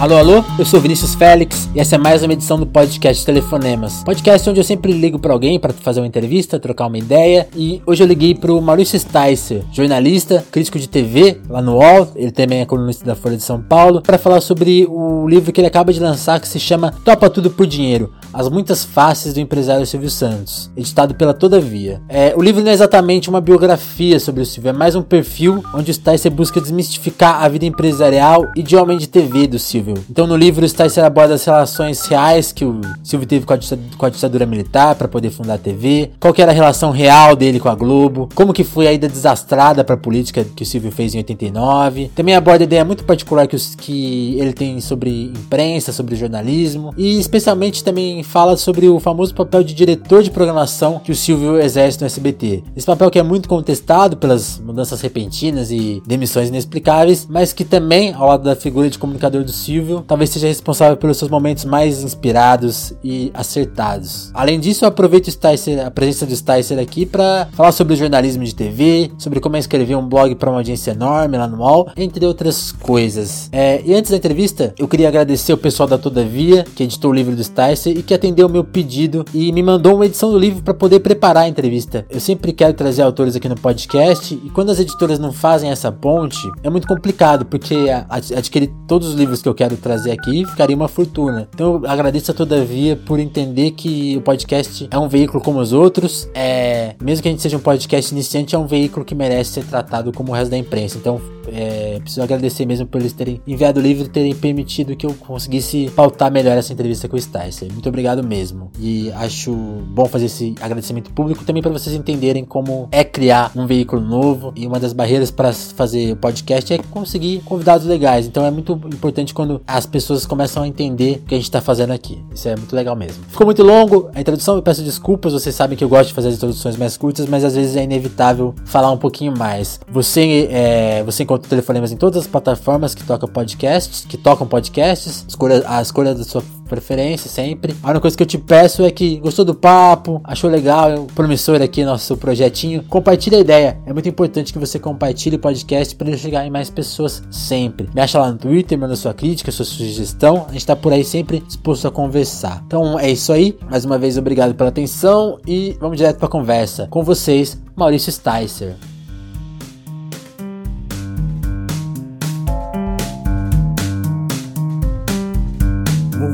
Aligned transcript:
Alô, 0.00 0.16
alô, 0.16 0.44
eu 0.56 0.64
sou 0.64 0.80
Vinícius 0.80 1.16
Félix 1.16 1.68
e 1.74 1.80
essa 1.80 1.96
é 1.96 1.98
mais 1.98 2.22
uma 2.22 2.32
edição 2.32 2.56
do 2.56 2.64
podcast 2.64 3.26
Telefonemas. 3.26 4.04
Podcast 4.04 4.48
onde 4.48 4.60
eu 4.60 4.64
sempre 4.64 4.92
ligo 4.92 5.18
para 5.18 5.32
alguém 5.32 5.58
para 5.58 5.72
fazer 5.72 5.98
uma 5.98 6.06
entrevista, 6.06 6.56
trocar 6.56 6.86
uma 6.86 6.96
ideia. 6.96 7.48
E 7.56 7.82
hoje 7.84 8.04
eu 8.04 8.06
liguei 8.06 8.32
pro 8.32 8.62
Maurício 8.62 8.96
Sticer, 8.96 9.64
jornalista, 9.72 10.46
crítico 10.52 10.78
de 10.78 10.88
TV 10.88 11.40
lá 11.48 11.60
no 11.60 11.78
UOL, 11.78 12.12
ele 12.14 12.30
também 12.30 12.60
é 12.60 12.64
colunista 12.64 13.04
da 13.04 13.16
Folha 13.16 13.36
de 13.36 13.42
São 13.42 13.60
Paulo, 13.60 14.00
para 14.00 14.18
falar 14.18 14.40
sobre 14.40 14.86
o 14.88 15.26
livro 15.26 15.52
que 15.52 15.60
ele 15.60 15.66
acaba 15.66 15.92
de 15.92 15.98
lançar 15.98 16.38
que 16.38 16.46
se 16.46 16.60
chama 16.60 16.94
Topa 17.04 17.28
Tudo 17.28 17.50
por 17.50 17.66
Dinheiro: 17.66 18.12
As 18.32 18.48
Muitas 18.48 18.84
Faces 18.84 19.34
do 19.34 19.40
Empresário 19.40 19.84
Silvio 19.84 20.10
Santos, 20.10 20.70
editado 20.76 21.12
pela 21.16 21.34
Todavia. 21.34 22.00
É, 22.08 22.32
o 22.36 22.40
livro 22.40 22.62
não 22.62 22.70
é 22.70 22.74
exatamente 22.74 23.28
uma 23.28 23.40
biografia 23.40 24.20
sobre 24.20 24.42
o 24.42 24.46
Silvio, 24.46 24.68
é 24.68 24.72
mais 24.72 24.94
um 24.94 25.02
perfil 25.02 25.60
onde 25.74 25.90
o 25.90 25.94
Sticer 25.94 26.30
busca 26.30 26.60
desmistificar 26.60 27.42
a 27.42 27.48
vida 27.48 27.66
empresarial 27.66 28.46
e 28.54 28.62
de 28.62 28.76
homem 28.76 28.96
de 28.96 29.08
TV 29.08 29.48
do 29.48 29.58
Silvio 29.58 29.87
então 30.10 30.26
no 30.26 30.36
livro 30.36 30.64
está 30.64 30.88
Sticer 30.88 31.04
aborda 31.04 31.34
as 31.34 31.44
relações 31.44 32.06
reais 32.06 32.52
que 32.52 32.64
o 32.64 32.80
Silvio 33.02 33.28
teve 33.28 33.44
com 33.44 33.52
a, 33.52 33.58
com 33.96 34.06
a 34.06 34.08
ditadura 34.08 34.46
militar 34.46 34.94
para 34.94 35.06
poder 35.08 35.30
fundar 35.30 35.54
a 35.54 35.58
TV, 35.58 36.10
qual 36.18 36.32
que 36.32 36.40
era 36.40 36.50
a 36.50 36.54
relação 36.54 36.90
real 36.90 37.36
dele 37.36 37.60
com 37.60 37.68
a 37.68 37.74
Globo, 37.74 38.28
como 38.34 38.52
que 38.52 38.64
foi 38.64 38.86
a 38.86 38.92
ida 38.92 39.08
desastrada 39.08 39.84
para 39.84 39.94
a 39.94 39.98
política 39.98 40.44
que 40.44 40.62
o 40.62 40.66
Silvio 40.66 40.90
fez 40.90 41.14
em 41.14 41.18
89. 41.18 42.10
Também 42.14 42.34
aborda 42.34 42.64
a 42.64 42.66
ideia 42.66 42.84
muito 42.84 43.04
particular 43.04 43.46
que, 43.46 43.56
os, 43.56 43.74
que 43.74 44.38
ele 44.38 44.52
tem 44.52 44.80
sobre 44.80 45.24
imprensa, 45.24 45.92
sobre 45.92 46.16
jornalismo 46.16 46.92
e 46.96 47.18
especialmente 47.18 47.84
também 47.84 48.22
fala 48.22 48.56
sobre 48.56 48.88
o 48.88 48.98
famoso 48.98 49.34
papel 49.34 49.62
de 49.62 49.74
diretor 49.74 50.22
de 50.22 50.30
programação 50.30 51.00
que 51.02 51.12
o 51.12 51.16
Silvio 51.16 51.60
exerce 51.60 52.00
no 52.00 52.06
SBT. 52.06 52.64
Esse 52.76 52.86
papel 52.86 53.10
que 53.10 53.18
é 53.18 53.22
muito 53.22 53.48
contestado 53.48 54.16
pelas 54.16 54.58
mudanças 54.58 55.00
repentinas 55.00 55.70
e 55.70 56.02
demissões 56.06 56.48
inexplicáveis, 56.48 57.26
mas 57.28 57.52
que 57.52 57.64
também, 57.64 58.12
ao 58.12 58.28
lado 58.28 58.44
da 58.44 58.56
figura 58.56 58.88
de 58.88 58.98
comunicador 58.98 59.44
do 59.44 59.52
Silvio, 59.52 59.77
talvez 60.06 60.30
seja 60.30 60.46
responsável 60.46 60.96
pelos 60.96 61.16
seus 61.16 61.30
momentos 61.30 61.64
mais 61.64 62.02
inspirados 62.02 62.92
e 63.02 63.30
acertados. 63.34 64.30
Além 64.34 64.58
disso, 64.60 64.84
eu 64.84 64.88
aproveito 64.88 65.30
Sticer, 65.30 65.84
a 65.84 65.90
presença 65.90 66.26
do 66.26 66.34
Sticer 66.34 66.78
aqui 66.78 67.06
para 67.06 67.48
falar 67.52 67.72
sobre 67.72 67.96
jornalismo 67.96 68.44
de 68.44 68.54
TV, 68.54 69.10
sobre 69.18 69.40
como 69.40 69.56
é 69.56 69.58
escrever 69.58 69.96
um 69.96 70.08
blog 70.08 70.34
para 70.34 70.50
uma 70.50 70.58
audiência 70.58 70.92
enorme 70.92 71.36
lá 71.36 71.46
no 71.46 71.58
UOL, 71.58 71.90
entre 71.96 72.24
outras 72.26 72.72
coisas. 72.72 73.48
É, 73.52 73.82
e 73.84 73.94
antes 73.94 74.10
da 74.10 74.16
entrevista, 74.16 74.74
eu 74.78 74.88
queria 74.88 75.08
agradecer 75.08 75.52
o 75.52 75.58
pessoal 75.58 75.88
da 75.88 75.98
Todavia, 75.98 76.64
que 76.74 76.82
editou 76.82 77.10
o 77.10 77.14
livro 77.14 77.34
do 77.34 77.42
Sticer 77.42 77.96
e 77.96 78.02
que 78.02 78.14
atendeu 78.14 78.46
o 78.46 78.50
meu 78.50 78.64
pedido 78.64 79.24
e 79.34 79.52
me 79.52 79.62
mandou 79.62 79.94
uma 79.94 80.06
edição 80.06 80.30
do 80.30 80.38
livro 80.38 80.62
para 80.62 80.74
poder 80.74 81.00
preparar 81.00 81.44
a 81.44 81.48
entrevista. 81.48 82.06
Eu 82.10 82.20
sempre 82.20 82.52
quero 82.52 82.74
trazer 82.74 83.02
autores 83.02 83.36
aqui 83.36 83.48
no 83.48 83.56
podcast 83.56 84.34
e 84.34 84.50
quando 84.50 84.70
as 84.70 84.78
editoras 84.78 85.18
não 85.18 85.32
fazem 85.32 85.70
essa 85.70 85.90
ponte, 85.90 86.38
é 86.62 86.70
muito 86.70 86.86
complicado, 86.86 87.44
porque 87.44 87.76
adquirir 88.08 88.72
todos 88.86 89.08
os 89.08 89.14
livros 89.14 89.42
que 89.42 89.48
eu 89.48 89.54
quero 89.54 89.67
trazer 89.76 90.12
aqui, 90.12 90.44
ficaria 90.46 90.74
uma 90.74 90.88
fortuna. 90.88 91.48
Então 91.54 91.80
eu 91.82 91.90
agradeço 91.90 92.30
a 92.30 92.34
Todavia 92.34 92.96
por 92.96 93.18
entender 93.18 93.72
que 93.72 94.16
o 94.16 94.20
podcast 94.20 94.88
é 94.90 94.98
um 94.98 95.08
veículo 95.08 95.42
como 95.42 95.58
os 95.58 95.72
outros. 95.72 96.28
É, 96.34 96.94
mesmo 97.02 97.22
que 97.22 97.28
a 97.28 97.32
gente 97.32 97.42
seja 97.42 97.56
um 97.56 97.60
podcast 97.60 98.12
iniciante, 98.12 98.54
é 98.54 98.58
um 98.58 98.66
veículo 98.66 99.04
que 99.04 99.14
merece 99.14 99.52
ser 99.54 99.64
tratado 99.64 100.12
como 100.12 100.32
o 100.32 100.34
resto 100.34 100.50
da 100.50 100.58
imprensa. 100.58 100.98
Então 100.98 101.20
é, 101.52 101.98
preciso 102.00 102.22
agradecer 102.22 102.66
mesmo 102.66 102.86
por 102.86 103.00
eles 103.00 103.12
terem 103.12 103.40
enviado 103.46 103.80
o 103.80 103.82
livro 103.82 104.04
e 104.04 104.08
terem 104.08 104.34
permitido 104.34 104.96
que 104.96 105.06
eu 105.06 105.14
conseguisse 105.14 105.90
pautar 105.94 106.30
melhor 106.30 106.56
essa 106.56 106.72
entrevista 106.72 107.08
com 107.08 107.16
o 107.16 107.20
Sticer. 107.20 107.72
Muito 107.72 107.88
obrigado 107.88 108.22
mesmo. 108.26 108.70
E 108.78 109.10
acho 109.12 109.52
bom 109.52 110.06
fazer 110.06 110.26
esse 110.26 110.54
agradecimento 110.60 111.12
público 111.12 111.44
também 111.44 111.62
para 111.62 111.72
vocês 111.72 111.94
entenderem 111.94 112.44
como 112.44 112.88
é 112.90 113.04
criar 113.04 113.52
um 113.54 113.66
veículo 113.66 114.02
novo. 114.02 114.52
E 114.56 114.66
uma 114.66 114.78
das 114.78 114.92
barreiras 114.92 115.30
para 115.30 115.52
fazer 115.52 116.12
o 116.12 116.16
podcast 116.16 116.72
é 116.72 116.78
conseguir 116.78 117.40
convidados 117.44 117.86
legais. 117.86 118.26
Então 118.26 118.44
é 118.44 118.50
muito 118.50 118.72
importante 118.72 119.34
quando 119.34 119.60
as 119.66 119.86
pessoas 119.86 120.26
começam 120.26 120.62
a 120.62 120.68
entender 120.68 121.22
o 121.24 121.28
que 121.28 121.34
a 121.34 121.38
gente 121.38 121.46
está 121.46 121.60
fazendo 121.60 121.92
aqui. 121.92 122.22
Isso 122.34 122.48
é 122.48 122.56
muito 122.56 122.74
legal 122.74 122.96
mesmo. 122.96 123.24
Ficou 123.28 123.46
muito 123.46 123.62
longo 123.62 124.10
a 124.14 124.20
introdução, 124.20 124.56
eu 124.56 124.62
peço 124.62 124.82
desculpas. 124.82 125.32
Vocês 125.32 125.54
sabem 125.54 125.76
que 125.76 125.84
eu 125.84 125.88
gosto 125.88 126.08
de 126.08 126.14
fazer 126.14 126.28
as 126.28 126.34
introduções 126.34 126.76
mais 126.76 126.96
curtas, 126.96 127.26
mas 127.26 127.44
às 127.44 127.54
vezes 127.54 127.76
é 127.76 127.84
inevitável 127.84 128.54
falar 128.64 128.90
um 128.90 128.98
pouquinho 128.98 129.36
mais. 129.36 129.80
Você, 129.90 130.48
é, 130.50 131.02
você 131.04 131.22
encontra 131.22 131.37
telefonemas 131.38 131.92
em 131.92 131.96
todas 131.96 132.22
as 132.22 132.26
plataformas 132.26 132.94
que 132.94 133.04
tocam 133.04 133.28
podcasts, 133.28 134.04
que 134.04 134.16
tocam 134.16 134.46
podcasts. 134.46 135.24
Escolha 135.28 135.62
a 135.66 135.80
escolha 135.80 136.14
da 136.14 136.24
sua 136.24 136.42
preferência 136.68 137.28
sempre. 137.28 137.74
A 137.82 137.88
única 137.88 138.02
coisa 138.02 138.16
que 138.16 138.22
eu 138.22 138.26
te 138.26 138.38
peço 138.38 138.84
é 138.84 138.90
que 138.90 139.16
gostou 139.18 139.44
do 139.44 139.54
papo, 139.54 140.20
achou 140.22 140.48
legal, 140.50 141.06
promissor 141.14 141.60
aqui 141.62 141.84
nosso 141.84 142.16
projetinho, 142.16 142.84
compartilhe 142.84 143.36
a 143.36 143.40
ideia. 143.40 143.80
É 143.86 143.92
muito 143.92 144.08
importante 144.08 144.52
que 144.52 144.58
você 144.58 144.78
compartilhe 144.78 145.36
o 145.36 145.38
podcast 145.38 145.96
para 145.96 146.08
ele 146.08 146.18
chegar 146.18 146.46
em 146.46 146.50
mais 146.50 146.70
pessoas 146.70 147.22
sempre. 147.30 147.88
Me 147.94 148.00
acha 148.00 148.18
lá 148.18 148.30
no 148.30 148.38
Twitter, 148.38 148.78
manda 148.78 148.94
sua 148.94 149.14
crítica, 149.14 149.50
sua 149.50 149.64
sugestão. 149.64 150.46
A 150.48 150.52
gente 150.52 150.66
tá 150.66 150.76
por 150.76 150.92
aí 150.92 151.02
sempre 151.02 151.40
disposto 151.40 151.88
a 151.88 151.90
conversar. 151.90 152.62
Então 152.66 152.98
é 152.98 153.10
isso 153.10 153.32
aí. 153.32 153.58
Mais 153.70 153.84
uma 153.84 153.98
vez 153.98 154.18
obrigado 154.18 154.54
pela 154.54 154.68
atenção 154.68 155.38
e 155.46 155.76
vamos 155.80 155.96
direto 155.96 156.18
para 156.18 156.26
a 156.26 156.30
conversa. 156.30 156.86
Com 156.90 157.02
vocês, 157.02 157.58
Maurício 157.74 158.12
Sticer. 158.12 158.97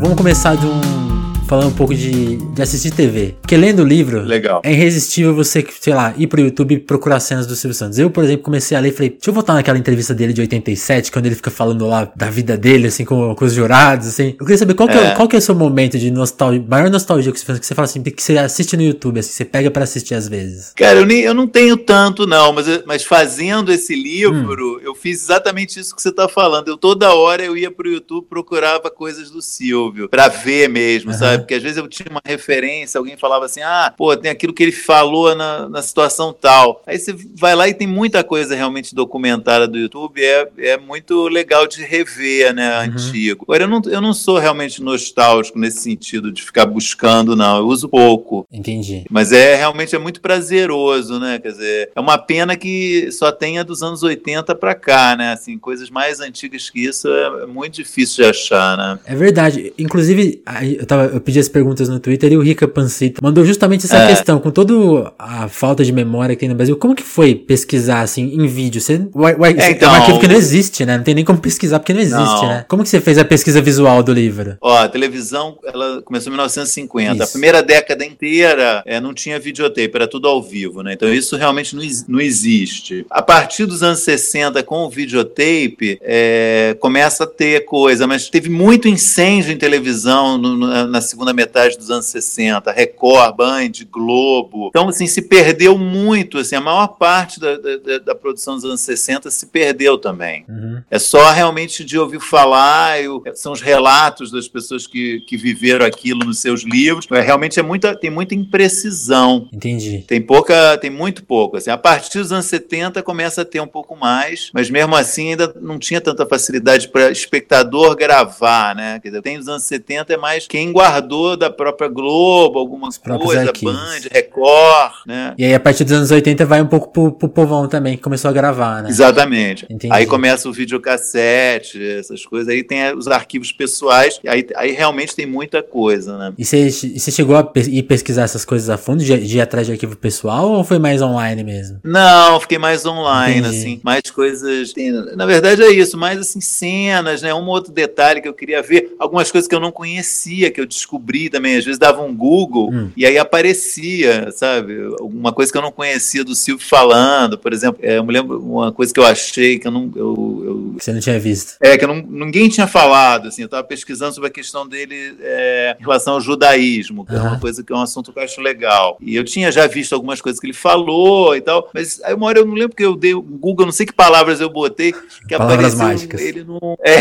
Vamos 0.04 0.18
começar 0.18 0.54
de 0.54 0.66
um 0.66 1.03
falando 1.46 1.68
um 1.68 1.74
pouco 1.74 1.94
de, 1.94 2.36
de 2.36 2.62
assistir 2.62 2.90
TV. 2.90 3.34
Porque 3.40 3.56
lendo 3.56 3.80
o 3.80 3.84
livro, 3.84 4.22
Legal. 4.22 4.60
é 4.64 4.72
irresistível 4.72 5.34
você, 5.34 5.64
sei 5.80 5.94
lá, 5.94 6.14
ir 6.16 6.26
pro 6.26 6.40
YouTube 6.40 6.74
e 6.74 6.78
procurar 6.78 7.20
cenas 7.20 7.46
do 7.46 7.54
Silvio 7.54 7.74
Santos. 7.74 7.98
Eu, 7.98 8.10
por 8.10 8.24
exemplo, 8.24 8.42
comecei 8.42 8.76
a 8.76 8.80
ler 8.80 8.88
e 8.88 8.92
falei, 8.92 9.10
deixa 9.10 9.30
eu 9.30 9.34
voltar 9.34 9.54
naquela 9.54 9.78
entrevista 9.78 10.14
dele 10.14 10.32
de 10.32 10.40
87, 10.40 11.12
quando 11.12 11.26
ele 11.26 11.34
fica 11.34 11.50
falando 11.50 11.86
lá 11.86 12.10
da 12.16 12.30
vida 12.30 12.56
dele, 12.56 12.88
assim, 12.88 13.04
com, 13.04 13.34
com 13.34 13.44
os 13.44 13.52
jurados, 13.52 14.08
assim. 14.08 14.34
Eu 14.38 14.46
queria 14.46 14.58
saber 14.58 14.74
qual, 14.74 14.88
que 14.88 14.96
é, 14.96 15.06
é 15.06 15.14
qual 15.14 15.28
que 15.28 15.36
é 15.36 15.38
o 15.38 15.42
seu 15.42 15.54
momento 15.54 15.98
de 15.98 16.10
nostalgia, 16.10 16.64
maior 16.66 16.90
nostalgia 16.90 17.32
que 17.32 17.38
você, 17.38 17.58
que 17.58 17.66
você 17.66 17.74
fala 17.74 17.84
assim, 17.84 18.02
que 18.02 18.22
você 18.22 18.38
assiste 18.38 18.76
no 18.76 18.82
YouTube, 18.82 19.20
assim, 19.20 19.32
você 19.32 19.44
pega 19.44 19.70
para 19.70 19.84
assistir 19.84 20.14
às 20.14 20.28
vezes. 20.28 20.72
Cara, 20.74 20.98
eu, 20.98 21.06
nem, 21.06 21.20
eu 21.20 21.34
não 21.34 21.46
tenho 21.46 21.76
tanto, 21.76 22.26
não, 22.26 22.52
mas, 22.52 22.66
mas 22.86 23.04
fazendo 23.04 23.72
esse 23.72 23.94
livro, 23.94 24.78
hum. 24.78 24.80
eu 24.82 24.94
fiz 24.94 25.22
exatamente 25.22 25.78
isso 25.78 25.94
que 25.94 26.02
você 26.02 26.12
tá 26.12 26.28
falando. 26.28 26.68
Eu 26.68 26.76
toda 26.76 27.14
hora 27.14 27.44
eu 27.44 27.56
ia 27.56 27.70
pro 27.70 27.88
YouTube, 27.88 28.26
procurava 28.28 28.90
coisas 28.90 29.30
do 29.30 29.42
Silvio, 29.42 30.08
pra 30.08 30.28
ver 30.28 30.68
mesmo, 30.68 31.10
uhum. 31.10 31.18
sabe? 31.18 31.33
Sabe? 31.34 31.42
Porque 31.44 31.54
às 31.54 31.62
vezes 31.62 31.78
eu 31.78 31.88
tinha 31.88 32.08
uma 32.10 32.22
referência, 32.24 32.98
alguém 32.98 33.16
falava 33.16 33.44
assim, 33.44 33.60
ah, 33.62 33.92
pô, 33.96 34.16
tem 34.16 34.30
aquilo 34.30 34.52
que 34.52 34.62
ele 34.62 34.72
falou 34.72 35.34
na, 35.34 35.68
na 35.68 35.82
situação 35.82 36.32
tal. 36.32 36.82
Aí 36.86 36.98
você 36.98 37.14
vai 37.34 37.54
lá 37.54 37.68
e 37.68 37.74
tem 37.74 37.86
muita 37.86 38.22
coisa 38.24 38.54
realmente 38.54 38.94
documentada 38.94 39.66
do 39.66 39.78
YouTube, 39.78 40.22
é, 40.22 40.48
é 40.58 40.78
muito 40.78 41.28
legal 41.28 41.66
de 41.66 41.82
rever, 41.82 42.54
né, 42.54 42.78
uhum. 42.78 42.84
antigo. 42.84 43.44
Agora, 43.44 43.64
eu 43.64 43.68
não, 43.68 43.82
eu 43.86 44.00
não 44.00 44.12
sou 44.12 44.38
realmente 44.38 44.82
nostálgico 44.82 45.58
nesse 45.58 45.80
sentido 45.80 46.32
de 46.32 46.42
ficar 46.42 46.66
buscando, 46.66 47.36
não, 47.36 47.58
eu 47.58 47.66
uso 47.66 47.88
pouco. 47.88 48.46
Entendi. 48.52 49.04
Mas 49.10 49.32
é 49.32 49.54
realmente 49.56 49.94
é 49.94 49.98
muito 49.98 50.20
prazeroso, 50.20 51.18
né, 51.18 51.38
quer 51.38 51.52
dizer, 51.52 51.90
é 51.94 52.00
uma 52.00 52.18
pena 52.18 52.56
que 52.56 53.10
só 53.12 53.30
tenha 53.32 53.64
dos 53.64 53.82
anos 53.82 54.02
80 54.02 54.54
para 54.54 54.74
cá, 54.74 55.16
né, 55.16 55.32
assim, 55.32 55.58
coisas 55.58 55.90
mais 55.90 56.20
antigas 56.20 56.70
que 56.70 56.84
isso 56.84 57.08
é 57.08 57.46
muito 57.46 57.74
difícil 57.74 58.24
de 58.24 58.30
achar, 58.30 58.76
né. 58.76 58.98
É 59.04 59.14
verdade, 59.14 59.72
inclusive, 59.78 60.42
eu, 60.78 60.86
tava, 60.86 61.06
eu 61.06 61.20
pedi 61.24 61.38
as 61.38 61.48
perguntas 61.48 61.88
no 61.88 61.98
Twitter 61.98 62.32
e 62.32 62.36
o 62.36 62.42
Rica 62.42 62.68
Pancito 62.68 63.22
mandou 63.22 63.44
justamente 63.44 63.86
essa 63.86 63.98
é. 63.98 64.08
questão, 64.08 64.38
com 64.38 64.50
toda 64.50 65.12
a 65.18 65.48
falta 65.48 65.84
de 65.84 65.92
memória 65.92 66.34
que 66.34 66.40
tem 66.40 66.48
no 66.48 66.54
Brasil, 66.54 66.76
como 66.76 66.94
que 66.94 67.02
foi 67.02 67.34
pesquisar 67.34 68.02
assim 68.02 68.34
em 68.34 68.46
vídeo? 68.46 68.80
Você, 68.80 69.06
uai, 69.14 69.34
uai, 69.34 69.56
é, 69.58 69.70
então, 69.70 69.88
é 69.88 69.92
um 69.92 70.00
arquivo 70.00 70.20
que 70.20 70.28
não 70.28 70.34
existe, 70.34 70.84
né? 70.84 70.96
Não 70.96 71.04
tem 71.04 71.14
nem 71.14 71.24
como 71.24 71.38
pesquisar 71.38 71.78
porque 71.78 71.92
não 71.92 72.00
existe, 72.00 72.18
não. 72.18 72.48
né? 72.48 72.64
Como 72.68 72.82
que 72.82 72.88
você 72.88 73.00
fez 73.00 73.18
a 73.18 73.24
pesquisa 73.24 73.60
visual 73.60 74.02
do 74.02 74.12
livro? 74.12 74.56
Ó, 74.60 74.76
a 74.76 74.88
televisão, 74.88 75.58
ela 75.64 76.02
começou 76.02 76.30
em 76.30 76.34
1950. 76.34 77.12
Isso. 77.12 77.22
A 77.22 77.26
primeira 77.26 77.62
década 77.62 78.04
inteira 78.04 78.82
é, 78.86 79.00
não 79.00 79.14
tinha 79.14 79.38
videotape, 79.38 79.90
era 79.94 80.06
tudo 80.06 80.28
ao 80.28 80.42
vivo, 80.42 80.82
né? 80.82 80.92
Então 80.92 81.12
isso 81.12 81.36
realmente 81.36 81.74
não, 81.74 81.82
não 82.08 82.20
existe. 82.20 83.06
A 83.10 83.22
partir 83.22 83.66
dos 83.66 83.82
anos 83.82 84.00
60, 84.00 84.62
com 84.62 84.84
o 84.84 84.90
videotape, 84.90 85.98
é, 86.02 86.76
começa 86.80 87.24
a 87.24 87.26
ter 87.26 87.64
coisa, 87.64 88.06
mas 88.06 88.28
teve 88.28 88.50
muito 88.50 88.88
incêndio 88.88 89.52
em 89.52 89.56
televisão 89.56 90.36
no, 90.38 90.56
no, 90.56 90.86
na 90.86 91.00
segunda 91.14 91.32
metade 91.32 91.78
dos 91.78 91.90
anos 91.90 92.06
60, 92.06 92.72
Record, 92.72 93.36
Band, 93.36 93.70
Globo. 93.90 94.68
Então, 94.68 94.88
assim, 94.88 95.06
se 95.06 95.22
perdeu 95.22 95.78
muito, 95.78 96.38
assim, 96.38 96.56
a 96.56 96.60
maior 96.60 96.88
parte 96.88 97.38
da, 97.38 97.56
da, 97.56 97.98
da 97.98 98.14
produção 98.14 98.56
dos 98.56 98.64
anos 98.64 98.80
60 98.80 99.30
se 99.30 99.46
perdeu 99.46 99.96
também. 99.96 100.44
Uhum. 100.48 100.82
É 100.90 100.98
só 100.98 101.30
realmente 101.30 101.84
de 101.84 101.96
ouvir 101.98 102.20
falar, 102.20 103.00
eu, 103.00 103.22
são 103.34 103.52
os 103.52 103.60
relatos 103.60 104.30
das 104.30 104.48
pessoas 104.48 104.86
que, 104.86 105.20
que 105.20 105.36
viveram 105.36 105.86
aquilo 105.86 106.24
nos 106.24 106.40
seus 106.40 106.62
livros. 106.62 107.06
É, 107.10 107.20
realmente 107.20 107.60
é 107.60 107.62
muita, 107.62 107.96
tem 107.96 108.10
muita 108.10 108.34
imprecisão. 108.34 109.48
Entendi. 109.52 110.04
Tem 110.06 110.20
pouca, 110.20 110.76
tem 110.78 110.90
muito 110.90 111.24
pouco. 111.24 111.56
Assim, 111.56 111.70
a 111.70 111.78
partir 111.78 112.18
dos 112.18 112.32
anos 112.32 112.46
70 112.46 113.02
começa 113.02 113.42
a 113.42 113.44
ter 113.44 113.60
um 113.60 113.66
pouco 113.68 113.96
mais, 113.96 114.50
mas 114.52 114.68
mesmo 114.68 114.96
assim 114.96 115.30
ainda 115.30 115.54
não 115.60 115.78
tinha 115.78 116.00
tanta 116.00 116.26
facilidade 116.26 116.88
para 116.88 117.10
espectador 117.10 117.94
gravar, 117.94 118.74
né? 118.74 118.98
Quer 119.00 119.08
dizer, 119.08 119.22
tem 119.22 119.38
os 119.38 119.46
anos 119.46 119.62
70 119.62 120.12
é 120.12 120.16
mais 120.16 120.46
quem 120.48 120.72
guardou 120.72 121.03
da 121.36 121.50
própria 121.50 121.88
Globo, 121.88 122.58
alguma 122.58 122.88
coisa, 123.20 123.42
arquivos. 123.42 123.74
Band, 123.74 124.08
Record, 124.10 124.92
né? 125.06 125.34
E 125.38 125.44
aí, 125.44 125.54
a 125.54 125.60
partir 125.60 125.84
dos 125.84 125.92
anos 125.92 126.10
80, 126.10 126.44
vai 126.44 126.62
um 126.62 126.66
pouco 126.66 126.88
pro, 126.88 127.12
pro 127.12 127.28
povão 127.28 127.68
também, 127.68 127.96
que 127.96 128.02
começou 128.02 128.28
a 128.28 128.32
gravar, 128.32 128.82
né? 128.82 128.88
Exatamente. 128.88 129.66
Entendi. 129.70 129.92
Aí 129.92 130.06
começa 130.06 130.48
o 130.48 130.52
videocassete, 130.52 131.82
essas 131.82 132.24
coisas, 132.24 132.48
aí 132.48 132.62
tem 132.62 132.94
os 132.94 133.08
arquivos 133.08 133.52
pessoais, 133.52 134.20
aí, 134.26 134.46
aí 134.56 134.72
realmente 134.72 135.14
tem 135.14 135.26
muita 135.26 135.62
coisa, 135.62 136.16
né? 136.16 136.32
E 136.38 136.44
você, 136.44 136.70
você 136.70 137.10
chegou 137.10 137.36
a 137.36 137.52
ir 137.56 137.82
pesquisar 137.82 138.22
essas 138.22 138.44
coisas 138.44 138.70
a 138.70 138.76
fundo, 138.76 139.02
de, 139.02 139.26
de 139.26 139.38
ir 139.38 139.40
atrás 139.40 139.66
de 139.66 139.72
arquivo 139.72 139.96
pessoal, 139.96 140.50
ou 140.50 140.64
foi 140.64 140.78
mais 140.78 141.02
online 141.02 141.42
mesmo? 141.44 141.78
Não, 141.84 142.40
fiquei 142.40 142.58
mais 142.58 142.84
online, 142.86 143.40
Entendi. 143.40 143.56
assim, 143.56 143.80
mais 143.82 144.10
coisas. 144.10 144.72
Tem, 144.72 144.90
na 144.92 145.26
verdade 145.26 145.62
é 145.62 145.70
isso, 145.70 145.96
mais 145.96 146.18
assim, 146.18 146.40
cenas, 146.40 147.22
né? 147.22 147.34
Um 147.34 147.46
outro 147.46 147.72
detalhe 147.72 148.20
que 148.20 148.28
eu 148.28 148.34
queria 148.34 148.62
ver, 148.62 148.94
algumas 148.98 149.30
coisas 149.30 149.48
que 149.48 149.54
eu 149.54 149.60
não 149.60 149.72
conhecia, 149.72 150.50
que 150.50 150.60
eu 150.60 150.66
descobri 150.66 150.93
também. 151.30 151.56
Às 151.56 151.64
vezes 151.64 151.78
dava 151.78 152.02
um 152.02 152.14
Google 152.14 152.70
hum. 152.72 152.90
e 152.96 153.06
aí 153.06 153.18
aparecia, 153.18 154.30
sabe? 154.32 154.74
Uma 155.00 155.32
coisa 155.32 155.50
que 155.50 155.58
eu 155.58 155.62
não 155.62 155.72
conhecia 155.72 156.24
do 156.24 156.34
Silvio 156.34 156.66
falando, 156.66 157.38
por 157.38 157.52
exemplo. 157.52 157.78
É, 157.82 157.98
eu 157.98 158.04
me 158.04 158.12
lembro 158.12 158.40
uma 158.40 158.72
coisa 158.72 158.92
que 158.92 159.00
eu 159.00 159.04
achei 159.04 159.58
que 159.58 159.66
eu 159.66 159.72
não. 159.72 159.90
Eu, 159.94 160.42
eu, 160.44 160.74
Você 160.78 160.92
não 160.92 161.00
tinha 161.00 161.18
visto. 161.18 161.54
É, 161.60 161.76
que 161.76 161.86
não, 161.86 161.96
ninguém 161.96 162.48
tinha 162.48 162.66
falado, 162.66 163.28
assim. 163.28 163.42
Eu 163.42 163.46
estava 163.46 163.64
pesquisando 163.64 164.14
sobre 164.14 164.28
a 164.28 164.32
questão 164.32 164.66
dele 164.66 165.16
é, 165.20 165.76
em 165.78 165.82
relação 165.82 166.14
ao 166.14 166.20
judaísmo, 166.20 167.04
que 167.04 167.12
uhum. 167.12 167.18
é 167.18 167.22
uma 167.22 167.40
coisa 167.40 167.62
que 167.62 167.72
é 167.72 167.76
um 167.76 167.82
assunto 167.82 168.12
que 168.12 168.18
eu 168.18 168.22
acho 168.22 168.40
legal. 168.40 168.96
E 169.00 169.14
eu 169.14 169.24
tinha 169.24 169.50
já 169.50 169.66
visto 169.66 169.94
algumas 169.94 170.20
coisas 170.20 170.40
que 170.40 170.46
ele 170.46 170.52
falou 170.52 171.36
e 171.36 171.40
tal, 171.40 171.68
mas 171.74 172.00
aí 172.02 172.14
uma 172.14 172.26
hora 172.26 172.38
eu 172.38 172.46
não 172.46 172.54
lembro 172.54 172.76
que 172.76 172.84
eu 172.84 172.96
dei 172.96 173.14
o 173.14 173.22
Google, 173.22 173.66
não 173.66 173.72
sei 173.72 173.86
que 173.86 173.92
palavras 173.92 174.40
eu 174.40 174.50
botei, 174.50 174.92
que 174.92 175.36
palavras 175.36 175.74
apareceu 175.74 175.78
mágicas. 175.78 176.20
ele 176.20 176.44
num. 176.44 176.74
É, 176.84 177.00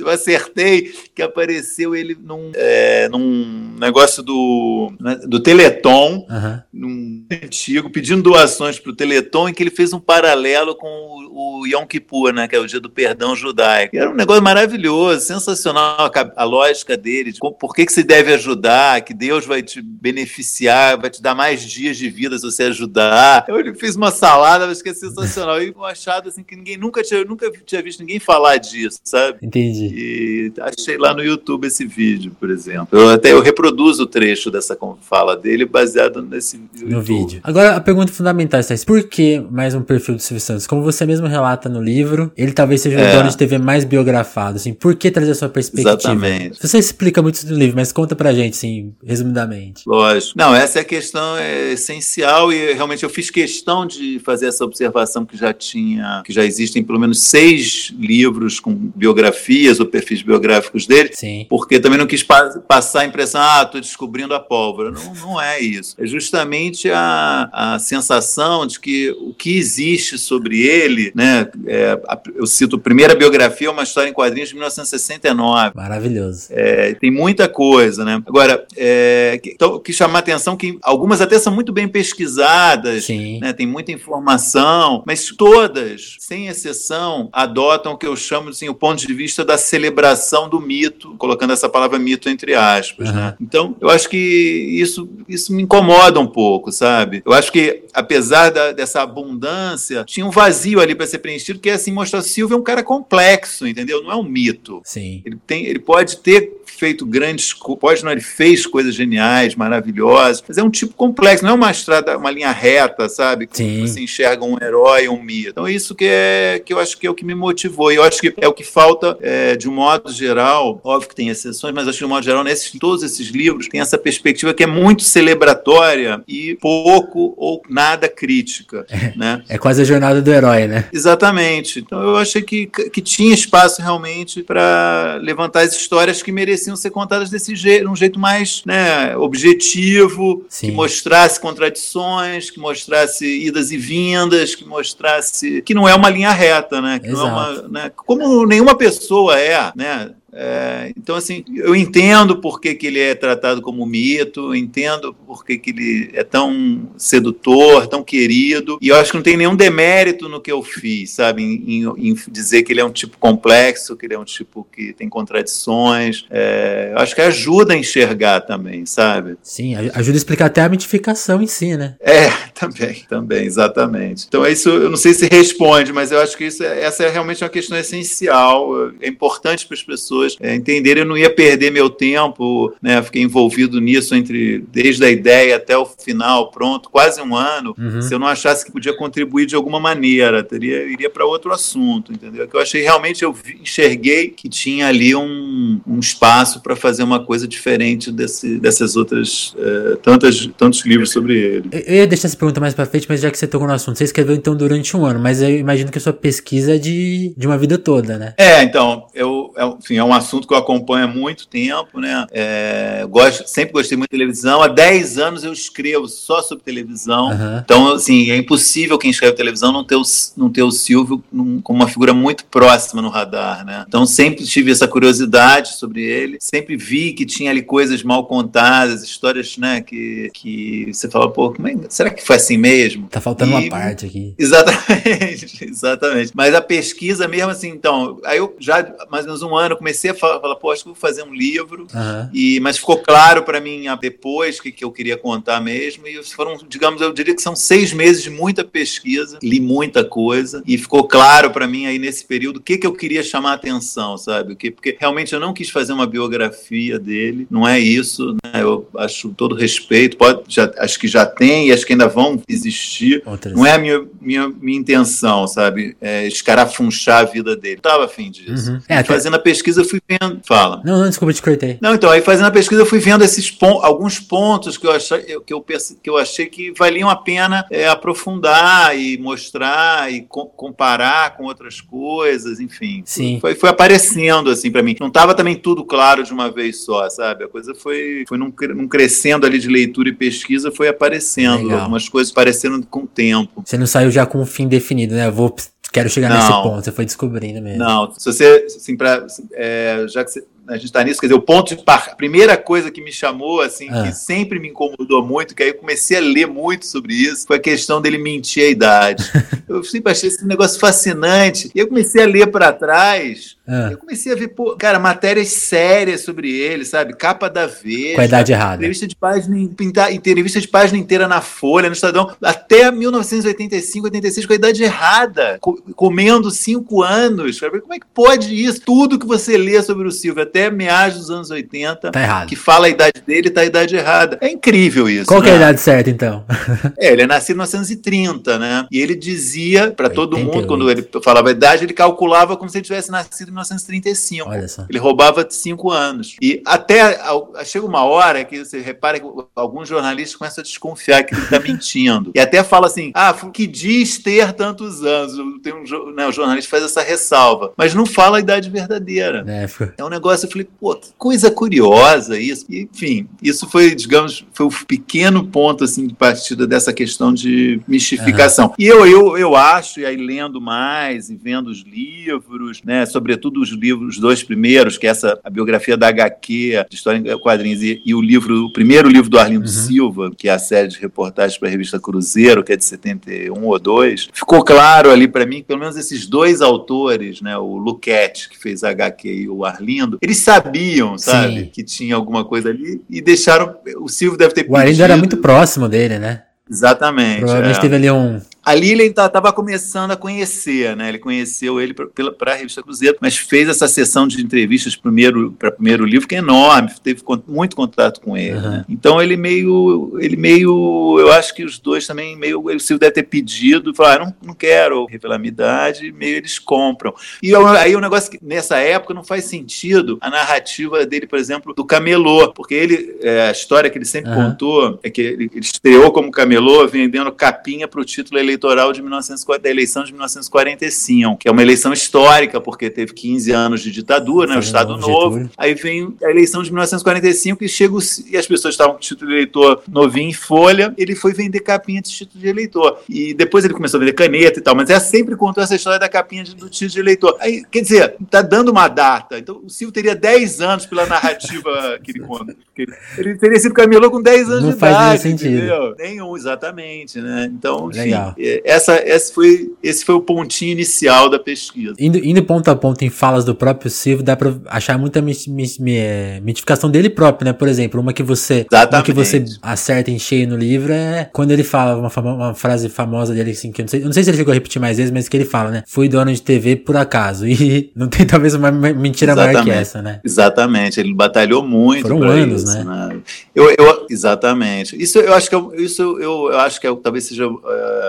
eu 0.00 0.08
acertei 0.08 0.92
que 1.14 1.22
apareceu 1.22 1.94
ele 1.94 2.16
num, 2.20 2.50
é, 2.54 3.08
num 3.18 3.76
negócio 3.78 4.22
do, 4.22 4.92
né, 5.00 5.16
do 5.26 5.40
Teleton, 5.40 6.26
uhum. 6.28 6.60
num 6.72 7.26
antigo, 7.30 7.90
pedindo 7.90 8.22
doações 8.22 8.78
para 8.78 8.90
o 8.90 8.94
Teleton, 8.94 9.48
em 9.48 9.54
que 9.54 9.62
ele 9.62 9.70
fez 9.70 9.92
um 9.92 10.00
paralelo 10.00 10.74
com 10.74 10.88
o, 10.88 11.60
o 11.60 11.66
Yom 11.66 11.86
Kippur, 11.86 12.32
né, 12.32 12.48
que 12.48 12.56
é 12.56 12.58
o 12.58 12.66
dia 12.66 12.80
do 12.80 12.90
perdão 12.90 13.36
judaico. 13.36 13.96
Era 13.96 14.10
um 14.10 14.14
negócio 14.14 14.42
maravilhoso, 14.42 15.24
sensacional 15.24 16.10
a, 16.12 16.42
a 16.42 16.44
lógica 16.44 16.96
dele, 16.96 17.32
de 17.32 17.38
como, 17.38 17.54
por 17.54 17.74
que, 17.74 17.86
que 17.86 17.92
se 17.92 18.02
deve 18.02 18.34
ajudar, 18.34 19.00
que 19.02 19.14
Deus 19.14 19.46
vai 19.46 19.62
te 19.62 19.80
beneficiar, 19.80 21.00
vai 21.00 21.10
te 21.10 21.22
dar 21.22 21.34
mais 21.34 21.62
dias 21.62 21.96
de 21.96 22.08
vida 22.10 22.36
se 22.36 22.44
você 22.44 22.64
ajudar. 22.64 23.44
Eu 23.48 23.60
ele 23.60 23.74
fez 23.74 23.96
uma 23.96 24.10
salada, 24.10 24.66
mas 24.66 24.82
que 24.82 24.88
é 24.88 24.94
sensacional. 24.94 25.62
E 25.62 25.72
um 25.76 25.84
achado 25.84 26.28
assim 26.28 26.42
que 26.42 26.56
ninguém 26.56 26.76
nunca 26.76 27.02
tinha, 27.02 27.24
nunca 27.24 27.50
tinha 27.64 27.82
visto 27.82 28.00
ninguém 28.00 28.18
falar 28.18 28.56
disso, 28.56 28.98
sabe? 29.04 29.38
Entendi. 29.42 29.86
E 29.94 30.52
achei 30.60 30.96
lá 30.98 31.14
no 31.14 31.22
YouTube 31.22 31.66
esse 31.66 31.86
vídeo, 31.86 32.36
por 32.38 32.50
exemplo. 32.50 32.98
Eu 32.98 33.03
até 33.08 33.32
eu 33.32 33.40
reproduzo 33.40 34.04
o 34.04 34.06
trecho 34.06 34.50
dessa 34.50 34.76
fala 35.00 35.36
dele 35.36 35.64
baseado 35.64 36.22
nesse 36.22 36.60
no 36.82 37.00
vídeo. 37.00 37.40
Agora 37.42 37.76
a 37.76 37.80
pergunta 37.80 38.12
fundamental 38.12 38.60
é 38.60 38.76
por 38.84 39.02
que 39.04 39.40
mais 39.50 39.74
um 39.74 39.82
perfil 39.82 40.16
do 40.16 40.20
Silvio 40.20 40.40
Santos? 40.40 40.66
Como 40.66 40.82
você 40.82 41.06
mesmo 41.06 41.26
relata 41.26 41.68
no 41.68 41.82
livro, 41.82 42.32
ele 42.36 42.52
talvez 42.52 42.80
seja 42.80 42.96
o 42.96 43.00
é. 43.00 43.16
dono 43.16 43.30
de 43.30 43.36
TV 43.36 43.58
mais 43.58 43.84
biografado, 43.84 44.56
assim, 44.56 44.72
por 44.72 44.94
que 44.94 45.10
trazer 45.10 45.32
a 45.32 45.34
sua 45.34 45.48
perspectiva? 45.48 45.90
Exatamente. 45.90 46.58
Você 46.60 46.78
explica 46.78 47.22
muito 47.22 47.44
no 47.46 47.56
livro, 47.56 47.76
mas 47.76 47.92
conta 47.92 48.14
pra 48.14 48.32
gente, 48.32 48.54
assim, 48.54 48.92
resumidamente. 49.04 49.82
Lógico. 49.86 50.34
Não, 50.36 50.54
essa 50.54 50.78
é 50.78 50.82
a 50.82 50.84
questão 50.84 51.36
é 51.36 51.72
essencial 51.72 52.52
e 52.52 52.72
realmente 52.72 53.02
eu 53.02 53.10
fiz 53.10 53.30
questão 53.30 53.86
de 53.86 54.18
fazer 54.20 54.46
essa 54.46 54.64
observação 54.64 55.24
que 55.24 55.36
já 55.36 55.52
tinha, 55.52 56.22
que 56.24 56.32
já 56.32 56.44
existem 56.44 56.82
pelo 56.82 56.98
menos 56.98 57.20
seis 57.20 57.92
livros 57.98 58.60
com 58.60 58.74
biografias 58.74 59.80
ou 59.80 59.86
perfis 59.86 60.22
biográficos 60.22 60.86
dele, 60.86 61.10
Sim. 61.14 61.46
porque 61.48 61.80
também 61.80 61.98
não 61.98 62.06
quis 62.06 62.22
pa 62.22 62.50
passar 62.94 63.00
a 63.00 63.04
impressão, 63.04 63.40
ah, 63.40 63.62
estou 63.64 63.80
descobrindo 63.80 64.34
a 64.34 64.40
pólvora. 64.40 64.92
Não, 64.92 65.14
não 65.14 65.40
é 65.40 65.60
isso. 65.60 65.96
É 65.98 66.06
justamente 66.06 66.88
a, 66.90 67.48
a 67.52 67.78
sensação 67.78 68.66
de 68.66 68.78
que 68.78 69.10
o 69.20 69.34
que 69.34 69.56
existe 69.56 70.16
sobre 70.16 70.62
ele, 70.62 71.12
né? 71.14 71.48
É, 71.66 72.00
a, 72.08 72.20
eu 72.34 72.46
cito 72.46 72.76
a 72.76 72.78
primeira 72.78 73.14
biografia, 73.14 73.66
é 73.66 73.70
uma 73.70 73.82
história 73.82 74.08
em 74.08 74.12
quadrinhos 74.12 74.50
de 74.50 74.54
1969. 74.54 75.72
Maravilhoso. 75.74 76.46
É, 76.50 76.94
tem 76.94 77.10
muita 77.10 77.48
coisa, 77.48 78.04
né? 78.04 78.22
Agora, 78.26 78.64
é, 78.76 79.40
que, 79.42 79.50
então, 79.50 79.78
que 79.80 79.92
chamar 79.92 80.18
a 80.18 80.20
atenção 80.20 80.56
que 80.56 80.78
algumas 80.82 81.20
até 81.20 81.38
são 81.38 81.52
muito 81.52 81.72
bem 81.72 81.88
pesquisadas, 81.88 83.04
Sim. 83.04 83.40
Né? 83.40 83.52
tem 83.52 83.66
muita 83.66 83.90
informação, 83.90 85.02
mas 85.06 85.28
todas, 85.28 86.16
sem 86.20 86.46
exceção, 86.46 87.28
adotam 87.32 87.92
o 87.92 87.98
que 87.98 88.06
eu 88.06 88.16
chamo 88.16 88.50
assim, 88.50 88.68
o 88.68 88.74
ponto 88.74 89.04
de 89.04 89.12
vista 89.12 89.44
da 89.44 89.58
celebração 89.58 90.48
do 90.48 90.60
mito, 90.60 91.14
colocando 91.16 91.52
essa 91.52 91.68
palavra 91.68 91.98
mito 91.98 92.28
entre 92.28 92.54
aspas. 92.54 92.73
Uhum. 92.98 93.12
Né? 93.12 93.34
Então, 93.40 93.76
eu 93.80 93.88
acho 93.88 94.08
que 94.08 94.16
isso, 94.16 95.08
isso 95.28 95.54
me 95.54 95.62
incomoda 95.62 96.18
um 96.20 96.26
pouco, 96.26 96.72
sabe? 96.72 97.22
Eu 97.24 97.32
acho 97.32 97.52
que, 97.52 97.84
apesar 97.92 98.50
da, 98.50 98.72
dessa 98.72 99.02
abundância, 99.02 100.04
tinha 100.04 100.26
um 100.26 100.30
vazio 100.30 100.80
ali 100.80 100.94
para 100.94 101.06
ser 101.06 101.18
preenchido, 101.18 101.58
que 101.58 101.70
é 101.70 101.74
assim, 101.74 101.92
mostrar 101.92 102.22
Silvio 102.22 102.54
é 102.54 102.58
um 102.58 102.62
cara 102.62 102.82
complexo, 102.82 103.66
entendeu? 103.66 104.02
Não 104.02 104.12
é 104.12 104.16
um 104.16 104.22
mito. 104.22 104.80
Sim. 104.84 105.22
Ele, 105.24 105.38
tem, 105.46 105.66
ele 105.66 105.78
pode 105.78 106.18
ter 106.18 106.52
feito 106.66 107.06
grandes, 107.06 107.52
pode 107.52 108.04
não, 108.04 108.12
ele 108.12 108.20
fez 108.20 108.66
coisas 108.66 108.94
geniais, 108.94 109.54
maravilhosas, 109.54 110.42
mas 110.46 110.58
é 110.58 110.62
um 110.62 110.70
tipo 110.70 110.94
complexo, 110.94 111.44
não 111.44 111.52
é 111.52 111.54
uma 111.54 111.70
estrada, 111.70 112.16
uma 112.16 112.30
linha 112.30 112.50
reta, 112.50 113.08
sabe? 113.08 113.46
Que 113.46 113.80
você 113.80 114.00
enxerga 114.00 114.44
um 114.44 114.56
herói, 114.62 115.08
um 115.08 115.22
mito. 115.22 115.50
Então 115.50 115.68
isso 115.68 115.94
que 115.94 116.06
é 116.06 116.62
que 116.64 116.72
eu 116.72 116.78
acho 116.78 116.98
que 116.98 117.06
é 117.06 117.10
o 117.10 117.14
que 117.14 117.24
me 117.24 117.34
motivou. 117.34 117.92
E 117.92 117.96
eu 117.96 118.02
acho 118.02 118.20
que 118.20 118.34
é 118.36 118.48
o 118.48 118.52
que 118.52 118.64
falta 118.64 119.16
é, 119.20 119.56
de 119.56 119.68
um 119.68 119.72
modo 119.72 120.12
geral, 120.12 120.80
óbvio 120.82 121.08
que 121.08 121.14
tem 121.14 121.28
exceções, 121.28 121.74
mas 121.74 121.88
acho 121.88 121.98
que 121.98 122.04
de 122.04 122.06
um 122.06 122.08
modo 122.08 122.24
geral, 122.24 122.44
nesses, 122.44 122.70
todos 122.78 123.02
esses 123.02 123.28
livros, 123.28 123.68
tem 123.68 123.80
essa 123.80 123.98
perspectiva 123.98 124.54
que 124.54 124.62
é 124.62 124.66
muito 124.66 125.02
celebratória 125.02 126.22
e 126.26 126.56
pouco 126.60 127.34
ou 127.36 127.62
nada 127.68 128.08
crítica. 128.08 128.86
É, 128.88 129.16
né? 129.16 129.42
é 129.48 129.58
quase 129.58 129.82
a 129.82 129.84
jornada 129.84 130.20
do 130.20 130.30
herói, 130.32 130.66
né? 130.66 130.88
Exatamente. 130.92 131.80
Então 131.80 132.02
eu 132.02 132.16
achei 132.16 132.42
que, 132.42 132.66
que 132.66 133.00
tinha 133.00 133.34
espaço 133.34 133.82
realmente 133.82 134.42
para 134.42 135.18
levantar 135.22 135.60
as 135.60 135.74
histórias 135.74 136.22
que 136.22 136.32
mereciam 136.32 136.53
ser 136.56 136.90
contadas 136.90 137.30
desse 137.30 137.54
jeito, 137.54 137.88
um 137.88 137.96
jeito 137.96 138.18
mais 138.18 138.62
né, 138.64 139.16
objetivo, 139.16 140.44
Sim. 140.48 140.68
que 140.68 140.72
mostrasse 140.72 141.40
contradições, 141.40 142.50
que 142.50 142.58
mostrasse 142.58 143.26
idas 143.26 143.70
e 143.70 143.76
vindas, 143.76 144.54
que 144.54 144.64
mostrasse 144.64 145.62
que 145.62 145.74
não 145.74 145.88
é 145.88 145.94
uma 145.94 146.10
linha 146.10 146.30
reta, 146.30 146.80
né? 146.80 146.98
Que 146.98 147.08
não 147.08 147.20
é 147.20 147.24
uma, 147.24 147.68
né? 147.68 147.92
Como 147.94 148.46
nenhuma 148.46 148.76
pessoa 148.76 149.38
é, 149.38 149.72
né? 149.74 150.10
É, 150.34 150.92
então, 150.96 151.14
assim, 151.14 151.44
eu 151.54 151.74
entendo 151.76 152.40
por 152.40 152.60
que, 152.60 152.74
que 152.74 152.86
ele 152.86 152.98
é 152.98 153.14
tratado 153.14 153.62
como 153.62 153.86
mito, 153.86 154.54
entendo 154.54 155.14
por 155.14 155.44
que, 155.44 155.56
que 155.56 155.70
ele 155.70 156.10
é 156.12 156.24
tão 156.24 156.90
sedutor, 156.96 157.86
tão 157.86 158.02
querido, 158.02 158.78
e 158.80 158.88
eu 158.88 158.96
acho 158.96 159.12
que 159.12 159.16
não 159.16 159.22
tem 159.22 159.36
nenhum 159.36 159.54
demérito 159.54 160.28
no 160.28 160.40
que 160.40 160.50
eu 160.50 160.62
fiz, 160.62 161.10
sabe? 161.10 161.42
Em, 161.42 161.84
em, 161.84 162.10
em 162.10 162.16
dizer 162.28 162.62
que 162.62 162.72
ele 162.72 162.80
é 162.80 162.84
um 162.84 162.90
tipo 162.90 163.16
complexo, 163.18 163.96
que 163.96 164.06
ele 164.06 164.14
é 164.14 164.18
um 164.18 164.24
tipo 164.24 164.66
que 164.72 164.92
tem 164.92 165.08
contradições. 165.08 166.26
É, 166.30 166.90
eu 166.92 166.98
acho 166.98 167.14
que 167.14 167.20
ajuda 167.20 167.74
a 167.74 167.76
enxergar 167.76 168.40
também, 168.40 168.84
sabe? 168.86 169.36
Sim, 169.42 169.74
ajuda 169.76 170.16
a 170.16 170.18
explicar 170.18 170.46
até 170.46 170.62
a 170.62 170.68
mitificação 170.68 171.40
em 171.40 171.46
si, 171.46 171.76
né? 171.76 171.94
É, 172.00 172.28
também, 172.54 173.04
também, 173.08 173.44
exatamente. 173.44 174.24
Então, 174.26 174.44
é 174.44 174.52
isso 174.52 174.68
eu 174.68 174.90
não 174.90 174.96
sei 174.96 175.14
se 175.14 175.28
responde, 175.28 175.92
mas 175.92 176.10
eu 176.10 176.20
acho 176.20 176.36
que 176.36 176.44
isso, 176.44 176.64
é, 176.64 176.82
essa 176.82 177.04
é 177.04 177.10
realmente 177.10 177.44
uma 177.44 177.50
questão 177.50 177.78
essencial, 177.78 178.90
é 179.00 179.08
importante 179.08 179.66
para 179.66 179.74
as 179.76 179.82
pessoas 179.82 180.23
pessoas 180.24 180.36
é, 180.40 180.54
entenderem. 180.54 181.02
Eu 181.02 181.08
não 181.08 181.16
ia 181.16 181.30
perder 181.30 181.70
meu 181.70 181.90
tempo, 181.90 182.72
né? 182.80 183.02
Fiquei 183.02 183.22
envolvido 183.22 183.80
nisso 183.80 184.14
entre 184.14 184.64
desde 184.72 185.04
a 185.04 185.10
ideia 185.10 185.56
até 185.56 185.76
o 185.76 185.84
final, 185.86 186.50
pronto, 186.50 186.88
quase 186.90 187.20
um 187.20 187.36
ano. 187.36 187.74
Uhum. 187.78 188.02
Se 188.02 188.14
eu 188.14 188.18
não 188.18 188.26
achasse 188.26 188.64
que 188.64 188.72
podia 188.72 188.96
contribuir 188.96 189.46
de 189.46 189.54
alguma 189.54 189.78
maneira, 189.78 190.42
teria 190.42 190.84
iria 190.84 191.10
para 191.10 191.24
outro 191.24 191.52
assunto, 191.52 192.12
entendeu? 192.12 192.48
Que 192.48 192.56
eu 192.56 192.60
achei 192.60 192.82
realmente 192.82 193.22
eu 193.22 193.34
enxerguei 193.60 194.28
que 194.28 194.48
tinha 194.48 194.88
ali 194.88 195.14
um, 195.14 195.80
um 195.86 195.98
espaço 195.98 196.62
para 196.62 196.74
fazer 196.74 197.02
uma 197.02 197.24
coisa 197.24 197.46
diferente 197.46 198.10
desse, 198.10 198.58
dessas 198.58 198.96
outras 198.96 199.54
é, 199.58 199.96
tantas 199.96 200.46
tantos 200.56 200.84
livros 200.84 201.10
sobre 201.10 201.38
ele. 201.38 201.68
Eu 201.72 201.96
ia 201.96 202.06
deixar 202.06 202.28
essa 202.28 202.36
pergunta 202.36 202.60
mais 202.60 202.74
para 202.74 202.86
frente, 202.86 203.06
mas 203.08 203.20
já 203.20 203.30
que 203.30 203.38
você 203.38 203.46
tocou 203.46 203.66
no 203.66 203.74
assunto, 203.74 203.98
você 203.98 204.04
escreveu 204.04 204.34
então 204.34 204.56
durante 204.56 204.96
um 204.96 205.04
ano, 205.04 205.20
mas 205.20 205.42
eu 205.42 205.50
imagino 205.50 205.90
que 205.90 205.98
a 205.98 206.00
sua 206.00 206.12
pesquisa 206.12 206.76
é 206.76 206.78
de, 206.78 207.34
de 207.36 207.46
uma 207.46 207.58
vida 207.58 207.78
toda, 207.78 208.18
né? 208.18 208.34
É, 208.38 208.62
então 208.62 209.06
eu, 209.14 209.52
é, 209.56 209.64
enfim, 209.66 209.96
é 209.96 210.04
um 210.04 210.13
assunto 210.14 210.46
que 210.46 210.54
eu 210.54 210.58
acompanho 210.58 211.04
há 211.04 211.08
muito 211.08 211.46
tempo, 211.46 212.00
né? 212.00 212.26
É, 212.30 213.06
gosto, 213.08 213.46
sempre 213.46 213.72
gostei 213.72 213.96
muito 213.96 214.10
de 214.10 214.16
televisão. 214.16 214.62
Há 214.62 214.68
10 214.68 215.18
anos 215.18 215.44
eu 215.44 215.52
escrevo 215.52 216.08
só 216.08 216.42
sobre 216.42 216.64
televisão. 216.64 217.28
Uhum. 217.28 217.58
Então, 217.58 217.92
assim, 217.92 218.30
é 218.30 218.36
impossível 218.36 218.98
quem 218.98 219.10
escreve 219.10 219.34
televisão 219.36 219.72
não 219.72 219.84
ter 219.84 219.96
o, 219.96 220.02
não 220.36 220.50
ter 220.50 220.62
o 220.62 220.70
Silvio 220.70 221.22
num, 221.32 221.60
como 221.60 221.80
uma 221.80 221.88
figura 221.88 222.14
muito 222.14 222.44
próxima 222.46 223.02
no 223.02 223.08
radar, 223.08 223.64
né? 223.64 223.84
Então, 223.86 224.06
sempre 224.06 224.44
tive 224.44 224.70
essa 224.70 224.88
curiosidade 224.88 225.76
sobre 225.76 226.02
ele. 226.02 226.38
Sempre 226.40 226.76
vi 226.76 227.12
que 227.12 227.26
tinha 227.26 227.50
ali 227.50 227.62
coisas 227.62 228.02
mal 228.02 228.26
contadas, 228.26 229.02
histórias, 229.02 229.56
né? 229.58 229.80
Que, 229.80 230.30
que 230.32 230.92
você 230.92 231.10
fala, 231.10 231.30
pô, 231.30 231.54
é, 231.64 231.76
será 231.88 232.10
que 232.10 232.24
foi 232.24 232.36
assim 232.36 232.56
mesmo? 232.56 233.08
Tá 233.08 233.20
faltando 233.20 233.52
e, 233.52 233.54
uma 233.54 233.68
parte 233.68 234.06
aqui. 234.06 234.34
Exatamente, 234.38 235.64
exatamente. 235.64 236.32
Mas 236.34 236.54
a 236.54 236.60
pesquisa 236.60 237.26
mesmo, 237.28 237.50
assim, 237.50 237.68
então, 237.68 238.20
aí 238.24 238.38
eu 238.38 238.56
já 238.58 238.82
mais 239.10 239.24
ou 239.24 239.32
menos 239.32 239.42
um 239.42 239.56
ano 239.56 239.76
comecei 239.76 240.03
comecei 240.04 240.10
a 240.10 240.14
falar, 240.14 240.40
falar 240.40 240.56
pô, 240.56 240.70
acho 240.70 240.82
que 240.82 240.88
vou 240.88 240.94
fazer 240.94 241.22
um 241.22 241.32
livro, 241.32 241.86
uhum. 241.94 242.28
e, 242.32 242.60
mas 242.60 242.78
ficou 242.78 242.98
claro 242.98 243.42
para 243.42 243.60
mim 243.60 243.84
depois 244.00 244.58
o 244.58 244.62
que, 244.62 244.72
que 244.72 244.84
eu 244.84 244.90
queria 244.90 245.16
contar 245.16 245.60
mesmo, 245.60 246.06
e 246.06 246.22
foram, 246.24 246.58
digamos, 246.68 247.00
eu 247.00 247.12
diria 247.12 247.34
que 247.34 247.42
são 247.42 247.56
seis 247.56 247.92
meses 247.92 248.22
de 248.22 248.30
muita 248.30 248.64
pesquisa, 248.64 249.38
li 249.42 249.60
muita 249.60 250.04
coisa, 250.04 250.62
e 250.66 250.76
ficou 250.76 251.04
claro 251.04 251.50
para 251.50 251.66
mim 251.66 251.86
aí 251.86 251.98
nesse 251.98 252.24
período 252.24 252.58
o 252.58 252.60
que, 252.60 252.76
que 252.76 252.86
eu 252.86 252.92
queria 252.92 253.22
chamar 253.22 253.52
a 253.52 253.54
atenção, 253.54 254.18
sabe? 254.18 254.54
Porque, 254.54 254.70
porque 254.70 254.96
realmente 254.98 255.32
eu 255.32 255.40
não 255.40 255.54
quis 255.54 255.70
fazer 255.70 255.92
uma 255.92 256.06
biografia 256.06 256.98
dele, 256.98 257.46
não 257.50 257.66
é 257.66 257.78
isso, 257.78 258.36
né? 258.44 258.62
Eu 258.62 258.88
acho 258.96 259.30
todo 259.30 259.54
respeito, 259.54 260.16
pode, 260.16 260.42
já, 260.48 260.70
acho 260.78 260.98
que 260.98 261.08
já 261.08 261.24
tem 261.24 261.68
e 261.68 261.72
acho 261.72 261.86
que 261.86 261.92
ainda 261.92 262.08
vão 262.08 262.40
existir. 262.48 263.22
Não 263.54 263.66
é 263.66 263.72
a 263.72 263.78
minha, 263.78 264.04
minha, 264.20 264.48
minha 264.48 264.78
intenção, 264.78 265.46
sabe? 265.46 265.96
É 266.00 266.26
escarafunchar 266.26 267.20
a 267.20 267.24
vida 267.24 267.56
dele. 267.56 267.76
Eu 267.76 267.82
tava 267.82 268.04
afim 268.04 268.30
disso. 268.30 268.72
Uhum. 268.72 268.80
É, 268.88 269.02
fazendo 269.04 269.34
a 269.36 269.38
pesquisa, 269.38 269.80
eu 269.80 269.84
fui 269.84 269.93
vendo. 270.08 270.40
Fala. 270.44 270.82
Não, 270.84 271.00
não, 271.00 271.08
desculpa, 271.08 271.32
te 271.32 271.42
cortei. 271.42 271.78
Não, 271.80 271.94
então, 271.94 272.10
aí 272.10 272.20
fazendo 272.20 272.46
a 272.46 272.50
pesquisa, 272.50 272.82
eu 272.82 272.86
fui 272.86 272.98
vendo 272.98 273.24
esses 273.24 273.50
pon 273.50 273.80
alguns 273.82 274.18
pontos 274.18 274.76
que 274.76 274.86
eu, 274.86 274.92
achei, 274.92 275.18
que, 275.18 275.52
eu, 275.52 275.60
que 275.60 276.10
eu 276.10 276.16
achei 276.16 276.46
que 276.46 276.72
valiam 276.72 277.08
a 277.08 277.16
pena 277.16 277.66
é, 277.70 277.88
aprofundar 277.88 278.98
e 278.98 279.18
mostrar 279.18 280.12
e 280.12 280.22
co 280.22 280.46
comparar 280.46 281.36
com 281.36 281.44
outras 281.44 281.80
coisas, 281.80 282.60
enfim. 282.60 283.02
Sim. 283.04 283.38
Foi, 283.40 283.54
foi 283.54 283.68
aparecendo, 283.68 284.50
assim, 284.50 284.70
para 284.70 284.82
mim. 284.82 284.96
Não 285.00 285.10
tava 285.10 285.34
também 285.34 285.56
tudo 285.56 285.84
claro 285.84 286.22
de 286.22 286.32
uma 286.32 286.50
vez 286.50 286.84
só, 286.84 287.08
sabe? 287.10 287.44
A 287.44 287.48
coisa 287.48 287.74
foi, 287.74 288.24
foi 288.28 288.38
num, 288.38 288.52
num 288.74 288.88
crescendo 288.88 289.46
ali 289.46 289.58
de 289.58 289.68
leitura 289.68 290.08
e 290.08 290.12
pesquisa, 290.12 290.70
foi 290.70 290.88
aparecendo. 290.88 291.64
Legal. 291.64 291.80
Algumas 291.80 292.08
coisas 292.08 292.32
aparecendo 292.32 292.84
com 292.86 293.00
o 293.00 293.06
tempo. 293.06 293.62
Você 293.64 293.76
não 293.76 293.86
saiu 293.86 294.10
já 294.10 294.26
com 294.26 294.40
um 294.40 294.46
fim 294.46 294.66
definido, 294.66 295.14
né? 295.14 295.30
Vou 295.30 295.54
Quero 295.94 296.08
chegar 296.08 296.28
não, 296.28 296.36
nesse 296.36 296.50
ponto, 296.50 296.84
você 296.84 296.90
foi 296.90 297.04
descobrindo 297.04 297.62
mesmo. 297.62 297.78
Não, 297.78 298.10
se 298.10 298.24
você, 298.24 298.66
assim, 298.66 298.96
pra, 298.96 299.24
é, 299.52 300.04
já 300.08 300.24
que 300.24 300.32
você, 300.32 300.44
a 300.68 300.74
gente 300.74 300.86
está 300.86 301.04
nisso, 301.04 301.20
quer 301.20 301.26
dizer, 301.26 301.38
o 301.38 301.42
ponto 301.42 301.76
de 301.76 301.82
par... 301.82 302.08
a 302.12 302.14
primeira 302.14 302.56
coisa 302.56 302.90
que 302.90 303.02
me 303.02 303.12
chamou, 303.12 303.60
assim, 303.60 303.88
ah. 303.90 304.04
que 304.04 304.12
sempre 304.12 304.58
me 304.58 304.68
incomodou 304.68 305.24
muito, 305.24 305.54
que 305.54 305.62
aí 305.62 305.68
eu 305.70 305.74
comecei 305.74 306.16
a 306.16 306.20
ler 306.20 306.46
muito 306.46 306.86
sobre 306.86 307.12
isso, 307.14 307.46
foi 307.46 307.56
a 307.56 307.60
questão 307.60 308.00
dele 308.00 308.18
mentir 308.18 308.64
a 308.64 308.68
idade. 308.68 309.24
eu 309.68 309.82
sempre 309.84 310.12
achei 310.12 310.28
esse 310.28 310.46
negócio 310.46 310.80
fascinante. 310.80 311.70
E 311.74 311.78
eu 311.78 311.86
comecei 311.86 312.22
a 312.22 312.26
ler 312.26 312.46
para 312.46 312.72
trás, 312.72 313.56
ah. 313.66 313.88
eu 313.92 313.98
comecei 313.98 314.32
a 314.32 314.36
ver, 314.36 314.48
pô, 314.48 314.74
cara, 314.76 314.98
matérias 314.98 315.48
sérias 315.48 316.22
sobre 316.22 316.50
ele, 316.50 316.84
sabe? 316.84 317.14
Capa 317.14 317.48
da 317.48 317.66
Veja. 317.66 318.14
Com 318.14 318.20
a 318.20 318.24
idade 318.24 318.52
errada. 318.52 318.76
Entrevista 318.76 319.06
de 319.06 319.16
página, 319.16 319.58
entrevista 319.58 320.60
de 320.60 320.68
página 320.68 320.98
inteira 320.98 321.28
na 321.28 321.40
Folha, 321.40 321.88
no 321.88 321.94
Estadão, 321.94 322.34
até 322.42 322.90
1985, 322.90 324.06
86, 324.06 324.46
com 324.46 324.52
a 324.52 324.56
idade 324.56 324.82
errada, 324.82 325.58
comendo 325.94 326.50
cinco 326.50 327.02
anos. 327.02 327.60
Como 327.60 327.94
é 327.94 327.98
que 327.98 328.06
pode 328.14 328.54
isso? 328.54 328.80
Tudo 328.80 329.18
que 329.18 329.26
você 329.26 329.58
lê 329.58 329.82
sobre 329.82 330.06
o 330.08 330.12
Silvio, 330.12 330.42
até 330.54 330.70
meados 330.70 331.18
dos 331.18 331.30
anos 331.30 331.50
80, 331.50 332.12
tá 332.12 332.46
que 332.46 332.54
fala 332.54 332.86
a 332.86 332.88
idade 332.88 333.20
dele, 333.26 333.50
tá 333.50 333.62
a 333.62 333.64
idade 333.64 333.96
errada. 333.96 334.38
É 334.40 334.48
incrível 334.48 335.08
isso. 335.08 335.26
Qual 335.26 335.42
né? 335.42 335.48
é 335.48 335.50
a 335.50 335.54
né? 335.54 335.62
idade 335.64 335.80
certa, 335.80 336.10
então? 336.10 336.44
é, 336.96 337.12
ele 337.12 337.22
é 337.22 337.26
nascido 337.26 337.56
em 337.56 337.58
1930, 337.58 338.58
né? 338.60 338.86
E 338.90 339.00
ele 339.00 339.16
dizia 339.16 339.90
para 339.90 340.08
todo 340.08 340.38
mundo, 340.38 340.68
quando 340.68 340.88
ele 340.88 341.06
falava 341.24 341.48
a 341.48 341.52
idade, 341.52 341.84
ele 341.84 341.92
calculava 341.92 342.56
como 342.56 342.70
se 342.70 342.78
ele 342.78 342.84
tivesse 342.84 343.10
nascido 343.10 343.48
em 343.48 343.50
1935. 343.50 344.48
Olha 344.48 344.68
só. 344.68 344.86
Ele 344.88 344.98
roubava 344.98 345.44
cinco 345.50 345.90
anos. 345.90 346.36
E 346.40 346.62
até 346.64 347.18
chega 347.64 347.84
uma 347.84 348.04
hora 348.04 348.44
que 348.44 348.64
você 348.64 348.80
repara 348.80 349.18
que 349.18 349.26
alguns 349.56 349.88
jornalistas 349.88 350.36
começam 350.36 350.62
a 350.62 350.64
desconfiar 350.64 351.24
que 351.24 351.34
ele 351.34 351.42
está 351.42 351.58
mentindo. 351.58 352.30
E 352.32 352.38
até 352.38 352.62
fala 352.62 352.86
assim: 352.86 353.10
ah, 353.12 353.34
que 353.52 353.66
diz 353.66 354.18
ter 354.18 354.52
tantos 354.52 355.02
anos. 355.02 355.34
Tem 355.62 355.72
um, 355.72 356.14
né, 356.14 356.28
o 356.28 356.32
jornalista 356.32 356.70
faz 356.70 356.84
essa 356.84 357.02
ressalva. 357.02 357.72
Mas 357.76 357.92
não 357.92 358.06
fala 358.06 358.36
a 358.36 358.40
idade 358.40 358.70
verdadeira. 358.70 359.44
É, 359.48 359.66
é 359.98 360.04
um 360.04 360.08
negócio 360.08 360.43
falei, 360.48 360.66
pô, 360.80 360.94
que 360.94 361.10
coisa 361.16 361.50
curiosa 361.50 362.38
isso. 362.38 362.66
E, 362.68 362.88
enfim, 362.92 363.28
isso 363.42 363.68
foi, 363.68 363.94
digamos, 363.94 364.44
foi 364.52 364.66
o 364.66 364.68
um 364.68 364.84
pequeno 364.86 365.46
ponto 365.46 365.84
assim 365.84 366.06
de 366.06 366.14
partida 366.14 366.66
dessa 366.66 366.92
questão 366.92 367.32
de 367.32 367.80
mistificação. 367.86 368.66
Uhum. 368.66 368.74
E 368.78 368.86
eu, 368.86 369.06
eu, 369.06 369.38
eu 369.38 369.56
acho, 369.56 370.00
e 370.00 370.06
aí 370.06 370.16
lendo 370.16 370.60
mais 370.60 371.30
e 371.30 371.36
vendo 371.36 371.68
os 371.68 371.82
livros, 371.82 372.82
né, 372.84 373.06
sobretudo 373.06 373.60
os 373.60 373.70
livros, 373.70 374.16
os 374.16 374.20
dois 374.20 374.42
primeiros, 374.42 374.98
que 374.98 375.06
é 375.06 375.10
essa 375.10 375.38
a 375.42 375.50
biografia 375.50 375.96
da 375.96 376.08
HQ, 376.08 376.84
de 376.88 376.96
História 376.96 377.18
em 377.18 377.38
Quadrinhos, 377.38 377.82
e, 377.82 378.02
e 378.04 378.14
o 378.14 378.20
livro, 378.20 378.66
o 378.66 378.72
primeiro 378.72 379.08
livro 379.08 379.30
do 379.30 379.38
Arlindo 379.38 379.66
uhum. 379.66 379.72
Silva, 379.72 380.30
que 380.36 380.48
é 380.48 380.52
a 380.52 380.58
série 380.58 380.88
de 380.88 380.98
reportagens 380.98 381.58
para 381.58 381.68
a 381.68 381.70
revista 381.70 382.00
Cruzeiro, 382.00 382.64
que 382.64 382.72
é 382.72 382.76
de 382.76 382.84
71 382.84 383.64
ou 383.64 383.78
2, 383.78 384.28
ficou 384.32 384.64
claro 384.64 385.10
ali 385.10 385.28
para 385.28 385.46
mim 385.46 385.56
que 385.56 385.64
pelo 385.64 385.80
menos 385.80 385.96
esses 385.96 386.26
dois 386.26 386.60
autores, 386.60 387.40
né, 387.40 387.56
o 387.56 387.76
Luquete, 387.76 388.48
que 388.48 388.58
fez 388.58 388.82
a 388.82 388.90
HQ, 388.90 389.28
e 389.28 389.48
o 389.48 389.64
Arlindo, 389.64 390.18
eles 390.20 390.33
sabiam, 390.34 391.16
sabe, 391.18 391.60
Sim. 391.60 391.66
que 391.66 391.82
tinha 391.82 392.14
alguma 392.14 392.44
coisa 392.44 392.70
ali 392.70 393.02
e 393.08 393.20
deixaram. 393.20 393.76
O 393.98 394.08
Silvio 394.08 394.38
deve 394.38 394.54
ter. 394.54 394.66
O 394.68 394.76
Arindo 394.76 395.02
era 395.02 395.16
muito 395.16 395.36
próximo 395.38 395.88
dele, 395.88 396.18
né? 396.18 396.42
Exatamente. 396.70 397.40
Provavelmente 397.40 397.78
é. 397.78 397.80
teve 397.80 397.96
ali 397.96 398.10
um, 398.10 398.40
Ali 398.64 398.92
ele 398.92 399.04
estava 399.04 399.52
começando 399.52 400.12
a 400.12 400.16
conhecer, 400.16 400.96
né? 400.96 401.10
Ele 401.10 401.18
conheceu 401.18 401.80
ele 401.80 401.92
para 401.92 402.52
a 402.52 402.54
revista 402.54 402.82
Cruzeiro, 402.82 403.18
mas 403.20 403.36
fez 403.36 403.68
essa 403.68 403.86
sessão 403.86 404.26
de 404.26 404.42
entrevistas 404.42 404.96
primeiro 404.96 405.52
para 405.52 405.70
primeiro 405.70 406.04
livro 406.04 406.26
que 406.26 406.34
é 406.34 406.38
enorme, 406.38 406.90
teve 407.02 407.22
muito 407.46 407.76
contato 407.76 408.20
com 408.20 408.36
ele. 408.36 408.56
Uhum. 408.56 408.70
Né? 408.70 408.84
Então 408.88 409.20
ele 409.20 409.36
meio, 409.36 410.16
ele 410.18 410.36
meio, 410.36 411.16
eu 411.18 411.32
acho 411.32 411.54
que 411.54 411.62
os 411.62 411.78
dois 411.78 412.06
também 412.06 412.36
meio, 412.36 412.60
o 412.60 412.80
Silvio 412.80 413.00
deve 413.00 413.12
ter 413.12 413.24
pedido, 413.24 413.94
falar, 413.94 414.14
ah, 414.14 414.24
não, 414.24 414.34
não 414.46 414.54
quero 414.54 415.04
revelar 415.06 415.38
minha 415.38 415.48
idade, 415.48 416.12
meio 416.12 416.36
eles 416.36 416.58
compram. 416.58 417.14
E 417.42 417.54
aí 417.54 417.94
o 417.94 417.98
um 417.98 418.00
negócio 418.00 418.30
que 418.30 418.38
nessa 418.42 418.78
época 418.78 419.12
não 419.12 419.24
faz 419.24 419.44
sentido 419.44 420.18
a 420.20 420.30
narrativa 420.30 421.04
dele, 421.04 421.26
por 421.26 421.38
exemplo, 421.38 421.74
do 421.74 421.84
camelô, 421.84 422.52
porque 422.52 422.74
ele 422.74 423.16
é, 423.20 423.48
a 423.48 423.52
história 423.52 423.90
que 423.90 423.98
ele 423.98 424.04
sempre 424.04 424.30
uhum. 424.30 424.50
contou 424.50 425.00
é 425.02 425.10
que 425.10 425.20
ele, 425.20 425.50
ele 425.52 425.64
estreou 425.64 426.10
como 426.12 426.30
camelô 426.30 426.86
vendendo 426.86 427.30
capinha 427.30 427.86
para 427.86 428.00
o 428.00 428.04
título 428.04 428.38
eleitoral 428.38 428.53
eleitoral 428.54 428.92
de 428.92 429.02
1940, 429.02 429.62
da 429.62 429.70
eleição 429.70 430.04
de 430.04 430.12
1945, 430.12 431.38
que 431.38 431.48
é 431.48 431.50
uma 431.50 431.62
eleição 431.62 431.92
histórica, 431.92 432.60
porque 432.60 432.88
teve 432.88 433.12
15 433.12 433.52
anos 433.52 433.82
de 433.82 433.90
ditadura, 433.90 434.48
né, 434.48 434.56
o 434.56 434.60
Estado 434.60 434.96
Novo. 434.96 435.50
Aí 435.56 435.74
vem 435.74 436.14
a 436.22 436.30
eleição 436.30 436.62
de 436.62 436.70
1945 436.70 437.64
e 437.64 437.68
chega 437.68 437.94
o, 437.94 437.98
e 438.30 438.36
as 438.36 438.46
pessoas 438.46 438.74
estavam 438.74 438.94
com 438.94 438.98
o 438.98 439.02
título 439.02 439.30
de 439.30 439.36
eleitor 439.36 439.82
novinho 439.88 440.30
em 440.30 440.32
folha, 440.32 440.94
ele 440.96 441.14
foi 441.14 441.32
vender 441.32 441.60
capinha 441.60 442.00
de 442.00 442.10
título 442.10 442.40
de 442.40 442.48
eleitor. 442.48 443.00
E 443.08 443.34
depois 443.34 443.64
ele 443.64 443.74
começou 443.74 443.98
a 443.98 444.00
vender 444.00 444.12
caneta 444.12 444.58
e 444.58 444.62
tal, 444.62 444.74
mas 444.74 444.90
é 444.90 444.98
sempre 445.00 445.36
contou 445.36 445.62
essa 445.62 445.74
história 445.74 445.98
da 445.98 446.08
capinha 446.08 446.44
de, 446.44 446.54
do 446.54 446.68
título 446.68 446.90
de 446.90 447.00
eleitor. 447.00 447.36
Aí, 447.40 447.64
quer 447.70 447.80
dizer, 447.80 448.14
tá 448.30 448.42
dando 448.42 448.70
uma 448.70 448.88
data. 448.88 449.38
Então 449.38 449.60
o 449.64 449.70
Silvio 449.70 449.92
teria 449.92 450.14
10 450.14 450.60
anos 450.60 450.86
pela 450.86 451.06
narrativa 451.06 451.98
que 452.02 452.12
ele 452.12 452.20
conta. 452.20 452.54
Ele, 452.76 452.92
ele 453.18 453.36
teria 453.36 453.58
sido 453.58 453.74
camelô 453.74 454.10
com 454.10 454.20
10 454.20 454.50
anos 454.50 454.64
Não 454.64 454.72
de 454.72 454.78
faz 454.78 454.94
idade. 454.94 455.22
Sentido. 455.22 455.56
Entendeu? 455.56 455.94
Nenhum, 455.98 456.36
exatamente, 456.36 457.20
né? 457.20 457.50
Então, 457.52 457.88
enfim, 457.90 458.00
Legal 458.00 458.34
essa, 458.64 458.96
esse, 459.06 459.32
foi, 459.32 459.72
esse 459.82 460.04
foi 460.04 460.14
o 460.14 460.20
pontinho 460.20 460.72
inicial 460.72 461.28
da 461.28 461.38
pesquisa. 461.38 461.94
Indo, 461.98 462.18
indo 462.18 462.42
ponto 462.42 462.68
a 462.70 462.76
ponto 462.76 463.04
em 463.04 463.10
falas 463.10 463.44
do 463.44 463.54
próprio 463.54 463.90
Silvio, 463.90 464.24
dá 464.24 464.36
pra 464.36 464.54
achar 464.66 464.98
muita 464.98 465.22
mitificação 465.22 466.90
dele 466.90 467.10
próprio, 467.10 467.46
né? 467.46 467.52
Por 467.52 467.68
exemplo, 467.68 468.00
uma 468.00 468.12
que 468.12 468.22
você, 468.22 468.66
uma 468.70 469.02
que 469.02 469.12
você 469.12 469.44
acerta 469.62 470.10
em 470.10 470.18
cheio 470.18 470.48
no 470.48 470.56
livro 470.56 470.92
é 470.92 471.28
quando 471.32 471.50
ele 471.50 471.64
fala 471.64 471.96
uma, 471.96 472.34
uma 472.34 472.54
frase 472.54 472.88
famosa 472.88 473.34
dele, 473.34 473.52
assim, 473.52 473.72
que 473.72 473.80
eu 473.80 473.84
não 473.84 473.88
sei, 473.88 474.00
eu 474.00 474.06
não 474.06 474.12
sei 474.12 474.24
se 474.24 474.30
ele 474.30 474.36
chegou 474.36 474.52
a 474.52 474.54
repetir 474.54 474.80
mais 474.80 474.96
vezes, 474.96 475.12
mas 475.12 475.28
que 475.28 475.36
ele 475.36 475.44
fala, 475.44 475.70
né? 475.70 475.82
Fui 475.86 476.08
dono 476.08 476.32
de 476.32 476.42
TV 476.42 476.76
por 476.76 476.96
acaso. 476.96 477.46
E 477.64 477.90
não 477.94 478.08
tem 478.08 478.26
talvez 478.26 478.54
uma 478.54 478.70
mentira 478.70 479.32
exatamente, 479.32 479.54
maior 479.54 479.64
que 479.64 479.70
essa, 479.70 480.02
né? 480.02 480.20
Exatamente, 480.24 481.00
ele 481.00 481.14
batalhou 481.14 481.62
muito. 481.62 482.02
Foram 482.02 482.22
anos, 482.24 482.64
isso, 482.64 482.84
né? 482.84 482.84
né? 482.84 483.16
Eu, 483.54 483.70
eu, 483.70 484.06
exatamente. 484.10 485.00
Isso 485.00 485.18
eu 485.18 485.32
acho 485.32 485.48
que 485.48 485.54
eu, 485.54 485.72
isso 485.74 486.02
eu, 486.02 486.50
eu 486.50 486.58
acho 486.58 486.80
que 486.80 486.86
é, 486.86 486.94
talvez 486.96 487.24
seja, 487.24 487.46
uh, 487.46 487.60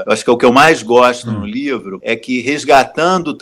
eu 0.05 0.11
acho 0.11 0.24
que 0.25 0.29
é 0.31 0.33
o 0.33 0.37
que 0.37 0.45
eu 0.45 0.51
mais 0.51 0.81
gosto 0.81 1.29
hum. 1.29 1.41
no 1.41 1.45
livro 1.45 1.99
é 2.01 2.15
que 2.15 2.41
resgatando 2.41 3.37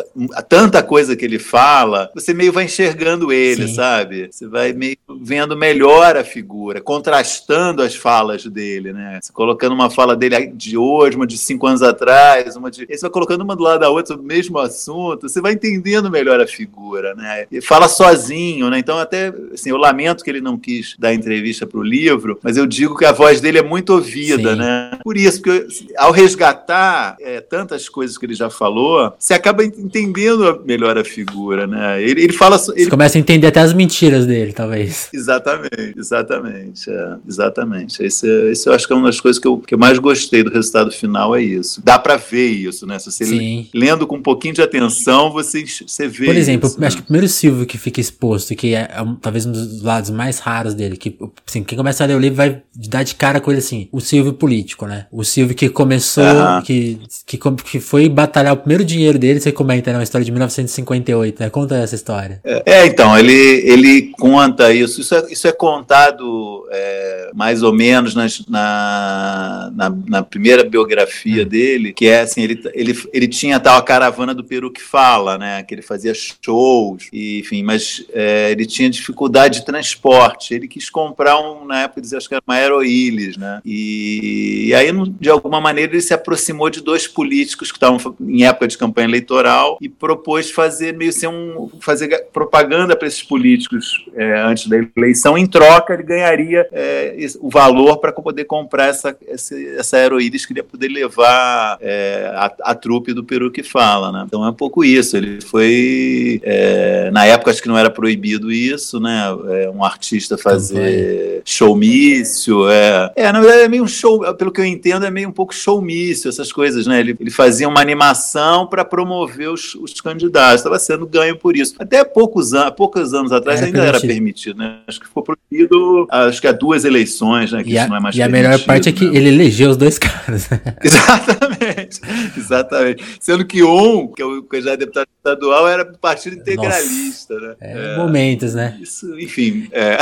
tanta 0.50 0.84
coisa 0.84 1.16
que 1.16 1.24
ele 1.24 1.40
fala, 1.40 2.12
você 2.14 2.34
meio 2.34 2.52
vai 2.52 2.66
enxergando 2.66 3.32
ele, 3.32 3.68
Sim. 3.70 3.76
sabe? 3.76 4.28
Você 4.30 4.48
vai 4.48 4.74
meio 4.74 4.98
vendo 5.22 5.56
melhor 5.56 6.18
a 6.18 6.26
figura, 6.26 6.82
contrastando 6.82 7.82
as 7.82 7.96
falas 7.96 8.46
dele, 8.46 8.92
né? 8.92 9.20
Você 9.22 9.32
colocando 9.32 9.74
uma 9.74 9.90
fala 9.90 10.16
dele 10.16 10.48
de 10.48 10.78
hoje, 10.78 11.16
uma 11.16 11.26
de 11.26 11.38
cinco 11.38 11.68
anos 11.68 11.82
atrás, 11.82 12.58
uma 12.58 12.70
de. 12.70 12.86
Você 12.86 13.02
vai 13.02 13.10
colocando 13.10 13.42
uma 13.42 13.56
do 13.56 13.64
lado 13.64 13.80
da 13.80 13.90
outra 13.90 14.08
sobre 14.08 14.24
o 14.24 14.28
mesmo 14.28 14.60
assunto, 14.60 15.30
você 15.30 15.40
vai 15.40 15.54
entendendo 15.54 16.12
melhor 16.12 16.42
a 16.42 16.48
figura, 16.48 17.16
né? 17.16 17.46
E 17.50 17.62
fala 17.62 17.88
sozinho, 17.88 18.70
né? 18.70 18.78
Então, 18.78 18.98
até 18.98 19.34
assim, 19.54 19.70
eu 19.70 19.78
lamento 19.78 20.22
que 20.22 20.30
ele 20.30 20.42
não 20.42 20.58
quis 20.58 20.96
dar 21.00 21.14
entrevista 21.14 21.66
para 21.66 21.80
o 21.80 21.84
livro, 21.84 22.38
mas 22.44 22.58
eu 22.58 22.66
digo 22.66 22.98
que 22.98 23.06
a 23.06 23.14
voz 23.14 23.40
dele 23.40 23.60
é 23.60 23.64
muito 23.64 23.94
ouvida, 23.94 24.52
Sim. 24.52 24.60
né? 24.60 25.00
Por 25.02 25.16
isso, 25.16 25.42
porque 25.42 25.68
ao 25.98 26.12
resgatar 26.12 26.73
resgatar 26.74 27.16
é, 27.20 27.40
tantas 27.40 27.88
coisas 27.88 28.18
que 28.18 28.26
ele 28.26 28.34
já 28.34 28.50
falou, 28.50 29.14
você 29.18 29.34
acaba 29.34 29.64
entendendo 29.64 30.62
melhor 30.66 30.98
a 30.98 31.04
figura, 31.04 31.68
né? 31.68 32.02
Ele, 32.02 32.24
ele 32.24 32.34
fala. 32.34 32.56
Ele... 32.70 32.86
Você 32.86 32.90
começa 32.90 33.18
a 33.18 33.20
entender 33.20 33.48
até 33.48 33.60
as 33.60 33.74
mentiras 33.74 34.26
dele, 34.26 34.54
talvez. 34.54 35.10
Exatamente, 35.14 35.94
exatamente. 35.98 36.90
É, 36.90 37.16
exatamente. 37.28 38.04
Esse, 38.04 38.28
esse 38.52 38.68
eu 38.68 38.74
acho 38.74 38.88
que 38.88 38.94
é 38.94 38.96
uma 38.96 39.08
das 39.08 39.20
coisas 39.20 39.40
que 39.40 39.48
eu, 39.48 39.58
que 39.58 39.74
eu 39.74 39.78
mais 39.78 40.00
gostei 40.00 40.44
do 40.44 40.52
resultado 40.52 40.92
final, 40.92 41.36
é 41.36 41.42
isso. 41.42 41.82
Dá 41.84 42.00
para 42.00 42.18
ver 42.18 42.48
isso, 42.48 42.86
né? 42.86 42.98
Se 43.00 43.12
você 43.12 43.26
Sim. 43.26 43.68
lendo 43.74 44.08
com 44.08 44.18
um 44.18 44.22
pouquinho 44.22 44.54
de 44.54 44.62
atenção, 44.62 45.32
você, 45.32 45.64
você 45.66 46.08
vê. 46.08 46.26
Por 46.26 46.36
exemplo, 46.36 46.68
isso, 46.68 46.80
né? 46.80 46.88
acho 46.88 46.98
que 46.98 47.04
o 47.04 47.06
primeiro 47.06 47.28
Silvio 47.28 47.66
que 47.66 47.78
fica 47.78 48.00
exposto, 48.00 48.56
que 48.56 48.74
é, 48.74 48.82
é 48.82 49.06
talvez 49.22 49.46
um 49.46 49.52
dos 49.52 49.82
lados 49.82 50.10
mais 50.10 50.40
raros 50.40 50.74
dele, 50.74 50.98
que 50.98 51.18
assim, 51.48 51.64
quem 51.64 51.78
começa 51.78 52.04
a 52.04 52.08
ler 52.08 52.16
o 52.16 52.20
livro 52.20 52.38
vai 52.38 52.62
dar 52.76 53.04
de 53.04 53.16
cara 53.16 53.40
com 53.40 53.52
ele 53.52 53.60
assim, 53.60 53.88
o 53.92 54.00
Silvio 54.00 54.34
político, 54.34 54.86
né? 54.86 55.08
O 55.12 55.24
Silvio 55.24 55.56
que 55.56 55.70
começou, 55.70 56.24
que, 56.64 57.00
que, 57.26 57.38
que 57.38 57.80
foi 57.80 58.10
batalhar 58.10 58.54
o 58.54 58.58
primeiro 58.58 58.84
dinheiro 58.84 59.20
dele, 59.20 59.40
você 59.40 59.52
comenta, 59.52 59.92
né? 59.92 59.98
Uma 59.98 60.04
história 60.04 60.26
de 60.26 60.32
1958, 60.32 61.40
né? 61.40 61.50
Conta 61.50 61.76
essa 61.76 61.96
história. 61.96 62.40
É, 62.44 62.64
é 62.66 62.86
então, 62.86 63.18
ele, 63.18 63.34
ele 63.34 64.12
conta 64.20 64.74
isso. 64.74 65.02
Isso 65.02 65.16
é, 65.16 65.32
isso 65.32 65.48
é 65.48 65.52
contado 65.52 66.68
é, 66.72 67.32
mais 67.34 67.64
ou 67.64 67.74
menos 67.74 68.16
nas, 68.16 68.46
na, 68.48 69.72
na, 69.76 69.96
na, 70.08 70.24
primeira 70.24 70.64
biografia 70.64 71.44
hum. 71.44 71.48
dele, 71.48 71.94
que 71.94 72.08
é 72.08 72.22
assim, 72.22 72.42
ele, 72.42 72.62
ele, 72.74 73.04
ele 73.12 73.28
tinha 73.28 73.60
tal 73.60 73.78
a 73.78 73.84
caravana 73.84 74.34
do 74.34 74.44
Peru 74.44 74.72
que 74.72 74.82
fala, 74.82 75.38
né? 75.38 75.64
Que 75.64 75.76
ele 75.76 75.82
fazia 75.82 76.14
shows, 76.14 77.08
e, 77.12 77.40
enfim, 77.40 77.64
mas 77.64 78.06
é, 78.14 78.52
ele 78.52 78.66
tinha 78.66 78.90
dificuldade 78.90 79.60
de 79.60 79.66
transporte. 79.66 80.54
Ele 80.54 80.68
quis 80.68 80.90
comprar 80.90 81.40
um, 81.40 81.66
na 81.66 81.84
época, 81.84 82.02
dizia, 82.02 82.18
acho 82.18 82.28
que 82.28 82.36
era 82.36 82.44
uma 82.48 82.56
Aeroilis, 82.56 83.38
né? 83.38 83.62
E, 83.66 84.68
e 84.68 84.74
aí, 84.74 84.92
de 85.20 85.30
alguma 85.30 85.60
maneira, 85.60 85.92
ele 85.92 86.02
se 86.02 86.14
aproximou 86.14 86.53
de 86.70 86.82
dois 86.82 87.08
políticos 87.08 87.72
que 87.72 87.78
estavam 87.78 88.00
em 88.22 88.46
época 88.46 88.68
de 88.68 88.78
campanha 88.78 89.08
eleitoral 89.08 89.78
e 89.82 89.90
propôs 89.90 90.50
fazer 90.52 90.96
meio 90.96 91.12
ser 91.12 91.28
um 91.28 91.70
fazer 91.80 92.28
propaganda 92.32 92.96
para 92.96 93.08
esses 93.08 93.24
políticos 93.24 94.06
é, 94.16 94.40
antes 94.42 94.68
da 94.68 94.78
eleição. 94.96 95.38
Em 95.38 95.46
troca, 95.46 95.94
ele 95.94 96.04
ganharia 96.04 96.68
é, 96.72 97.16
o 97.40 97.50
valor 97.50 97.98
para 97.98 98.12
poder 98.12 98.46
comprar 98.46 98.88
essa, 98.88 99.16
essa, 99.28 99.60
essa 99.60 99.98
Aeroíris 99.98 100.46
que 100.46 100.54
ele 100.54 100.60
ia 100.60 100.64
poder 100.64 100.88
levar 100.88 101.78
é, 101.82 102.32
a, 102.36 102.54
a 102.72 102.76
trupe 102.76 103.14
do 103.14 103.24
Peru 103.24 103.52
que 103.52 103.64
fala, 103.64 104.12
né? 104.12 104.24
Então 104.26 104.46
é 104.46 104.50
um 104.50 104.54
pouco 104.54 104.84
isso. 104.84 105.18
Ele 105.18 105.42
foi 105.42 106.42
é, 106.44 107.12
na 107.12 107.26
época 107.26 107.52
acho 107.52 107.62
que 107.62 107.68
não 107.68 107.78
era 107.78 107.90
proibido 107.90 108.52
isso, 108.52 109.00
né? 109.00 109.24
É, 109.50 109.70
um 109.70 109.84
artista 109.84 110.38
fazer 110.38 111.42
showmício, 111.46 112.70
é, 112.70 113.12
é 113.16 113.32
na 113.32 113.40
verdade 113.40 113.64
é 113.64 113.68
meio 113.68 113.84
um 113.84 113.88
show, 113.88 114.34
pelo 114.36 114.52
que 114.52 114.62
eu 114.62 114.66
entendo 114.66 115.06
é 115.06 115.12
meio 115.12 115.30
um 115.30 115.32
pouco 115.32 115.54
showmício 115.54 116.30
essas 116.34 116.52
coisas, 116.52 116.86
né? 116.88 117.00
Ele, 117.00 117.16
ele 117.20 117.32
fazia 117.32 117.68
uma 117.68 117.80
animação 117.80 118.68
para 118.68 118.84
promover 118.84 119.50
os, 119.50 119.76
os 119.76 120.00
candidatos, 120.02 120.62
estava 120.62 120.80
sendo 120.80 121.06
ganho 121.06 121.38
por 121.38 121.56
isso. 121.56 121.76
Até 121.80 122.04
poucos 122.04 122.54
anos, 122.54 122.74
poucos 122.76 123.14
anos 123.14 123.32
atrás 123.32 123.60
era 123.60 123.68
ainda 123.68 123.80
permitido. 123.80 124.04
era 124.04 124.14
permitido, 124.14 124.58
né? 124.58 124.80
Acho 124.88 125.00
que 125.00 125.08
ficou 125.08 125.24
proibido, 125.24 126.08
acho 126.10 126.42
que 126.42 126.48
há 126.48 126.52
duas 126.52 126.86
eleições, 126.86 127.52
né? 127.52 127.64
E 127.66 127.78
a, 127.78 127.88
não 127.88 127.98
é 127.98 128.00
mais 128.00 128.16
E 128.16 128.22
a 128.22 128.30
melhor 128.30 128.60
parte 128.60 128.90
é 128.90 128.92
que 128.92 129.06
né? 129.06 129.16
ele 129.16 129.30
elegeu 129.30 129.70
os 129.70 129.78
dois 129.78 129.98
caras. 129.98 130.50
exatamente, 130.84 132.02
exatamente. 132.38 133.04
Sendo 133.20 133.46
que 133.46 133.64
um, 133.64 134.08
que 134.08 134.22
é 134.22 134.26
o 134.26 134.44
candidato 134.44 134.80
deputado 134.80 135.08
estadual, 135.18 135.68
era 135.68 135.86
partido 135.86 136.36
integralista, 136.36 137.34
Nossa. 137.36 137.48
né? 137.48 137.56
É, 137.62 137.94
é, 137.94 137.98
momentos, 137.98 138.54
né? 138.54 138.78
Isso, 138.82 139.20
enfim. 139.20 139.68
É. 139.72 139.98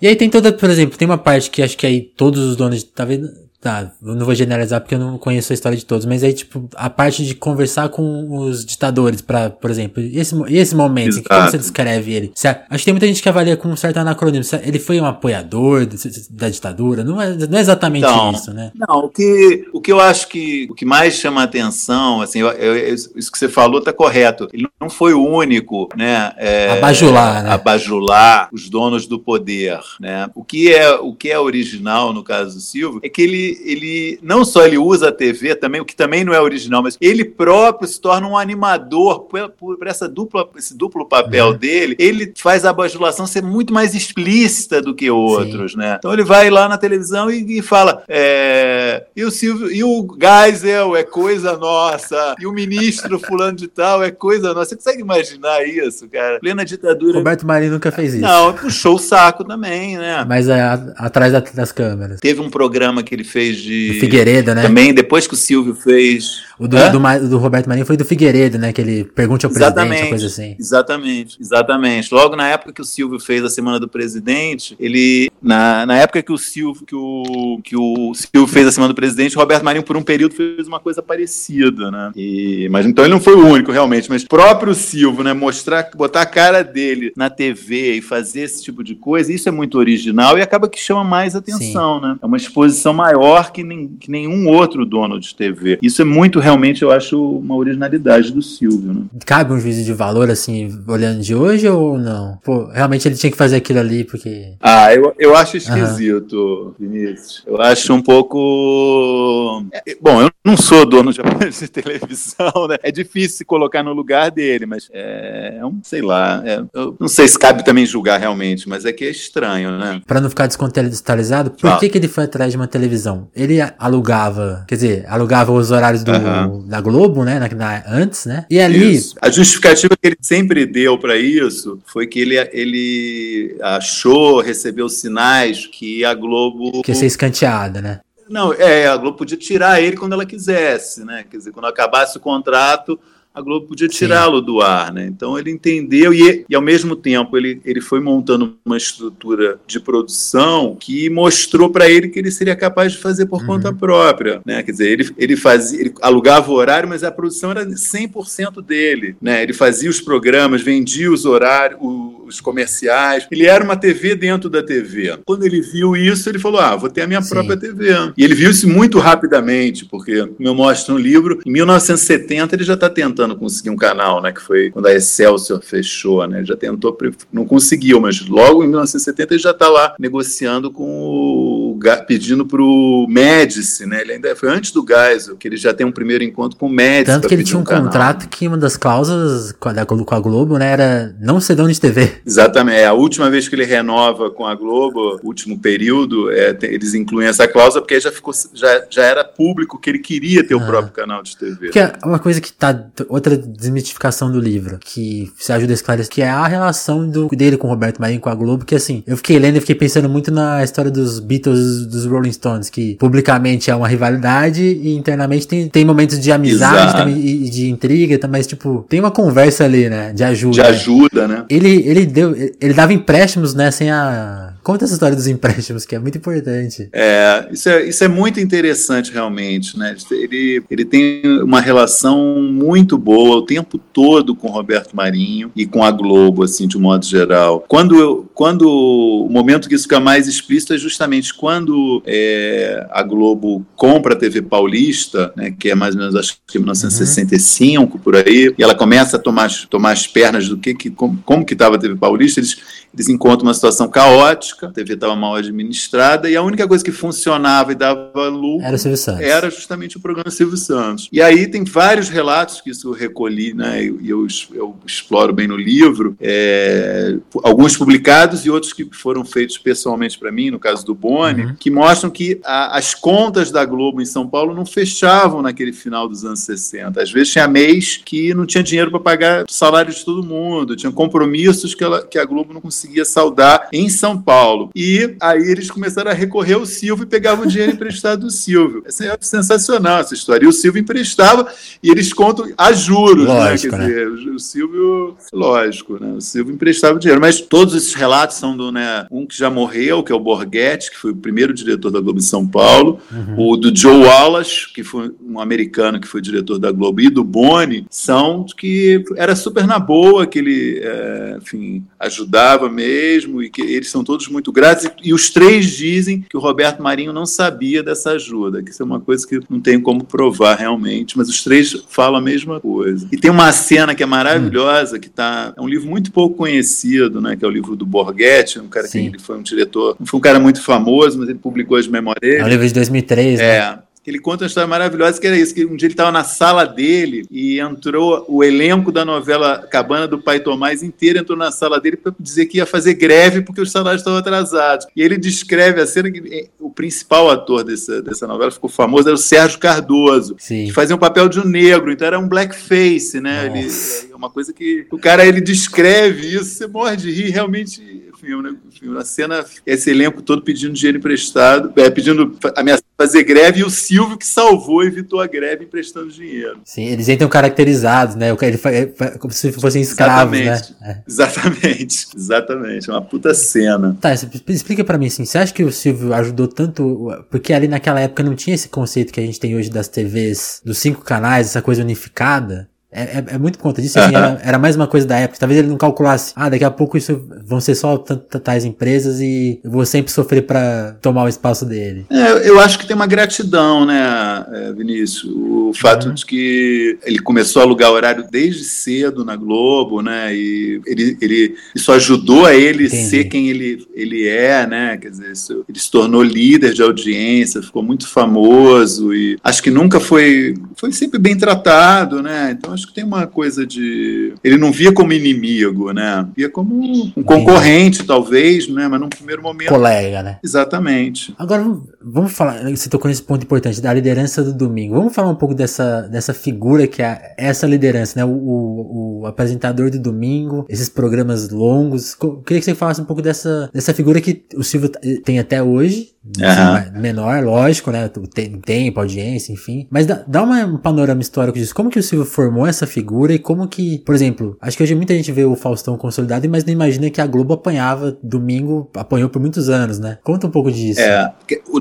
E 0.00 0.06
aí 0.06 0.16
tem 0.16 0.30
toda, 0.30 0.52
por 0.52 0.70
exemplo, 0.70 0.96
tem 0.96 1.06
uma 1.06 1.18
parte 1.18 1.50
que 1.50 1.62
acho 1.62 1.76
que 1.76 1.86
aí 1.86 2.00
todos 2.00 2.40
os 2.40 2.56
donos, 2.56 2.82
tá 2.82 3.04
vendo? 3.04 3.43
Tá, 3.64 3.90
não 4.02 4.26
vou 4.26 4.34
generalizar 4.34 4.78
porque 4.78 4.94
eu 4.94 4.98
não 4.98 5.16
conheço 5.16 5.50
a 5.50 5.54
história 5.54 5.78
de 5.78 5.86
todos, 5.86 6.04
mas 6.04 6.22
aí, 6.22 6.34
tipo, 6.34 6.68
a 6.76 6.90
parte 6.90 7.24
de 7.24 7.34
conversar 7.34 7.88
com 7.88 8.36
os 8.40 8.62
ditadores, 8.62 9.22
para 9.22 9.48
por 9.48 9.70
exemplo, 9.70 10.02
esse, 10.02 10.34
esse 10.48 10.76
momento, 10.76 11.08
assim, 11.08 11.22
como 11.22 11.50
você 11.50 11.56
descreve 11.56 12.12
ele? 12.12 12.32
Você, 12.34 12.46
acho 12.46 12.60
que 12.68 12.84
tem 12.84 12.92
muita 12.92 13.06
gente 13.06 13.22
que 13.22 13.28
avalia 13.30 13.56
com 13.56 13.70
um 13.70 13.74
certo 13.74 13.96
anacronismo. 13.96 14.60
Ele 14.62 14.78
foi 14.78 15.00
um 15.00 15.06
apoiador 15.06 15.88
da 16.28 16.50
ditadura? 16.50 17.02
Não 17.02 17.18
é, 17.18 17.34
não 17.34 17.56
é 17.56 17.60
exatamente 17.62 18.04
então, 18.04 18.32
isso, 18.32 18.52
né? 18.52 18.70
Não, 18.74 18.98
o 18.98 19.08
que, 19.08 19.66
o 19.72 19.80
que 19.80 19.90
eu 19.90 19.98
acho 19.98 20.28
que 20.28 20.68
o 20.70 20.74
que 20.74 20.84
mais 20.84 21.14
chama 21.14 21.40
a 21.40 21.44
atenção, 21.44 22.20
assim, 22.20 22.40
eu, 22.40 22.48
eu, 22.48 22.94
isso 22.94 23.32
que 23.32 23.38
você 23.38 23.48
falou 23.48 23.80
tá 23.80 23.94
correto. 23.94 24.46
Ele 24.52 24.68
não 24.78 24.90
foi 24.90 25.14
o 25.14 25.26
único, 25.26 25.88
né? 25.96 26.34
É, 26.36 26.72
abajular, 26.72 27.42
né? 27.42 27.50
Abajular 27.50 28.50
os 28.52 28.68
donos 28.68 29.06
do 29.06 29.18
poder, 29.18 29.80
né? 29.98 30.28
O 30.34 30.44
que 30.44 30.70
é, 30.70 30.92
o 30.96 31.14
que 31.14 31.30
é 31.30 31.38
original 31.38 32.12
no 32.12 32.22
caso 32.22 32.56
do 32.56 32.60
Silvio 32.60 33.00
é 33.02 33.08
que 33.08 33.22
ele 33.22 33.53
ele, 33.64 34.18
não 34.22 34.44
só 34.44 34.66
ele 34.66 34.78
usa 34.78 35.08
a 35.08 35.12
TV 35.12 35.54
também, 35.54 35.80
o 35.80 35.84
que 35.84 35.96
também 35.96 36.24
não 36.24 36.34
é 36.34 36.40
original, 36.40 36.82
mas 36.82 36.96
ele 37.00 37.24
próprio 37.24 37.88
se 37.88 38.00
torna 38.00 38.26
um 38.26 38.36
animador 38.36 39.20
por, 39.20 39.50
por 39.50 39.86
essa 39.86 40.08
dupla, 40.08 40.48
esse 40.56 40.76
duplo 40.76 41.06
papel 41.06 41.48
uhum. 41.48 41.56
dele. 41.56 41.96
Ele 41.98 42.32
faz 42.36 42.64
a 42.64 42.72
bajulação 42.72 43.26
ser 43.26 43.42
muito 43.42 43.72
mais 43.72 43.94
explícita 43.94 44.80
do 44.80 44.94
que 44.94 45.10
outros, 45.10 45.72
Sim. 45.72 45.78
né? 45.78 45.96
Então 45.98 46.12
ele 46.12 46.24
vai 46.24 46.50
lá 46.50 46.68
na 46.68 46.78
televisão 46.78 47.30
e, 47.30 47.58
e 47.58 47.62
fala: 47.62 48.02
é, 48.08 49.04
e 49.14 49.24
o 49.24 49.30
Silvio, 49.30 49.70
e 49.70 49.82
o 49.84 50.06
Geisel 50.20 50.96
é 50.96 51.02
coisa 51.02 51.56
nossa, 51.56 52.34
e 52.40 52.46
o 52.46 52.52
ministro 52.52 53.18
fulano 53.18 53.56
de 53.56 53.68
tal 53.68 54.02
é 54.02 54.10
coisa 54.10 54.52
nossa. 54.52 54.70
Você 54.70 54.76
consegue 54.76 55.00
imaginar 55.00 55.66
isso, 55.66 56.08
cara? 56.08 56.38
Plena 56.40 56.64
ditadura. 56.64 57.18
Roberto 57.18 57.46
Marinho 57.46 57.72
nunca 57.72 57.92
fez 57.92 58.14
isso. 58.14 58.22
Não, 58.22 58.52
puxou 58.52 58.96
o 58.96 58.98
saco 58.98 59.44
também, 59.44 59.98
né? 59.98 60.24
Mas 60.26 60.48
é, 60.48 60.60
atrás 60.96 61.32
das 61.52 61.72
câmeras. 61.72 62.20
Teve 62.20 62.40
um 62.40 62.50
programa 62.50 63.02
que 63.02 63.14
ele 63.14 63.24
fez 63.24 63.43
fez 63.44 63.58
de. 63.58 63.88
Do 63.88 64.00
Figueiredo, 64.00 64.54
né? 64.54 64.62
Também, 64.62 64.94
depois 64.94 65.26
que 65.26 65.34
o 65.34 65.36
Silvio 65.36 65.74
fez. 65.74 66.44
O 66.58 66.68
do, 66.68 66.76
do, 66.76 67.28
do, 67.28 67.38
Roberto 67.38 67.66
Marinho 67.66 67.86
foi 67.86 67.96
do 67.96 68.04
Figueiredo, 68.04 68.58
né? 68.58 68.72
Que 68.72 68.80
ele 68.80 69.04
pergunte 69.04 69.46
ao 69.46 69.52
exatamente, 69.52 69.88
presidente, 69.88 70.08
coisa 70.08 70.26
assim. 70.26 70.56
Exatamente, 70.58 71.36
exatamente. 71.40 72.14
Logo 72.14 72.36
na 72.36 72.48
época 72.48 72.72
que 72.72 72.80
o 72.80 72.84
Silvio 72.84 73.18
fez 73.18 73.42
a 73.44 73.48
Semana 73.48 73.80
do 73.80 73.88
Presidente, 73.88 74.76
ele. 74.78 75.30
Na, 75.42 75.84
na 75.84 75.96
época 75.96 76.22
que 76.22 76.32
o 76.32 76.38
Silvio, 76.38 76.84
que 76.86 76.96
o, 76.96 77.60
que 77.62 77.76
o 77.76 78.14
Silvio 78.14 78.46
fez 78.46 78.66
a 78.66 78.72
Semana 78.72 78.92
do 78.92 78.96
Presidente, 78.96 79.36
o 79.36 79.40
Roberto 79.40 79.64
Marinho, 79.64 79.84
por 79.84 79.96
um 79.96 80.02
período, 80.02 80.34
fez 80.34 80.66
uma 80.66 80.80
coisa 80.80 81.02
parecida, 81.02 81.90
né? 81.90 82.12
E, 82.16 82.68
mas 82.70 82.86
então 82.86 83.04
ele 83.04 83.12
não 83.12 83.20
foi 83.20 83.34
o 83.34 83.46
único, 83.46 83.72
realmente. 83.72 84.08
Mas 84.08 84.24
próprio 84.24 84.74
Silvio, 84.74 85.24
né? 85.24 85.32
Mostrar, 85.32 85.90
botar 85.94 86.22
a 86.22 86.26
cara 86.26 86.62
dele 86.62 87.12
na 87.16 87.28
TV 87.28 87.94
e 87.94 88.02
fazer 88.02 88.40
esse 88.40 88.62
tipo 88.62 88.82
de 88.82 88.94
coisa, 88.94 89.32
isso 89.32 89.48
é 89.48 89.52
muito 89.52 89.78
original 89.78 90.38
e 90.38 90.42
acaba 90.42 90.68
que 90.68 90.78
chama 90.78 91.04
mais 91.04 91.34
atenção, 91.34 92.00
Sim. 92.00 92.06
né? 92.06 92.16
É 92.22 92.26
uma 92.26 92.36
exposição 92.36 92.92
maior 92.92 93.14
maior 93.14 93.52
que, 93.52 93.62
nem, 93.62 93.88
que 93.88 94.10
nenhum 94.10 94.48
outro 94.48 94.84
dono 94.84 95.18
de 95.18 95.34
TV. 95.34 95.78
Isso 95.82 96.02
é 96.02 96.04
muito, 96.04 96.38
realmente, 96.44 96.82
eu 96.82 96.90
acho, 96.90 97.20
uma 97.38 97.54
originalidade 97.54 98.32
do 98.32 98.42
Silvio. 98.42 98.92
Né? 98.92 99.02
Cabe 99.26 99.52
um 99.52 99.60
juízo 99.60 99.84
de 99.84 99.92
valor, 99.92 100.30
assim, 100.30 100.82
olhando 100.86 101.20
de 101.20 101.34
hoje 101.34 101.68
ou 101.68 101.98
não? 101.98 102.38
Pô, 102.44 102.66
realmente 102.66 103.06
ele 103.06 103.16
tinha 103.16 103.30
que 103.30 103.36
fazer 103.36 103.56
aquilo 103.56 103.80
ali 103.80 104.04
porque. 104.04 104.54
Ah, 104.60 104.94
eu, 104.94 105.14
eu 105.18 105.36
acho 105.36 105.56
esquisito, 105.56 106.34
uhum. 106.36 106.74
Vinícius. 106.78 107.42
Eu 107.46 107.60
acho 107.60 107.92
um 107.92 108.02
pouco. 108.02 109.64
É, 109.72 109.96
bom, 110.00 110.22
eu 110.22 110.30
não 110.44 110.56
sou 110.56 110.86
dono 110.86 111.12
de, 111.12 111.20
de 111.60 111.68
televisão, 111.68 112.68
né? 112.68 112.76
É 112.82 112.90
difícil 112.90 113.38
se 113.38 113.44
colocar 113.44 113.82
no 113.82 113.92
lugar 113.92 114.30
dele, 114.30 114.66
mas 114.66 114.88
é, 114.92 115.58
é 115.58 115.66
um, 115.66 115.80
sei 115.82 116.02
lá. 116.02 116.42
É, 116.44 116.62
eu 116.72 116.96
não 116.98 117.08
sei 117.08 117.28
se 117.28 117.38
cabe 117.38 117.64
também 117.64 117.86
julgar 117.86 118.18
realmente, 118.18 118.68
mas 118.68 118.84
é 118.84 118.92
que 118.92 119.04
é 119.04 119.10
estranho, 119.10 119.78
né? 119.78 120.00
Pra 120.06 120.20
não 120.20 120.28
ficar 120.28 120.46
descontextualizado, 120.46 121.50
por 121.50 121.70
ah. 121.70 121.76
que, 121.78 121.88
que 121.88 121.98
ele 121.98 122.08
foi 122.08 122.24
atrás 122.24 122.50
de 122.50 122.56
uma 122.56 122.66
televisão? 122.66 123.28
ele 123.34 123.58
alugava, 123.78 124.64
quer 124.66 124.74
dizer, 124.76 125.04
alugava 125.08 125.52
os 125.52 125.70
horários 125.70 126.02
do, 126.02 126.12
uhum. 126.12 126.18
Da 126.66 126.80
Globo, 126.80 127.24
né, 127.24 127.38
na, 127.38 127.48
na, 127.48 127.84
antes, 127.88 128.26
né? 128.26 128.46
E 128.50 128.60
ali... 128.60 128.94
Isso. 128.94 129.16
A 129.20 129.30
justificativa 129.30 129.96
que 129.96 130.06
ele 130.06 130.16
sempre 130.20 130.66
deu 130.66 130.98
para 130.98 131.16
isso 131.16 131.78
foi 131.86 132.06
que 132.06 132.20
ele, 132.20 132.36
ele 132.52 133.56
achou, 133.60 134.40
recebeu 134.40 134.88
sinais 134.88 135.66
que 135.66 136.04
a 136.04 136.14
Globo... 136.14 136.82
Que 136.82 136.92
ia 136.92 136.94
ser 136.94 137.06
escanteada, 137.06 137.80
né? 137.80 138.00
Não, 138.28 138.52
é, 138.52 138.86
a 138.86 138.96
Globo 138.96 139.18
podia 139.18 139.36
tirar 139.36 139.80
ele 139.80 139.96
quando 139.96 140.14
ela 140.14 140.24
quisesse, 140.24 141.04
né? 141.04 141.24
Quer 141.30 141.36
dizer, 141.36 141.52
quando 141.52 141.66
acabasse 141.66 142.16
o 142.16 142.20
contrato, 142.20 142.98
a 143.34 143.40
Globo 143.40 143.66
podia 143.66 143.88
tirá-lo 143.88 144.40
do 144.40 144.60
ar, 144.60 144.92
né? 144.92 145.06
Então 145.06 145.36
ele 145.36 145.50
entendeu 145.50 146.14
e, 146.14 146.44
e, 146.48 146.54
ao 146.54 146.62
mesmo 146.62 146.94
tempo 146.94 147.36
ele, 147.36 147.60
ele 147.64 147.80
foi 147.80 147.98
montando 147.98 148.56
uma 148.64 148.76
estrutura 148.76 149.58
de 149.66 149.80
produção 149.80 150.76
que 150.78 151.10
mostrou 151.10 151.68
para 151.68 151.90
ele 151.90 152.08
que 152.08 152.18
ele 152.20 152.30
seria 152.30 152.54
capaz 152.54 152.92
de 152.92 152.98
fazer 152.98 153.26
por 153.26 153.40
uhum. 153.40 153.46
conta 153.46 153.72
própria, 153.72 154.40
né? 154.46 154.62
Quer 154.62 154.70
dizer, 154.70 154.88
ele, 154.88 155.10
ele 155.18 155.36
fazia, 155.36 155.80
ele 155.80 155.92
alugava 156.00 156.48
o 156.52 156.54
horário, 156.54 156.88
mas 156.88 157.02
a 157.02 157.10
produção 157.10 157.50
era 157.50 157.66
100% 157.66 158.64
dele, 158.64 159.16
né? 159.20 159.42
Ele 159.42 159.52
fazia 159.52 159.90
os 159.90 160.00
programas, 160.00 160.62
vendia 160.62 161.10
os 161.10 161.24
horários, 161.24 161.80
os 162.24 162.40
comerciais. 162.40 163.26
Ele 163.32 163.46
era 163.46 163.64
uma 163.64 163.76
TV 163.76 164.14
dentro 164.14 164.48
da 164.48 164.62
TV. 164.62 165.18
Quando 165.24 165.44
ele 165.44 165.60
viu 165.60 165.96
isso, 165.96 166.28
ele 166.28 166.38
falou: 166.38 166.60
"Ah, 166.60 166.76
vou 166.76 166.88
ter 166.88 167.02
a 167.02 167.06
minha 167.08 167.20
Sim. 167.20 167.30
própria 167.30 167.56
TV". 167.56 167.90
E 168.16 168.22
ele 168.22 168.34
viu 168.34 168.50
isso 168.50 168.68
muito 168.68 169.00
rapidamente, 169.00 169.84
porque 169.84 170.24
como 170.24 170.48
eu 170.48 170.54
mostro 170.54 170.94
no 170.94 171.00
livro, 171.00 171.40
em 171.44 171.50
1970 171.50 172.54
ele 172.54 172.64
já 172.64 172.74
está 172.74 172.88
tentando 172.88 173.23
tentando 173.24 173.36
conseguir 173.36 173.70
um 173.70 173.76
canal, 173.76 174.20
né? 174.22 174.32
Que 174.32 174.40
foi 174.40 174.70
quando 174.70 174.86
a 174.86 174.92
Excelsior 174.92 175.60
fechou, 175.62 176.26
né? 176.26 176.38
Ele 176.38 176.46
já 176.46 176.56
tentou, 176.56 176.96
não 177.32 177.44
conseguiu, 177.44 178.00
mas 178.00 178.26
logo 178.26 178.62
em 178.62 178.68
1970 178.68 179.34
ele 179.34 179.42
já 179.42 179.50
está 179.50 179.68
lá 179.68 179.94
negociando 179.98 180.70
com 180.70 180.84
o 180.84 181.78
pedindo 182.06 182.46
para 182.46 182.62
o 182.62 183.06
Médici, 183.08 183.86
né? 183.86 184.00
Ele 184.00 184.12
ainda 184.12 184.34
foi 184.36 184.48
antes 184.48 184.70
do 184.70 184.84
Geisel, 184.86 185.36
que 185.36 185.48
ele 185.48 185.56
já 185.56 185.74
tem 185.74 185.86
um 185.86 185.92
primeiro 185.92 186.24
encontro 186.24 186.58
com 186.58 186.66
o 186.66 186.70
Médici. 186.70 187.12
Tanto 187.14 187.28
que 187.28 187.34
ele 187.34 187.44
tinha 187.44 187.58
um, 187.58 187.62
um 187.62 187.64
contrato 187.64 188.28
que 188.28 188.46
uma 188.46 188.56
das 188.56 188.76
cláusulas 188.76 189.52
com 189.52 189.68
a 189.68 190.20
Globo, 190.20 190.58
né, 190.58 190.70
era 190.70 191.14
não 191.20 191.40
ser 191.40 191.54
dono 191.54 191.72
de 191.72 191.80
TV. 191.80 192.12
Exatamente. 192.24 192.78
É 192.78 192.86
a 192.86 192.92
última 192.92 193.30
vez 193.30 193.48
que 193.48 193.54
ele 193.54 193.64
renova 193.64 194.30
com 194.30 194.46
a 194.46 194.54
Globo, 194.54 195.20
último 195.22 195.58
período, 195.58 196.30
é, 196.30 196.56
eles 196.62 196.94
incluem 196.94 197.28
essa 197.28 197.46
cláusula 197.46 197.82
porque 197.82 198.00
já 198.00 198.10
ficou, 198.10 198.32
já, 198.52 198.84
já 198.88 199.04
era 199.04 199.24
público 199.24 199.78
que 199.78 199.90
ele 199.90 199.98
queria 199.98 200.46
ter 200.46 200.54
ah. 200.54 200.58
o 200.58 200.66
próprio 200.66 200.92
canal 200.92 201.22
de 201.22 201.36
TV. 201.36 201.68
Que 201.70 201.80
é 201.80 201.92
uma 202.04 202.18
coisa 202.18 202.40
que 202.40 202.52
tá 202.52 202.72
outra 203.14 203.36
desmitificação 203.36 204.30
do 204.30 204.40
livro 204.40 204.78
que 204.78 205.32
se 205.38 205.52
ajuda 205.52 205.72
a 205.72 205.74
esclarecer 205.74 206.10
que 206.10 206.22
é 206.22 206.28
a 206.28 206.46
relação 206.46 207.08
do 207.08 207.28
dele 207.28 207.56
com 207.56 207.66
o 207.66 207.70
Roberto 207.70 208.00
Marinho 208.00 208.20
com 208.20 208.28
a 208.28 208.34
Globo, 208.34 208.64
que 208.64 208.74
assim, 208.74 209.02
eu 209.06 209.16
fiquei 209.16 209.38
lendo 209.38 209.56
e 209.56 209.60
fiquei 209.60 209.74
pensando 209.74 210.08
muito 210.08 210.30
na 210.30 210.62
história 210.62 210.90
dos 210.90 211.18
Beatles, 211.18 211.86
dos 211.86 212.04
Rolling 212.06 212.32
Stones, 212.32 212.68
que 212.68 212.94
publicamente 212.96 213.70
é 213.70 213.76
uma 213.76 213.88
rivalidade 213.88 214.62
e 214.62 214.94
internamente 214.94 215.46
tem, 215.46 215.68
tem 215.68 215.84
momentos 215.84 216.20
de 216.20 216.30
amizade 216.32 216.92
também, 216.92 217.16
e 217.16 217.48
de 217.48 217.70
intriga, 217.70 218.18
mas 218.28 218.46
tipo, 218.46 218.84
tem 218.88 219.00
uma 219.00 219.10
conversa 219.10 219.64
ali, 219.64 219.88
né, 219.88 220.12
de 220.12 220.24
ajuda. 220.24 220.54
De 220.54 220.60
ajuda, 220.60 221.28
né? 221.28 221.44
Ele, 221.48 221.82
ele 221.86 222.06
deu, 222.06 222.34
ele 222.60 222.74
dava 222.74 222.92
empréstimos, 222.92 223.54
né, 223.54 223.70
sem 223.70 223.90
a 223.90 224.54
Conta 224.64 224.86
essa 224.86 224.94
história 224.94 225.14
dos 225.14 225.26
empréstimos, 225.26 225.84
que 225.84 225.94
é 225.94 225.98
muito 225.98 226.16
importante. 226.16 226.88
É, 226.90 227.46
isso 227.52 227.68
é, 227.68 227.86
isso 227.86 228.02
é 228.02 228.08
muito 228.08 228.40
interessante, 228.40 229.12
realmente. 229.12 229.78
Né? 229.78 229.94
Ele, 230.10 230.64
ele 230.70 230.86
tem 230.86 231.20
uma 231.42 231.60
relação 231.60 232.40
muito 232.40 232.96
boa 233.04 233.36
o 233.36 233.42
tempo 233.42 233.78
todo 233.78 234.34
com 234.34 234.48
Roberto 234.48 234.96
Marinho 234.96 235.52
e 235.54 235.66
com 235.66 235.84
a 235.84 235.90
Globo, 235.90 236.42
assim, 236.42 236.66
de 236.66 236.78
um 236.78 236.80
modo 236.80 237.04
geral. 237.04 237.64
Quando, 237.68 238.26
quando 238.34 238.66
o 238.66 239.28
momento 239.30 239.68
que 239.68 239.74
isso 239.74 239.84
fica 239.84 240.00
mais 240.00 240.26
explícito 240.26 240.72
é 240.72 240.78
justamente 240.78 241.34
quando 241.34 242.02
é, 242.06 242.86
a 242.90 243.02
Globo 243.02 243.64
compra 243.76 244.14
a 244.14 244.16
TV 244.16 244.40
Paulista, 244.40 245.32
né, 245.36 245.54
que 245.56 245.68
é 245.68 245.74
mais 245.74 245.94
ou 245.94 246.00
menos, 246.00 246.16
acho 246.16 246.38
que 246.46 246.58
1965, 246.58 247.96
uhum. 247.96 248.02
por 248.02 248.16
aí, 248.16 248.54
e 248.56 248.62
ela 248.62 248.74
começa 248.74 249.16
a 249.16 249.20
tomar, 249.20 249.50
tomar 249.68 249.92
as 249.92 250.06
pernas 250.06 250.48
do 250.48 250.56
que, 250.56 250.74
que 250.74 250.90
como, 250.90 251.18
como 251.24 251.44
que 251.44 251.52
estava 251.52 251.76
a 251.76 251.78
TV 251.78 251.96
Paulista, 251.96 252.40
eles 252.40 252.56
eles 252.94 253.08
encontram 253.08 253.48
uma 253.48 253.54
situação 253.54 253.88
caótica, 253.88 254.68
a 254.68 254.70
TV 254.70 254.94
estava 254.94 255.16
mal 255.16 255.34
administrada 255.34 256.30
e 256.30 256.36
a 256.36 256.42
única 256.42 256.66
coisa 256.66 256.84
que 256.84 256.92
funcionava 256.92 257.72
e 257.72 257.74
dava 257.74 258.28
lucro 258.28 258.64
era, 258.64 258.76
era 259.20 259.50
justamente 259.50 259.96
o 259.96 260.00
programa 260.00 260.30
Silvio 260.30 260.56
Santos. 260.56 261.08
E 261.10 261.20
aí 261.20 261.48
tem 261.48 261.64
vários 261.64 262.08
relatos 262.08 262.60
que 262.60 262.70
isso 262.70 262.83
eu 262.88 262.92
recolhi, 262.92 263.54
né, 263.54 263.84
e 263.84 264.08
eu, 264.08 264.26
eu, 264.52 264.76
exploro 264.86 265.32
bem 265.32 265.46
no 265.46 265.56
livro, 265.56 266.16
é, 266.20 267.16
alguns 267.42 267.76
publicados 267.76 268.44
e 268.44 268.50
outros 268.50 268.72
que 268.72 268.88
foram 268.92 269.24
feitos 269.24 269.58
pessoalmente 269.58 270.18
para 270.18 270.32
mim, 270.32 270.50
no 270.50 270.58
caso 270.58 270.84
do 270.84 270.94
Boni, 270.94 271.42
uhum. 271.42 271.56
que 271.58 271.70
mostram 271.70 272.10
que 272.10 272.40
a, 272.44 272.76
as 272.76 272.94
contas 272.94 273.50
da 273.50 273.64
Globo 273.64 274.00
em 274.00 274.06
São 274.06 274.28
Paulo 274.28 274.54
não 274.54 274.66
fechavam 274.66 275.42
naquele 275.42 275.72
final 275.72 276.08
dos 276.08 276.24
anos 276.24 276.40
60. 276.40 277.02
Às 277.02 277.10
vezes 277.10 277.32
tinha 277.32 277.48
mês 277.48 278.00
que 278.04 278.34
não 278.34 278.46
tinha 278.46 278.62
dinheiro 278.62 278.90
para 278.90 279.00
pagar 279.00 279.44
salário 279.48 279.92
de 279.92 280.04
todo 280.04 280.22
mundo, 280.22 280.76
tinha 280.76 280.92
compromissos 280.92 281.74
que, 281.74 281.84
ela, 281.84 282.04
que 282.06 282.18
a 282.18 282.24
Globo 282.24 282.52
não 282.52 282.60
conseguia 282.60 283.04
saldar 283.04 283.68
em 283.72 283.88
São 283.88 284.20
Paulo. 284.20 284.70
E 284.74 285.16
aí 285.20 285.42
eles 285.42 285.70
começaram 285.70 286.10
a 286.10 286.14
recorrer 286.14 286.54
ao 286.54 286.66
Silvio 286.66 287.04
e 287.04 287.06
pegavam 287.06 287.44
o 287.44 287.48
dinheiro 287.48 287.72
emprestado 287.74 288.20
do 288.20 288.30
Silvio. 288.30 288.82
Essa 288.86 289.06
é 289.06 289.18
sensacional 289.20 290.00
essa 290.00 290.14
história. 290.14 290.44
E 290.44 290.48
o 290.48 290.52
Silvio 290.52 290.80
emprestava 290.80 291.46
e 291.82 291.90
eles 291.90 292.12
contam 292.12 292.52
a 292.56 292.72
juros, 292.74 293.26
né? 293.26 293.32
lógico, 293.32 293.76
né? 293.76 293.86
Quer 293.86 294.10
né? 294.10 294.16
dizer, 294.16 294.30
o 294.30 294.38
Silvio, 294.38 295.16
lógico, 295.32 295.98
né? 296.00 296.14
O 296.16 296.20
Silvio 296.20 296.54
emprestava 296.54 296.98
dinheiro. 296.98 297.20
Mas 297.20 297.40
todos 297.40 297.74
esses 297.74 297.94
relatos 297.94 298.36
são 298.36 298.56
do, 298.56 298.70
né? 298.70 299.06
Um 299.10 299.26
que 299.26 299.36
já 299.36 299.50
morreu, 299.50 300.02
que 300.02 300.12
é 300.12 300.14
o 300.14 300.20
Borghetti, 300.20 300.90
que 300.90 300.96
foi 300.96 301.12
o 301.12 301.16
primeiro 301.16 301.52
diretor 301.52 301.90
da 301.90 302.00
Globo 302.00 302.18
em 302.18 302.22
São 302.22 302.46
Paulo, 302.46 303.00
uhum. 303.10 303.50
o 303.50 303.56
do 303.56 303.74
Joe 303.74 304.04
Wallace, 304.04 304.72
que 304.72 304.82
foi 304.82 305.12
um 305.24 305.40
americano 305.40 306.00
que 306.00 306.08
foi 306.08 306.20
diretor 306.20 306.58
da 306.58 306.70
Globo, 306.70 307.00
e 307.00 307.10
do 307.10 307.24
Boni, 307.24 307.86
são 307.90 308.44
que 308.56 309.04
era 309.16 309.34
super 309.34 309.66
na 309.66 309.78
boa, 309.78 310.26
que 310.26 310.38
ele, 310.38 310.80
é, 310.82 311.38
enfim, 311.40 311.84
ajudava 311.98 312.68
mesmo 312.68 313.42
e 313.42 313.50
que 313.50 313.62
eles 313.62 313.90
são 313.90 314.04
todos 314.04 314.28
muito 314.28 314.52
gratos. 314.52 314.84
E, 314.84 314.90
e, 315.04 315.14
os 315.14 315.30
três 315.30 315.66
dizem 315.66 316.24
que 316.28 316.36
o 316.36 316.40
Roberto 316.40 316.82
Marinho 316.82 317.12
não 317.12 317.26
sabia 317.26 317.82
dessa 317.82 318.12
ajuda, 318.12 318.62
que 318.62 318.70
isso 318.70 318.82
é 318.82 318.86
uma 318.86 319.00
coisa 319.00 319.26
que 319.26 319.40
não 319.48 319.60
tem 319.60 319.80
como 319.80 320.04
provar 320.04 320.56
realmente, 320.56 321.16
mas 321.16 321.28
os 321.28 321.42
três 321.42 321.84
falam 321.88 322.18
a 322.18 322.22
mesma 322.22 322.60
coisa. 322.64 323.06
E 323.12 323.18
tem 323.18 323.30
uma 323.30 323.52
cena 323.52 323.94
que 323.94 324.02
é 324.02 324.06
maravilhosa, 324.06 324.98
que 324.98 325.10
tá, 325.10 325.52
é 325.54 325.60
um 325.60 325.68
livro 325.68 325.86
muito 325.86 326.10
pouco 326.10 326.34
conhecido, 326.34 327.20
né, 327.20 327.36
que 327.36 327.44
é 327.44 327.48
o 327.48 327.50
livro 327.50 327.76
do 327.76 327.84
Borghetti, 327.84 328.58
um 328.58 328.68
cara 328.68 328.86
Sim. 328.86 329.02
que 329.02 329.16
ele 329.16 329.18
foi 329.18 329.36
um 329.36 329.42
diretor, 329.42 329.94
não 330.00 330.06
foi 330.06 330.18
um 330.18 330.22
cara 330.22 330.40
muito 330.40 330.62
famoso, 330.62 331.18
mas 331.18 331.28
ele 331.28 331.38
publicou 331.38 331.76
as 331.76 331.86
memórias. 331.86 332.40
É 332.40 332.42
um 332.42 332.48
livro 332.48 332.66
de 332.66 332.72
2003, 332.72 333.38
é, 333.38 333.60
né? 333.60 333.78
Ele 334.06 334.18
conta 334.18 334.44
uma 334.44 334.48
história 334.48 334.68
maravilhosa 334.68 335.20
que 335.20 335.26
era 335.26 335.36
isso, 335.36 335.54
que 335.54 335.64
um 335.64 335.76
dia 335.76 335.86
ele 335.86 335.94
estava 335.94 336.12
na 336.12 336.24
sala 336.24 336.66
dele 336.66 337.26
e 337.30 337.58
entrou 337.58 338.24
o 338.28 338.44
elenco 338.44 338.92
da 338.92 339.04
novela 339.04 339.66
Cabana 339.70 340.06
do 340.06 340.18
Pai 340.18 340.40
Tomás 340.40 340.82
inteiro 340.82 341.18
entrou 341.18 341.38
na 341.38 341.50
sala 341.50 341.80
dele 341.80 341.96
para 341.96 342.12
dizer 342.18 342.46
que 342.46 342.58
ia 342.58 342.66
fazer 342.66 342.94
greve 342.94 343.42
porque 343.42 343.60
os 343.60 343.70
salários 343.70 344.02
estavam 344.02 344.18
atrasados. 344.18 344.86
E 344.94 345.02
ele 345.02 345.16
descreve 345.16 345.80
a 345.80 345.86
cena 345.86 346.10
que 346.10 346.22
eh, 346.30 346.48
o 346.60 346.70
principal 346.70 347.30
ator 347.30 347.64
dessa, 347.64 348.02
dessa 348.02 348.26
novela 348.26 348.50
ficou 348.50 348.68
famoso 348.68 349.08
era 349.08 349.14
o 349.14 349.18
Sérgio 349.18 349.58
Cardoso, 349.58 350.36
Sim. 350.38 350.66
que 350.66 350.72
fazia 350.72 350.94
um 350.94 350.98
papel 350.98 351.28
de 351.28 351.40
um 351.40 351.44
negro, 351.44 351.90
então 351.90 352.06
era 352.06 352.18
um 352.18 352.28
blackface, 352.28 353.20
né? 353.20 353.46
Ele, 353.46 353.68
é 354.12 354.14
uma 354.14 354.30
coisa 354.30 354.52
que 354.52 354.86
o 354.90 354.98
cara 354.98 355.26
ele 355.26 355.40
descreve 355.40 356.34
isso, 356.34 356.44
você 356.56 356.66
morre 356.66 356.96
de 356.96 357.10
rir, 357.10 357.30
realmente 357.30 358.04
filme, 358.24 358.50
né? 358.50 358.56
A 358.98 359.04
cena, 359.04 359.44
esse 359.66 359.90
elenco 359.90 360.22
todo 360.22 360.42
pedindo 360.42 360.72
dinheiro 360.72 360.98
emprestado, 360.98 361.72
é, 361.76 361.90
pedindo 361.90 362.36
ameaçando 362.56 362.84
fazer 362.96 363.24
greve, 363.24 363.60
e 363.60 363.64
o 363.64 363.70
Silvio 363.70 364.16
que 364.16 364.26
salvou, 364.26 364.82
evitou 364.82 365.20
a 365.20 365.26
greve 365.26 365.64
emprestando 365.64 366.08
dinheiro. 366.08 366.60
Sim, 366.64 366.84
eles 366.84 367.08
entram 367.08 367.28
caracterizados, 367.28 368.14
né? 368.14 368.30
Ele 368.30 368.60
é, 368.64 368.86
como 369.18 369.32
se 369.32 369.50
fossem 369.52 369.82
escravos, 369.82 370.38
né? 370.38 370.44
exatamente, 370.44 370.76
né? 370.80 371.02
Exatamente, 371.06 372.06
exatamente. 372.16 372.90
É 372.90 372.92
uma 372.92 373.02
puta 373.02 373.34
cena. 373.34 373.96
Tá, 374.00 374.14
explica 374.48 374.84
para 374.84 374.96
mim 374.98 375.06
assim, 375.06 375.24
você 375.24 375.38
acha 375.38 375.52
que 375.52 375.64
o 375.64 375.72
Silvio 375.72 376.14
ajudou 376.14 376.46
tanto, 376.46 377.10
porque 377.30 377.52
ali 377.52 377.66
naquela 377.66 378.00
época 378.00 378.22
não 378.22 378.34
tinha 378.34 378.54
esse 378.54 378.68
conceito 378.68 379.12
que 379.12 379.20
a 379.20 379.26
gente 379.26 379.40
tem 379.40 379.56
hoje 379.56 379.70
das 379.70 379.88
TVs, 379.88 380.62
dos 380.64 380.78
cinco 380.78 381.02
canais, 381.02 381.48
essa 381.48 381.62
coisa 381.62 381.82
unificada? 381.82 382.68
É, 382.94 383.02
é, 383.02 383.24
é, 383.34 383.38
muito 383.38 383.58
conta 383.58 383.82
disso, 383.82 383.98
assim, 383.98 384.14
era, 384.14 384.40
era, 384.40 384.56
mais 384.56 384.76
uma 384.76 384.86
coisa 384.86 385.04
da 385.04 385.18
época. 385.18 385.40
Talvez 385.40 385.58
ele 385.58 385.68
não 385.68 385.76
calculasse, 385.76 386.32
ah, 386.36 386.48
daqui 386.48 386.64
a 386.64 386.70
pouco 386.70 386.96
isso 386.96 387.28
vão 387.44 387.60
ser 387.60 387.74
só 387.74 387.98
tais 387.98 388.64
empresas 388.64 389.20
e 389.20 389.60
eu 389.64 389.70
vou 389.70 389.84
sempre 389.84 390.12
sofrer 390.12 390.42
para 390.42 390.92
tomar 391.02 391.24
o 391.24 391.28
espaço 391.28 391.66
dele. 391.66 392.06
É, 392.08 392.48
eu 392.48 392.60
acho 392.60 392.78
que 392.78 392.86
tem 392.86 392.94
uma 392.94 393.08
gratidão, 393.08 393.84
né, 393.84 394.46
é, 394.52 394.72
Vinícius? 394.72 395.24
O 395.34 395.72
fato 395.74 396.06
uhum. 396.06 396.14
de 396.14 396.24
que 396.24 396.96
ele 397.04 397.18
começou 397.18 397.60
a 397.60 397.64
alugar 397.64 397.90
horário 397.90 398.24
desde 398.30 398.62
cedo 398.62 399.24
na 399.24 399.34
Globo, 399.34 400.00
né, 400.00 400.32
e 400.32 400.80
ele, 400.86 401.18
ele 401.20 401.56
isso 401.74 401.90
ajudou 401.90 402.46
a 402.46 402.54
ele 402.54 402.86
Entendi. 402.86 403.06
ser 403.06 403.24
quem 403.24 403.48
ele, 403.48 403.84
ele 403.92 404.28
é, 404.28 404.68
né, 404.68 404.96
quer 404.96 405.10
dizer, 405.10 405.32
isso, 405.32 405.64
ele 405.68 405.80
se 405.80 405.90
tornou 405.90 406.22
líder 406.22 406.72
de 406.72 406.82
audiência, 406.82 407.60
ficou 407.60 407.82
muito 407.82 408.06
famoso 408.06 409.12
e 409.12 409.36
acho 409.42 409.60
que 409.60 409.70
nunca 409.70 409.98
foi, 409.98 410.54
foi 410.76 410.92
sempre 410.92 411.18
bem 411.18 411.36
tratado, 411.36 412.22
né, 412.22 412.54
então 412.56 412.72
acho 412.72 412.83
que 412.86 412.94
tem 412.94 413.04
uma 413.04 413.26
coisa 413.26 413.66
de. 413.66 414.34
Ele 414.42 414.56
não 414.56 414.72
via 414.72 414.92
como 414.92 415.12
inimigo, 415.12 415.92
né? 415.92 416.26
Via 416.36 416.48
como 416.48 416.74
um 417.16 417.22
concorrente, 417.22 418.04
talvez, 418.04 418.68
né? 418.68 418.88
Mas 418.88 419.00
num 419.00 419.08
primeiro 419.08 419.42
momento. 419.42 419.68
Colega, 419.68 420.22
né? 420.22 420.38
Exatamente. 420.42 421.34
Agora, 421.38 421.64
vamos 422.02 422.32
falar. 422.32 422.62
Você 422.70 422.88
tocou 422.88 423.08
nesse 423.08 423.22
ponto 423.22 423.42
importante, 423.42 423.80
da 423.80 423.92
liderança 423.92 424.42
do 424.42 424.52
domingo. 424.52 424.94
Vamos 424.94 425.14
falar 425.14 425.30
um 425.30 425.36
pouco 425.36 425.54
dessa, 425.54 426.02
dessa 426.02 426.34
figura 426.34 426.86
que 426.86 427.02
é 427.02 427.34
essa 427.36 427.66
liderança, 427.66 428.18
né? 428.18 428.24
O, 428.24 428.30
o, 428.30 429.20
o 429.20 429.26
apresentador 429.26 429.90
do 429.90 429.98
domingo, 429.98 430.66
esses 430.68 430.88
programas 430.88 431.50
longos. 431.50 432.16
Eu 432.22 432.42
queria 432.42 432.60
que 432.60 432.64
você 432.64 432.74
falasse 432.74 433.00
um 433.00 433.04
pouco 433.04 433.22
dessa, 433.22 433.70
dessa 433.72 433.94
figura 433.94 434.20
que 434.20 434.44
o 434.54 434.62
Silvio 434.62 434.90
tem 435.24 435.38
até 435.38 435.62
hoje, 435.62 436.14
Uhum. 436.24 437.00
Menor, 437.00 437.44
lógico, 437.44 437.90
né? 437.90 438.10
Tem 438.32 438.58
tempo, 438.58 438.98
audiência, 438.98 439.52
enfim. 439.52 439.86
Mas 439.90 440.06
dá, 440.06 440.24
dá 440.26 440.42
uma, 440.42 440.64
um 440.64 440.78
panorama 440.78 441.20
histórico 441.20 441.58
disso. 441.58 441.74
Como 441.74 441.90
que 441.90 441.98
o 441.98 442.02
Silvio 442.02 442.24
formou 442.24 442.66
essa 442.74 442.86
figura 442.86 443.32
e 443.32 443.38
como 443.38 443.66
que, 443.66 443.98
por 444.00 444.14
exemplo, 444.14 444.56
acho 444.60 444.76
que 444.76 444.82
hoje 444.82 444.94
muita 444.94 445.14
gente 445.14 445.30
vê 445.32 445.44
o 445.44 445.56
Faustão 445.56 445.96
consolidado, 445.96 446.48
mas 446.48 446.64
não 446.64 446.72
imagina 446.72 447.08
que 447.10 447.20
a 447.20 447.26
Globo 447.26 447.54
apanhava 447.54 448.16
domingo, 448.22 448.90
apanhou 448.94 449.28
por 449.28 449.40
muitos 449.40 449.68
anos, 449.68 449.98
né? 449.98 450.18
Conta 450.22 450.46
um 450.46 450.50
pouco 450.50 450.70
disso. 450.70 451.00
É, 451.00 451.32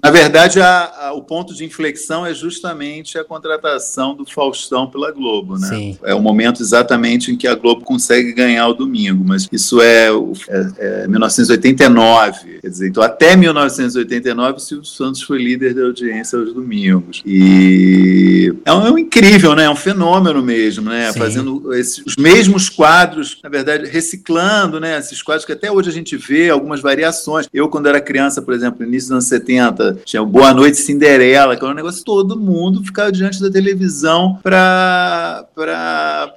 na 0.04 0.12
verdade, 0.12 0.62
a, 0.62 1.08
a, 1.08 1.14
o 1.14 1.24
ponto 1.24 1.54
de 1.54 1.66
inflexão 1.66 2.26
é 2.26 2.34
justamente 2.34 3.18
a 3.18 3.24
contratação 3.24 4.16
do 4.16 4.26
Faustão 4.26 4.88
pela 4.90 5.12
Globo, 5.12 5.58
né? 5.58 5.68
Sim. 5.68 5.98
É 6.04 6.14
o 6.14 6.22
momento 6.22 6.62
exatamente 6.62 7.32
em 7.32 7.38
que 7.38 7.48
a 7.48 7.56
Globo 7.56 7.84
consegue 7.84 8.34
ganhar 8.34 8.68
o 8.68 8.74
domingo, 8.74 9.24
mas 9.26 9.48
isso 9.52 9.82
é, 9.82 10.08
é, 10.08 11.04
é 11.04 11.08
1989, 11.08 12.60
quer 12.62 12.70
dizer, 12.70 12.88
então 12.88 13.04
até 13.04 13.36
1989 13.36 14.58
o 14.58 14.60
Silvio 14.60 14.86
Santos 14.86 15.22
foi 15.22 15.38
líder 15.38 15.74
da 15.74 15.84
audiência 15.84 16.38
aos 16.38 16.54
domingos. 16.54 17.22
E 17.26 18.54
é 18.66 18.74
um, 18.74 18.88
é 18.88 18.92
um 18.92 18.98
incrível, 18.98 19.56
né? 19.56 19.66
É 19.66 19.70
um 19.70 19.76
fenômeno 19.76 20.42
mesmo. 20.42 20.73
Mesmo, 20.82 20.90
né? 20.90 21.12
Sim. 21.12 21.20
Fazendo 21.20 21.74
esses, 21.74 22.04
os 22.06 22.16
mesmos 22.16 22.70
quadros, 22.70 23.38
na 23.44 23.50
verdade, 23.50 23.88
reciclando, 23.88 24.80
né? 24.80 24.98
Esses 24.98 25.22
quadros 25.22 25.46
que 25.46 25.52
até 25.52 25.72
hoje 25.72 25.90
a 25.90 25.94
gente 25.94 26.16
vê 26.18 26.50
algumas 26.50 26.82
variações. 26.82 27.48
Eu, 27.54 27.70
quando 27.70 27.88
era 27.88 28.02
criança, 28.02 28.42
por 28.42 28.54
exemplo, 28.54 28.82
no 28.82 28.88
início 28.88 29.10
dos 29.10 29.14
anos 29.14 29.26
70, 29.26 30.02
tinha 30.06 30.22
o 30.22 30.26
Boa 30.26 30.54
Noite 30.54 30.78
Cinderela, 30.78 31.56
que 31.56 31.64
era 31.64 31.74
um 31.74 31.76
negócio 31.76 32.04
todo 32.04 32.40
mundo 32.40 32.84
ficava 32.84 33.12
diante 33.12 33.42
da 33.42 33.50
televisão 33.50 34.40
para 34.42 35.46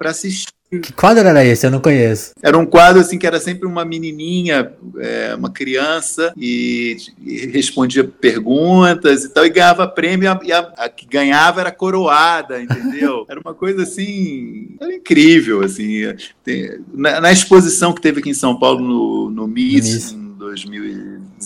assistir 0.05 0.57
que 0.71 0.93
quadro 0.93 1.27
era 1.27 1.45
esse? 1.45 1.67
Eu 1.67 1.71
não 1.71 1.81
conheço. 1.81 2.33
Era 2.43 2.59
um 2.59 2.67
quadro 2.67 3.01
assim 3.01 3.19
que 3.19 3.27
era 3.27 3.39
sempre 3.39 3.67
uma 3.67 3.85
menininha, 3.85 4.73
é, 4.99 5.35
uma 5.35 5.51
criança, 5.51 6.33
e, 6.37 6.97
e, 7.25 7.47
respondia 7.47 8.03
perguntas 8.03 9.25
e 9.25 9.29
tal, 9.29 9.47
e 9.47 9.51
ganhava 9.51 9.87
prêmio, 9.87 10.29
e 10.43 10.53
a, 10.53 10.59
a 10.77 10.89
que 10.89 11.07
ganhava 11.07 11.61
era 11.61 11.71
coroada, 11.71 12.61
entendeu? 12.61 13.25
era 13.31 13.41
uma 13.41 13.55
coisa 13.55 13.83
assim, 13.85 14.77
era 14.81 14.93
incrível, 14.93 15.63
assim. 15.63 16.03
Tem, 16.43 16.81
na, 16.93 17.21
na, 17.21 17.33
exposição 17.33 17.93
que 17.93 18.01
teve 18.01 18.21
aqui 18.21 18.31
em 18.31 18.35
São 18.35 18.59
Paulo 18.59 18.81
no, 18.81 19.31
no 19.31 19.47
MIS, 19.47 20.13
em 20.13 20.37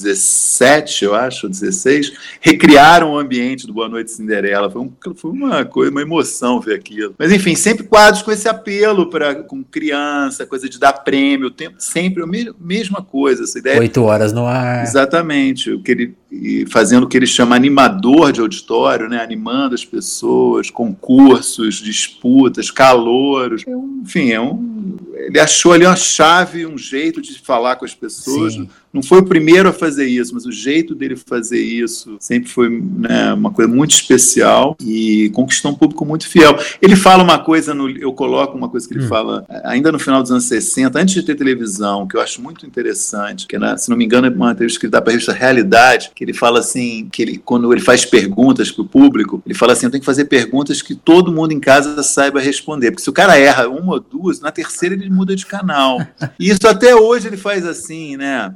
2017, 0.03 1.05
eu 1.05 1.15
acho, 1.15 1.49
16, 1.49 2.13
recriaram 2.41 3.13
o 3.13 3.19
ambiente 3.19 3.67
do 3.67 3.73
Boa 3.73 3.89
Noite 3.89 4.11
Cinderela. 4.11 4.71
Foi, 4.71 4.83
um, 4.83 4.93
foi 5.15 5.31
uma 5.31 5.65
coisa, 5.65 5.91
uma 5.91 6.03
emoção 6.03 6.61
ver 6.61 6.75
aquilo. 6.75 7.15
Mas 7.19 7.33
enfim, 7.33 7.55
sempre 7.55 7.85
quadros 7.85 8.23
com 8.23 8.33
esse 8.33 8.49
apelo 8.49 9.09
para 9.11 9.35
com 9.35 9.63
criança, 9.63 10.47
coisa 10.47 10.69
de 10.69 10.79
dar 10.79 10.93
prêmio, 10.93 11.51
tempo, 11.51 11.77
sempre 11.79 12.23
a 12.23 12.27
mesma 12.59 13.03
coisa, 13.03 13.45
essa 13.45 13.59
ideia. 13.59 13.81
Oito 13.81 14.03
horas 14.03 14.33
no 14.33 14.47
ar. 14.47 14.83
Exatamente, 14.83 15.71
o 15.71 15.83
que 15.83 15.93
ele 15.93 16.20
fazendo 16.69 17.05
o 17.05 17.09
que 17.09 17.17
ele 17.17 17.27
chama 17.27 17.57
animador 17.57 18.33
de 18.33 18.41
auditório, 18.41 19.09
né, 19.09 19.23
animando 19.23 19.75
as 19.75 19.85
pessoas, 19.85 20.71
concursos, 20.71 21.77
disputas, 21.77 22.71
calouros. 22.71 23.65
É 23.67 23.71
enfim, 24.03 24.31
é 24.31 24.41
um, 24.41 24.97
ele 25.15 25.41
achou 25.41 25.73
ali 25.73 25.85
uma 25.85 25.97
chave, 25.97 26.67
um 26.67 26.79
jeito 26.79 27.21
de 27.21 27.39
falar 27.41 27.77
com 27.77 27.85
as 27.85 27.95
pessoas. 27.95 28.55
Sim 28.55 28.69
não 28.93 29.03
foi 29.03 29.19
o 29.21 29.25
primeiro 29.25 29.69
a 29.69 29.73
fazer 29.73 30.07
isso, 30.07 30.35
mas 30.35 30.45
o 30.45 30.51
jeito 30.51 30.95
dele 30.97 31.15
fazer 31.15 31.61
isso 31.61 32.17
sempre 32.19 32.51
foi 32.51 32.69
né, 32.69 33.33
uma 33.33 33.53
coisa 33.53 33.71
muito 33.71 33.93
especial 33.93 34.77
e 34.81 35.31
conquistou 35.31 35.71
um 35.71 35.75
público 35.75 36.05
muito 36.05 36.29
fiel. 36.29 36.59
Ele 36.83 36.97
fala 36.97 37.23
uma 37.23 37.39
coisa, 37.39 37.73
no, 37.73 37.89
eu 37.89 38.13
coloco 38.13 38.57
uma 38.57 38.69
coisa 38.69 38.89
que 38.89 38.95
ele 38.95 39.05
hum. 39.05 39.09
fala 39.09 39.47
ainda 39.65 39.93
no 39.93 39.99
final 39.99 40.21
dos 40.21 40.33
anos 40.33 40.45
60, 40.45 40.99
antes 40.99 41.15
de 41.15 41.23
ter 41.23 41.37
televisão, 41.37 42.07
que 42.07 42.17
eu 42.17 42.21
acho 42.21 42.43
muito 42.43 42.67
interessante, 42.67 43.47
que 43.47 43.57
né, 43.59 43.77
se 43.77 43.89
não 43.89 43.97
me 43.97 44.05
engano 44.05 44.27
é 44.27 44.31
uma 44.31 44.51
entrevista 44.51 44.81
que 44.81 44.87
ele 44.87 44.91
dá 44.91 45.01
para 45.01 45.11
a 45.11 45.13
revista 45.13 45.33
Realidade, 45.33 46.11
que 46.21 46.25
ele 46.25 46.35
fala 46.35 46.59
assim, 46.59 47.09
que 47.11 47.23
ele, 47.23 47.39
quando 47.39 47.73
ele 47.73 47.81
faz 47.81 48.05
perguntas 48.05 48.71
para 48.71 48.83
o 48.83 48.87
público, 48.87 49.43
ele 49.47 49.55
fala 49.55 49.73
assim, 49.73 49.87
eu 49.87 49.91
tenho 49.91 50.03
que 50.03 50.07
fazer 50.07 50.27
perguntas 50.27 50.83
que 50.83 50.95
todo 50.95 51.33
mundo 51.33 51.53
em 51.53 51.59
casa 51.59 52.03
saiba 52.03 52.39
responder, 52.39 52.91
porque 52.91 53.03
se 53.03 53.09
o 53.09 53.13
cara 53.15 53.39
erra 53.39 53.67
uma 53.69 53.95
ou 53.95 54.01
duas, 54.01 54.39
na 54.39 54.53
terceira 54.53 54.95
ele 54.95 55.09
muda 55.09 55.35
de 55.35 55.47
canal. 55.47 55.99
E 56.39 56.51
isso 56.51 56.69
até 56.69 56.95
hoje 56.95 57.27
ele 57.27 57.39
faz 57.39 57.65
assim, 57.65 58.17
né? 58.19 58.55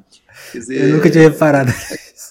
Dizer, 0.53 0.90
eu 0.90 0.96
nunca 0.96 1.11
tinha 1.11 1.24
reparado. 1.24 1.72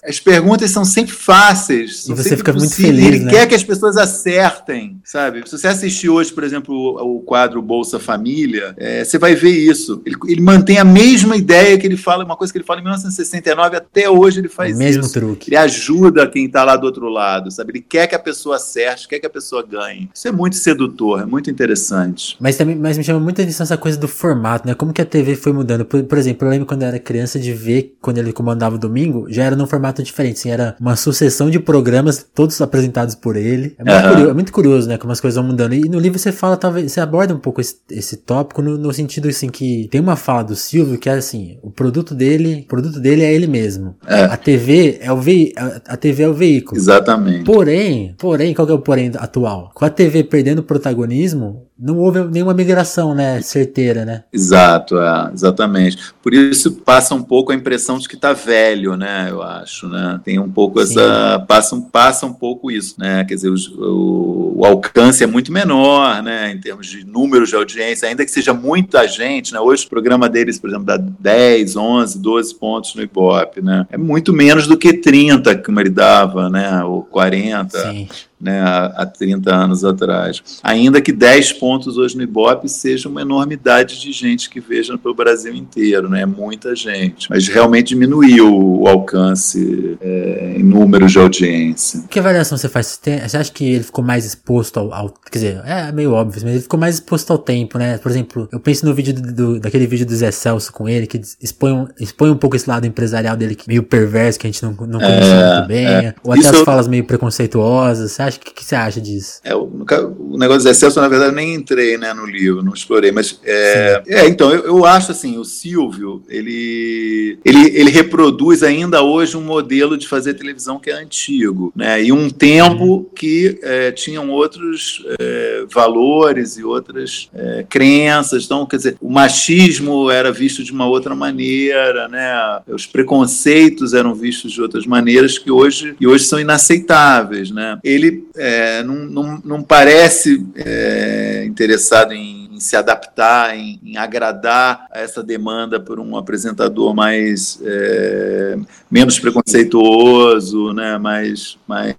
As 0.06 0.20
perguntas 0.20 0.72
são 0.72 0.84
sempre 0.84 1.14
fáceis. 1.14 2.08
e 2.08 2.14
você 2.14 2.36
fica 2.36 2.52
muito 2.54 2.76
feliz. 2.76 3.06
Ele 3.06 3.20
né? 3.20 3.32
quer 3.32 3.48
que 3.48 3.56
as 3.56 3.64
pessoas 3.64 3.98
acertem, 3.98 5.00
sabe? 5.04 5.44
Se 5.46 5.58
você 5.58 5.68
assistir 5.68 6.10
hoje, 6.10 6.32
por 6.32 6.44
exemplo, 6.44 6.76
o, 6.76 7.18
o 7.18 7.22
quadro 7.22 7.62
Bolsa 7.62 8.00
Família, 8.00 8.74
é, 8.78 9.04
você 9.04 9.18
vai 9.18 9.36
ver 9.36 9.52
isso. 9.52 10.02
Ele, 10.06 10.16
ele, 10.28 10.42
mantém 10.42 10.78
a 10.78 10.84
mesma 10.84 11.36
ideia 11.36 11.78
que 11.78 11.88
ele 11.88 11.98
fala, 11.98 12.24
uma 12.24 12.36
coisa 12.36 12.52
que 12.52 12.58
ele 12.58 12.66
fala 12.66 12.80
em 12.80 12.84
1969, 12.84 13.78
até 13.78 14.10
hoje 14.10 14.40
ele 14.40 14.50
faz 14.50 14.76
o 14.76 14.78
mesmo 14.78 15.04
isso. 15.04 15.14
truque. 15.14 15.50
Ele 15.50 15.58
ajuda 15.58 16.28
quem 16.28 16.46
está 16.46 16.64
lá 16.64 16.76
do 16.76 16.86
outro 16.86 17.08
lado, 17.08 17.50
sabe? 17.52 17.72
Ele 17.72 17.82
quer 17.82 18.08
que 18.08 18.16
a 18.16 18.20
pessoa 18.20 18.58
acerte, 18.58 19.08
quer 19.08 19.20
que 19.20 19.26
a 19.26 19.30
pessoa 19.30 19.64
ganhe. 19.64 20.10
Isso 20.14 20.28
é 20.28 20.32
muito 20.32 20.56
sedutor, 20.56 21.22
é 21.22 21.26
muito 21.26 21.50
interessante. 21.50 22.36
Mas 22.40 22.58
também 22.58 22.76
mas 22.76 22.98
me 22.98 23.04
chama 23.04 23.20
muita 23.20 23.42
atenção 23.42 23.64
essa 23.64 23.78
coisa 23.78 23.98
do 23.98 24.08
formato, 24.08 24.68
né? 24.68 24.74
Como 24.74 24.92
que 24.92 25.02
a 25.02 25.06
TV 25.06 25.36
foi 25.36 25.54
mudando. 25.54 25.86
Por, 25.86 26.04
por 26.04 26.18
exemplo, 26.18 26.48
eu 26.48 26.52
lembro 26.52 26.66
quando 26.66 26.82
eu 26.82 26.88
era 26.90 27.00
criança 27.00 27.40
de 27.40 27.54
ver, 27.54 27.96
quando 28.02 28.18
ele 28.18 28.34
comandava 28.34 28.76
o 28.76 28.78
domingo, 28.78 29.26
já 29.30 29.44
era 29.44 29.56
num 29.56 29.68
formato 29.68 29.93
diferente. 30.02 30.38
Assim, 30.38 30.50
era 30.50 30.76
uma 30.80 30.96
sucessão 30.96 31.50
de 31.50 31.60
programas, 31.60 32.26
todos 32.34 32.60
apresentados 32.62 33.16
por 33.16 33.36
ele. 33.36 33.76
É 33.78 33.84
muito, 33.84 33.94
uhum. 33.94 34.10
curioso, 34.10 34.30
é 34.30 34.34
muito 34.34 34.54
curioso, 34.54 34.90
né? 34.90 34.98
Como 34.98 35.12
as 35.12 35.20
coisas 35.20 35.36
vão 35.36 35.46
mudando. 35.46 35.74
E 35.74 35.90
no 35.90 36.00
livro 36.00 36.18
você 36.18 36.32
fala, 36.32 36.58
talvez, 36.58 36.92
você 36.92 37.02
aborda 37.02 37.34
um 37.34 37.40
pouco 37.40 37.62
esse, 37.62 37.78
esse 37.92 38.18
tópico 38.18 38.62
no, 38.62 38.78
no, 38.78 38.94
sentido, 38.94 39.28
assim, 39.28 39.50
que 39.50 39.88
tem 39.92 40.02
uma 40.02 40.16
fala 40.16 40.44
do 40.44 40.56
Silvio 40.56 40.98
que 40.98 41.10
é 41.10 41.14
assim, 41.14 41.58
o 41.62 41.70
produto 41.70 42.16
dele, 42.16 42.64
o 42.66 42.68
produto 42.68 43.00
dele 43.00 43.24
é 43.24 43.34
ele 43.34 43.48
mesmo. 43.48 43.96
É. 44.08 44.24
A 44.24 44.38
TV 44.38 44.98
é 45.02 45.12
o 45.12 45.18
ve 45.18 45.54
a, 45.58 45.94
a 45.94 45.98
TV 45.98 46.24
é 46.24 46.30
o 46.30 46.34
veículo. 46.34 46.80
Exatamente. 46.80 47.44
Porém, 47.44 48.16
porém, 48.18 48.54
qual 48.54 48.66
que 48.66 48.72
é 48.72 48.76
o 48.76 48.80
porém 48.80 49.12
atual? 49.16 49.72
Com 49.74 49.86
a 49.86 49.90
TV 49.90 50.24
perdendo 50.24 50.64
protagonismo, 50.64 51.68
não 51.84 51.98
houve 51.98 52.24
nenhuma 52.24 52.54
migração, 52.54 53.14
né, 53.14 53.42
certeira, 53.42 54.06
né? 54.06 54.24
Exato, 54.32 54.98
é, 54.98 55.32
exatamente. 55.34 55.98
Por 56.22 56.34
isso 56.34 56.72
passa 56.72 57.14
um 57.14 57.22
pouco 57.22 57.52
a 57.52 57.56
impressão 57.56 58.00
de 58.00 58.08
que 58.08 58.16
está 58.16 58.32
velho, 58.32 58.96
né, 58.96 59.28
eu 59.30 59.44
acho, 59.44 59.90
né? 59.90 60.18
Tem 60.24 60.40
um 60.40 60.50
pouco 60.50 60.80
Sim. 60.80 60.94
essa 60.94 61.40
passa, 61.46 61.82
passa 61.92 62.26
um 62.26 62.34
pouco 62.34 62.72
isso, 62.72 62.96
né? 62.98 63.26
Quer 63.26 63.36
dizer, 63.36 63.50
o, 63.50 64.54
o, 64.56 64.66
alcance 64.66 65.26
é 65.26 65.28
muito 65.28 65.52
menor, 65.52 66.24
né, 66.24 66.54
em 66.54 66.58
termos 66.58 66.88
de 66.88 67.06
números 67.06 67.50
de 67.50 67.56
audiência, 67.56 68.08
ainda 68.08 68.24
que 68.24 68.32
seja 68.32 68.54
muita 68.54 69.06
gente, 69.06 69.52
né? 69.52 69.60
Hoje 69.60 69.86
o 69.86 69.90
programa 69.90 70.30
deles, 70.30 70.58
por 70.58 70.70
exemplo, 70.70 70.86
dá 70.86 70.96
10, 70.96 71.76
11, 71.76 72.18
12 72.18 72.56
pontos 72.56 72.96
no 72.96 73.02
Ibope, 73.02 73.62
né? 73.62 73.86
É 73.92 73.98
muito 73.98 74.32
menos 74.32 74.68
do 74.68 74.78
que 74.78 74.94
30 74.94 75.54
que 75.58 75.72
ele 75.74 75.90
dava, 75.90 76.50
né, 76.50 76.82
ou 76.86 77.04
40. 77.04 77.78
Sim 77.78 78.08
né, 78.44 78.62
há, 78.62 79.06
30 79.06 79.56
anos 79.56 79.86
atrás. 79.86 80.44
Ainda 80.62 81.02
que 81.02 81.14
10 81.14 81.54
pontos 81.54 81.73
hoje 81.98 82.16
no 82.16 82.24
Ibope 82.24 82.70
seja 82.70 83.10
uma 83.10 83.22
enormidade 83.22 84.00
de 84.00 84.12
gente 84.12 84.50
que 84.50 84.60
veja 84.60 84.98
pelo 84.98 85.14
Brasil 85.14 85.54
inteiro, 85.54 86.10
né, 86.10 86.26
muita 86.26 86.76
gente. 86.76 87.30
Mas 87.30 87.48
realmente 87.48 87.90
diminuiu 87.90 88.82
o 88.82 88.88
alcance 88.88 89.98
é, 90.02 90.56
em 90.58 90.64
números 90.64 91.12
de 91.12 91.20
audiência. 91.20 92.04
Que 92.10 92.20
avaliação 92.20 92.58
você 92.58 92.70
faz? 92.70 93.00
Você 93.02 93.38
acha 93.38 93.52
que 93.52 93.66
ele 93.66 93.84
ficou 93.84 94.04
mais 94.04 94.26
exposto 94.26 94.80
ao, 94.80 94.94
ao, 94.94 95.14
Quer 95.32 95.40
dizer, 95.40 95.62
é 95.66 95.92
meio 95.92 96.12
óbvio, 96.14 96.42
mas 96.44 96.54
ele 96.54 96.62
ficou 96.62 96.80
mais 96.80 96.96
exposto 96.96 97.32
ao 97.32 97.38
tempo, 97.38 97.78
né? 97.78 97.98
Por 97.98 98.12
exemplo, 98.12 98.48
eu 98.52 98.60
penso 98.60 98.86
no 98.86 98.94
vídeo 98.94 99.14
do, 99.14 99.34
do, 99.34 99.60
daquele 99.60 99.88
vídeo 99.88 100.06
do 100.06 100.16
Zé 100.16 100.32
Celso 100.32 100.72
com 100.72 100.88
ele, 100.88 101.08
que 101.08 101.20
expõe, 101.42 101.88
expõe 102.00 102.30
um 102.30 102.38
pouco 102.38 102.56
esse 102.56 102.70
lado 102.70 102.86
empresarial 102.86 103.36
dele, 103.36 103.58
meio 103.68 103.84
perverso, 103.84 104.40
que 104.40 104.48
a 104.48 104.52
gente 104.52 104.64
não, 104.64 104.72
não 104.72 105.00
conhece 105.00 105.30
é, 105.30 105.56
muito 105.56 105.68
bem. 105.68 105.88
É. 105.88 106.16
Ou 106.24 106.32
até 106.32 106.42
Isso 106.42 106.56
as 106.56 106.62
falas 106.62 106.88
meio 106.88 107.04
preconceituosas. 107.04 108.12
Você 108.12 108.22
acha? 108.22 108.38
O 108.38 108.40
que, 108.42 108.54
que 108.54 108.66
você 108.66 108.76
acha 108.76 109.02
disso? 109.02 109.40
É, 109.44 109.56
o, 109.56 109.64
o 109.64 110.38
negócio 110.38 110.64
do 110.64 110.70
excesso, 110.70 111.00
na 111.00 111.08
verdade, 111.08 111.32
eu 111.32 111.36
nem 111.54 111.56
entrei 111.56 111.98
né, 111.98 112.14
no 112.14 112.26
livro, 112.26 112.64
não 112.64 112.74
explorei, 112.74 113.12
mas 113.12 113.40
é, 113.44 114.04
é 114.08 114.28
então, 114.28 114.52
eu, 114.52 114.66
eu, 114.66 114.86
acho 114.86 115.12
assim, 115.12 115.38
o 115.38 115.46
Silvio, 115.46 116.24
ele, 116.28 117.38
ele, 117.46 117.68
ele 117.78 117.92
reproduz 117.92 118.64
ainda 118.64 119.02
hoje 119.02 119.38
um 119.38 119.42
modelo 119.42 119.98
de 119.98 120.08
fazer 120.08 120.34
televisão 120.34 120.80
que 120.80 120.90
é 120.90 120.94
antigo, 120.94 121.72
né, 121.76 122.04
e 122.04 122.12
um 122.12 122.30
tempo 122.30 122.84
uhum. 122.84 123.06
que 123.16 123.60
é, 123.62 123.92
tinham 123.92 124.30
outros 124.30 125.06
é, 125.20 125.66
valores 125.72 126.58
e 126.58 126.64
outras 126.64 127.30
é, 127.34 127.66
crenças, 127.70 128.46
então, 128.46 128.66
quer 128.66 128.78
dizer, 128.78 128.98
o 129.00 129.10
machismo 129.10 130.10
era 130.10 130.32
visto 130.32 130.64
de 130.64 130.72
uma 130.72 130.88
outra 130.88 131.16
maneira, 131.16 132.08
né, 132.08 132.62
os 132.68 132.86
preconceitos 132.86 133.94
eram 133.94 134.14
vistos 134.16 134.52
de 134.52 134.62
outras 134.62 134.86
maneiras 134.86 135.38
que 135.38 135.52
hoje, 135.52 135.94
que 135.94 136.08
hoje 136.08 136.26
são 136.26 136.40
inaceitáveis, 136.40 137.52
né, 137.52 137.78
ele 137.84 138.26
é, 138.36 138.84
não, 138.84 138.96
não, 138.96 139.42
não, 139.44 139.64
parece 139.64 140.46
é, 140.56 141.43
interessado 141.46 142.14
em, 142.14 142.43
se 142.64 142.76
adaptar, 142.76 143.56
em, 143.56 143.80
em, 143.84 143.98
agradar 143.98 144.88
a 144.92 145.00
essa 145.00 145.22
demanda 145.22 145.80
por 145.80 146.00
um 146.00 146.18
apresentador 146.18 146.94
mais 146.94 147.60
é, 147.64 148.58
menos 148.90 149.20
preconceituoso, 149.20 150.74
né, 150.74 150.98
mais, 150.98 151.58
mais 151.68 151.96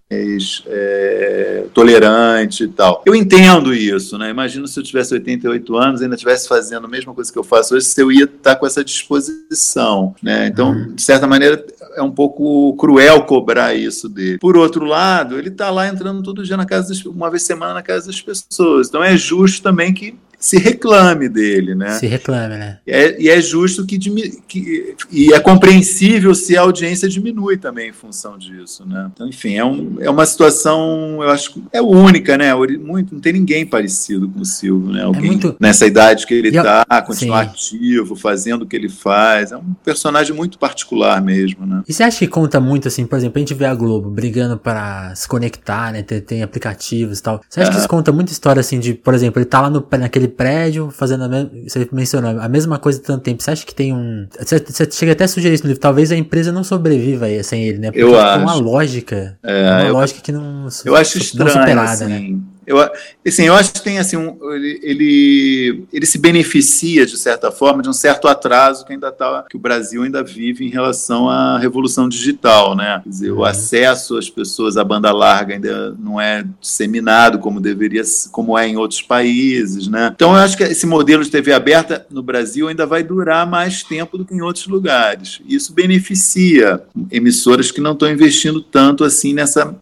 é, 0.66 1.64
tolerante 1.74 2.64
e 2.64 2.68
tal. 2.68 3.03
Eu 3.05 3.14
entendo 3.14 3.74
isso, 3.74 4.16
né? 4.18 4.31
Imagino 4.31 4.66
se 4.66 4.79
eu 4.79 4.85
tivesse 4.85 5.14
88 5.14 5.77
anos 5.77 6.00
e 6.00 6.05
ainda 6.05 6.14
estivesse 6.14 6.48
fazendo 6.48 6.87
a 6.87 6.88
mesma 6.88 7.14
coisa 7.14 7.33
que 7.33 7.38
eu 7.38 7.44
faço 7.44 7.74
hoje, 7.74 7.87
se 7.87 8.00
eu 8.00 8.11
ia 8.11 8.24
estar 8.24 8.57
com 8.57 8.66
essa 8.66 8.85
disposição, 8.85 10.14
né? 10.22 10.46
Então, 10.46 10.70
uhum. 10.72 10.94
de 10.94 11.03
certa 11.03 11.27
maneira, 11.27 11.64
é 11.96 12.03
um 12.03 12.11
pouco 12.11 12.74
cruel 12.77 13.24
cobrar 13.24 13.74
isso 13.74 14.09
dele. 14.09 14.38
Por 14.38 14.57
outro 14.57 14.85
lado, 14.85 15.38
ele 15.38 15.48
está 15.48 15.70
lá 15.70 15.87
entrando 15.88 16.22
todo 16.22 16.42
dia 16.42 16.57
na 16.57 16.66
casa, 16.66 16.88
das, 16.88 17.05
uma 17.05 17.31
vez 17.31 17.42
semana 17.42 17.74
na 17.74 17.83
casa 17.83 18.07
das 18.07 18.20
pessoas. 18.20 18.88
Então 18.88 19.03
é 19.03 19.16
justo 19.16 19.62
também 19.62 19.92
que 19.92 20.16
se 20.44 20.59
reclame 20.59 21.26
dele, 21.26 21.74
né? 21.74 21.92
Se 21.92 22.07
reclame, 22.07 22.59
né? 22.59 22.76
É, 22.87 23.18
e 23.18 23.30
é 23.30 23.40
justo 23.40 23.87
que, 23.87 23.98
que, 24.46 24.94
e 25.11 25.33
é 25.33 25.40
compreensível 25.40 26.35
se 26.35 26.54
a 26.54 26.61
audiência 26.61 27.09
diminui 27.09 27.57
também 27.57 27.88
em 27.88 27.92
função 27.94 28.37
disso, 28.37 28.87
né? 28.87 29.11
Então, 29.11 29.26
enfim, 29.26 29.54
é, 29.54 29.64
um, 29.64 29.96
é 30.00 30.11
uma 30.11 30.26
situação, 30.26 31.22
eu 31.22 31.30
acho 31.30 31.54
que 31.54 31.62
é 31.72 31.80
única, 31.80 32.37
né? 32.37 32.54
Muito, 32.54 33.14
não 33.14 33.22
tem 33.22 33.33
ninguém 33.33 33.64
parecido 33.64 34.28
com 34.28 34.42
o 34.42 34.44
Silvio, 34.44 34.92
né? 34.92 35.00
É 35.00 35.04
Alguém 35.04 35.22
é 35.22 35.26
muito... 35.28 35.57
nessa 35.59 35.87
idade 35.87 36.26
que 36.26 36.35
ele 36.35 36.48
está, 36.48 36.85
continuar 37.07 37.44
Sim. 37.44 37.50
ativo, 37.50 38.14
fazendo 38.14 38.62
o 38.62 38.66
que 38.66 38.76
ele 38.76 38.90
faz. 38.90 39.50
É 39.50 39.57
um 39.57 39.72
personagem 39.83 40.37
muito 40.37 40.59
particular 40.59 41.22
mesmo, 41.22 41.64
né? 41.64 41.83
E 41.88 41.92
você 41.94 42.02
acha 42.02 42.18
que 42.18 42.28
conta 42.28 42.61
muito, 42.61 42.87
assim, 42.87 43.07
por 43.07 43.16
exemplo, 43.16 43.38
a 43.38 43.40
gente 43.40 43.54
vê 43.54 43.64
a 43.64 43.74
Globo 43.74 44.11
brigando 44.11 44.59
para 44.59 45.14
se 45.14 45.26
conectar, 45.26 45.90
né? 45.90 46.02
Tem, 46.02 46.20
tem 46.20 46.42
aplicativos 46.42 47.18
e 47.18 47.22
tal. 47.22 47.40
Você 47.48 47.62
acha 47.62 47.70
que 47.70 47.78
isso 47.78 47.88
conta 47.88 48.12
muita 48.12 48.30
história, 48.30 48.61
assim, 48.61 48.78
de, 48.78 48.92
por 48.92 49.14
exemplo, 49.14 49.40
ele 49.40 49.46
tá 49.46 49.62
lá 49.62 49.70
no, 49.70 49.83
naquele 49.98 50.34
prédio 50.37 50.90
fazendo 50.90 51.25
a 51.25 51.29
mesma. 51.29 51.51
Você 51.66 51.88
mencionou 51.92 52.40
a 52.40 52.49
mesma 52.49 52.79
coisa 52.79 53.01
tanto 53.01 53.23
tempo. 53.23 53.42
Você 53.42 53.51
acha 53.51 53.66
que 53.66 53.75
tem 53.75 53.92
um. 53.92 54.27
Você, 54.38 54.59
você 54.59 54.90
chega 54.90 55.12
até 55.12 55.25
a 55.25 55.29
sugerir 55.29 55.55
isso 55.55 55.64
no 55.64 55.68
livro. 55.68 55.81
Talvez 55.81 56.12
a 56.12 56.16
empresa 56.16 56.53
não 56.53 56.64
sobreviva 56.64 57.27
aí, 57.27 57.42
sem 57.42 57.64
ele, 57.64 57.79
né? 57.79 57.90
Porque 57.90 58.03
eu 58.03 58.18
acho. 58.18 58.42
uma 58.42 58.55
lógica. 58.55 59.38
É, 59.42 59.70
uma 59.70 59.85
eu, 59.85 59.92
lógica 59.92 60.20
que 60.20 60.33
não. 60.33 60.68
Eu 60.85 60.97
acho 60.97 61.18
estranho. 61.18 61.51
Superada, 61.51 62.07
né? 62.07 62.16
assim. 62.16 62.33
né? 62.33 62.40
Eu, 62.66 62.79
assim, 63.27 63.44
eu 63.44 63.55
acho 63.55 63.72
que 63.72 63.83
tem 63.83 63.98
assim, 63.98 64.16
um, 64.16 64.37
ele, 64.53 64.81
ele, 64.83 65.85
ele, 65.92 66.07
se 66.07 66.18
beneficia, 66.18 67.05
de 67.05 67.16
certa 67.16 67.50
forma, 67.50 67.83
de 67.83 67.88
um 67.88 67.92
certo 67.92 68.29
atraso 68.29 68.85
que 68.85 68.92
ainda 68.92 69.12
tá, 69.12 69.44
que 69.48 69.57
o 69.57 69.61
Brasil 69.61 70.03
ainda 70.03 70.22
vive 70.22 70.64
em 70.64 70.70
relação 70.70 71.29
à 71.29 71.59
revolução 71.59 72.09
digital. 72.09 72.74
Né? 72.74 73.00
Quer 73.03 73.09
dizer, 73.09 73.31
uhum. 73.31 73.38
o 73.40 73.44
acesso 73.44 74.16
às 74.16 74.31
pessoas 74.31 74.77
à 74.77 74.85
banda 74.85 75.12
larga 75.12 75.55
ainda 75.55 75.94
não 75.98 76.20
é 76.20 76.44
disseminado 76.61 77.38
como 77.38 77.61
deveria, 77.61 78.03
como 78.31 78.59
é 78.59 78.66
em 78.66 78.77
outros 78.77 79.03
países. 79.03 79.88
Né? 79.88 80.11
Então, 80.14 80.31
eu 80.31 80.38
acho 80.38 80.57
que 80.57 80.62
esse 80.62 80.87
modelo 80.87 81.22
de 81.22 81.31
TV 81.31 81.53
aberta 81.53 82.07
no 82.11 82.22
Brasil 82.22 82.68
ainda 82.68 82.87
vai 82.87 83.03
durar 83.03 83.46
mais 83.46 83.83
tempo 83.83 84.16
do 84.16 84.24
que 84.24 84.35
em 84.35 84.40
outros 84.40 84.66
lugares. 84.66 85.40
Isso 85.46 85.72
beneficia 85.72 86.83
emissoras 87.11 87.70
que 87.70 87.81
não 87.81 87.92
estão 87.92 88.11
investindo 88.11 88.61
tanto 88.61 89.05
assim 89.05 89.33
nessa, 89.33 89.74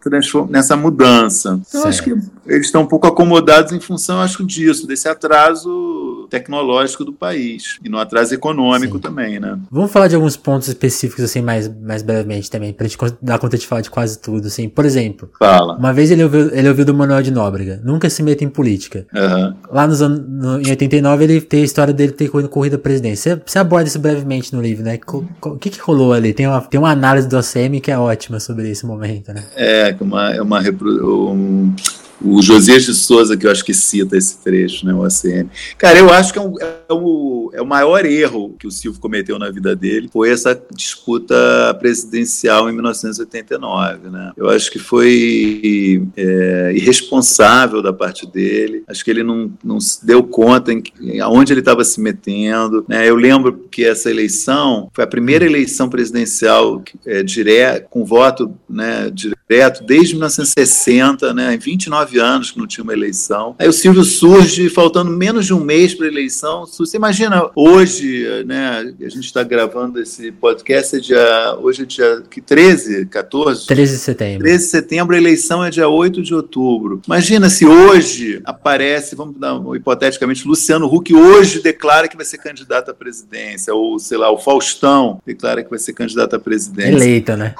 nessa 0.49 0.75
mudança. 0.75 1.59
Então, 1.67 1.85
acho 1.85 2.03
que 2.03 2.13
eles 2.45 2.67
estão 2.73 2.81
um 2.81 2.87
pouco 2.87 3.05
acomodados 3.05 3.71
em 3.71 3.79
função, 3.79 4.19
acho, 4.19 4.43
disso, 4.43 4.87
desse 4.87 5.07
atraso 5.07 6.27
tecnológico 6.29 7.05
do 7.05 7.13
país 7.13 7.77
e 7.83 7.89
no 7.89 7.99
atraso 7.99 8.33
econômico 8.33 8.95
Sim. 8.95 9.01
também, 9.01 9.39
né? 9.39 9.59
Vamos 9.69 9.91
falar 9.91 10.07
de 10.07 10.15
alguns 10.15 10.35
pontos 10.35 10.67
específicos, 10.67 11.23
assim, 11.23 11.41
mais, 11.41 11.67
mais 11.67 12.01
brevemente 12.01 12.49
também, 12.49 12.73
pra 12.73 12.87
gente 12.87 12.97
dar 13.21 13.37
conta 13.37 13.57
de 13.57 13.67
falar 13.67 13.81
de 13.81 13.91
quase 13.91 14.17
tudo, 14.17 14.47
assim. 14.47 14.67
Por 14.67 14.85
exemplo, 14.85 15.29
Fala. 15.37 15.77
uma 15.77 15.93
vez 15.93 16.09
ele 16.09 16.23
ouviu, 16.23 16.49
ele 16.51 16.67
ouviu 16.67 16.83
do 16.83 16.93
Manuel 16.93 17.21
de 17.21 17.29
Nóbrega, 17.29 17.79
nunca 17.83 18.09
se 18.09 18.23
meta 18.23 18.43
em 18.43 18.49
política. 18.49 19.05
Uhum. 19.13 19.53
Lá 19.71 19.85
nos 19.85 20.01
anos, 20.01 20.23
no, 20.27 20.59
em 20.59 20.69
89 20.69 21.23
ele 21.23 21.41
tem 21.41 21.61
a 21.61 21.65
história 21.65 21.93
dele 21.93 22.11
ter 22.13 22.27
corrido 22.29 22.49
corrida 22.49 22.75
à 22.77 22.79
presidência. 22.79 23.35
Você, 23.35 23.41
você 23.45 23.59
aborda 23.59 23.87
isso 23.87 23.99
brevemente 23.99 24.55
no 24.55 24.61
livro, 24.61 24.83
né? 24.83 24.99
O 25.41 25.57
que 25.57 25.69
que 25.69 25.79
rolou 25.79 26.13
ali? 26.13 26.33
Tem 26.33 26.47
uma, 26.47 26.61
tem 26.61 26.79
uma 26.79 26.89
análise 26.89 27.27
do 27.27 27.37
OCM 27.37 27.79
que 27.79 27.91
é 27.91 27.97
ótima 27.97 28.39
sobre 28.39 28.69
esse 28.71 28.85
momento, 28.85 29.31
né? 29.31 29.43
É, 29.55 29.95
uma, 30.01 30.33
é 30.33 30.41
uma, 30.41 30.59
um, 30.61 31.75
o 32.23 32.41
Josias 32.41 32.83
de 32.83 32.93
Souza, 32.93 33.35
que 33.35 33.45
eu 33.45 33.51
acho 33.51 33.65
que 33.65 33.73
cita 33.73 34.17
esse 34.17 34.37
trecho, 34.37 34.85
né, 34.85 34.93
o 34.93 35.03
ACM. 35.03 35.49
Cara, 35.77 35.99
eu 35.99 36.09
acho 36.11 36.31
que 36.31 36.39
é, 36.39 36.41
um, 36.41 36.55
é, 36.59 36.93
um, 36.93 37.49
é 37.53 37.61
o 37.61 37.65
maior 37.65 38.05
erro 38.05 38.55
que 38.57 38.65
o 38.65 38.71
Silvio 38.71 38.99
cometeu 38.99 39.37
na 39.37 39.49
vida 39.49 39.75
dele, 39.75 40.09
foi 40.11 40.29
essa 40.29 40.59
disputa 40.73 41.35
presidencial 41.79 42.69
em 42.69 42.73
1989, 42.73 44.09
né? 44.09 44.31
Eu 44.37 44.49
acho 44.49 44.71
que 44.71 44.79
foi 44.79 46.07
é, 46.15 46.73
irresponsável 46.75 47.81
da 47.81 47.91
parte 47.91 48.25
dele, 48.25 48.83
acho 48.87 49.03
que 49.03 49.11
ele 49.11 49.23
não, 49.23 49.51
não 49.63 49.79
se 49.79 50.05
deu 50.05 50.23
conta 50.23 50.71
em, 50.71 50.81
em 51.01 51.19
aonde 51.19 51.51
ele 51.51 51.59
estava 51.59 51.83
se 51.83 51.99
metendo, 51.99 52.85
né? 52.87 53.07
Eu 53.07 53.15
lembro 53.15 53.67
que 53.69 53.83
essa 53.83 54.09
eleição 54.09 54.89
foi 54.93 55.03
a 55.03 55.07
primeira 55.07 55.45
eleição 55.45 55.89
presidencial 55.89 56.81
é, 57.05 57.21
direto, 57.21 57.89
com 57.89 58.05
voto 58.05 58.53
né, 58.69 59.09
direto 59.11 59.42
desde 59.85 60.13
1960, 60.13 61.33
né, 61.33 61.53
em 61.53 61.57
29 61.57 62.19
anos 62.19 62.51
que 62.51 62.57
não 62.57 62.67
tinha 62.67 62.83
uma 62.83 62.93
eleição. 62.93 63.55
Aí 63.59 63.67
o 63.67 63.73
Silvio 63.73 64.03
surge 64.03 64.69
faltando 64.69 65.11
menos 65.11 65.45
de 65.45 65.53
um 65.53 65.59
mês 65.59 65.93
para 65.93 66.05
a 66.05 66.09
eleição. 66.09 66.65
Você 66.65 66.97
imagina 66.97 67.49
hoje, 67.55 68.43
né? 68.45 68.93
A 68.99 69.09
gente 69.09 69.25
está 69.25 69.43
gravando 69.43 69.99
esse 69.99 70.31
podcast, 70.31 70.95
é 70.95 70.99
dia, 70.99 71.57
hoje 71.61 71.83
é 71.83 71.85
dia 71.85 72.23
13, 72.45 73.05
14? 73.07 73.67
13 73.67 73.93
de 73.93 73.99
setembro. 73.99 74.43
13 74.43 74.63
de 74.63 74.69
setembro, 74.69 75.15
a 75.15 75.17
eleição 75.17 75.63
é 75.63 75.69
dia 75.69 75.87
8 75.87 76.21
de 76.21 76.33
outubro. 76.33 77.01
Imagina 77.05 77.49
se 77.49 77.65
hoje 77.65 78.41
aparece, 78.45 79.15
vamos 79.15 79.37
dar 79.37 79.55
um, 79.55 79.75
hipoteticamente, 79.75 80.47
Luciano 80.47 80.85
Huck 80.85 81.13
hoje 81.13 81.61
declara 81.61 82.07
que 82.07 82.15
vai 82.15 82.25
ser 82.25 82.37
candidato 82.37 82.91
à 82.91 82.93
presidência, 82.93 83.73
ou 83.73 83.99
sei 83.99 84.17
lá, 84.17 84.31
o 84.31 84.37
Faustão 84.37 85.21
declara 85.25 85.63
que 85.63 85.69
vai 85.69 85.79
ser 85.79 85.93
candidato 85.93 86.35
à 86.35 86.39
presidência. 86.39 86.91
Eleita, 86.91 87.37
né? 87.37 87.55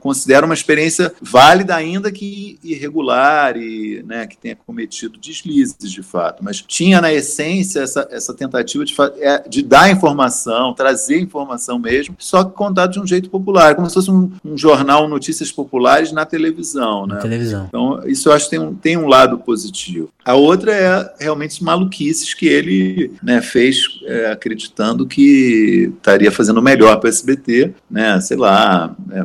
considero 0.00 0.46
uma 0.46 0.54
experiência 0.54 1.12
válida, 1.20 1.74
ainda 1.74 2.10
que 2.12 2.58
irregular 2.62 3.56
e 3.56 4.02
né, 4.06 4.26
que 4.26 4.36
tenha 4.36 4.56
cometido 4.56 5.18
deslizes 5.18 5.90
de 5.90 6.02
fato, 6.02 6.42
mas 6.42 6.62
tinha 6.62 7.00
na 7.00 7.12
essência 7.12 7.80
essa, 7.80 8.08
essa 8.10 8.34
tentativa 8.34 8.84
de, 8.84 8.94
é, 9.20 9.48
de 9.48 9.62
dar 9.62 9.90
informação, 9.90 10.72
trazer 10.74 11.20
informação 11.20 11.78
mesmo, 11.78 12.16
só 12.18 12.44
que 12.44 12.52
contado 12.52 12.92
de 12.92 13.00
um 13.00 13.06
jeito 13.06 13.30
popular, 13.30 13.74
como 13.74 13.88
se 13.88 13.94
fosse 13.94 14.10
um, 14.10 14.30
um 14.44 14.56
jornal 14.56 15.08
Notícias 15.08 15.52
Populares 15.52 16.12
na 16.12 16.24
televisão. 16.28 17.06
Né? 17.06 17.14
Na 17.14 17.20
televisão. 17.20 17.66
Então, 17.68 18.02
isso 18.06 18.28
eu 18.28 18.32
acho 18.32 18.44
que 18.44 18.50
tem 18.50 18.58
um, 18.58 18.74
tem 18.74 18.96
um 18.96 19.06
lado 19.06 19.38
positivo. 19.38 20.10
A 20.24 20.34
outra 20.34 20.72
é 20.72 21.14
realmente 21.20 21.64
maluquices 21.64 22.34
que 22.34 22.46
ele 22.46 23.12
né, 23.22 23.40
fez 23.40 23.80
é, 24.04 24.30
acreditando 24.30 25.06
que 25.06 25.90
estaria 25.96 26.30
fazendo 26.30 26.60
melhor 26.60 26.96
para 26.98 27.06
o 27.06 27.10
SBT, 27.10 27.72
né, 27.90 28.20
sei 28.20 28.36
lá, 28.36 28.94
é, 29.10 29.24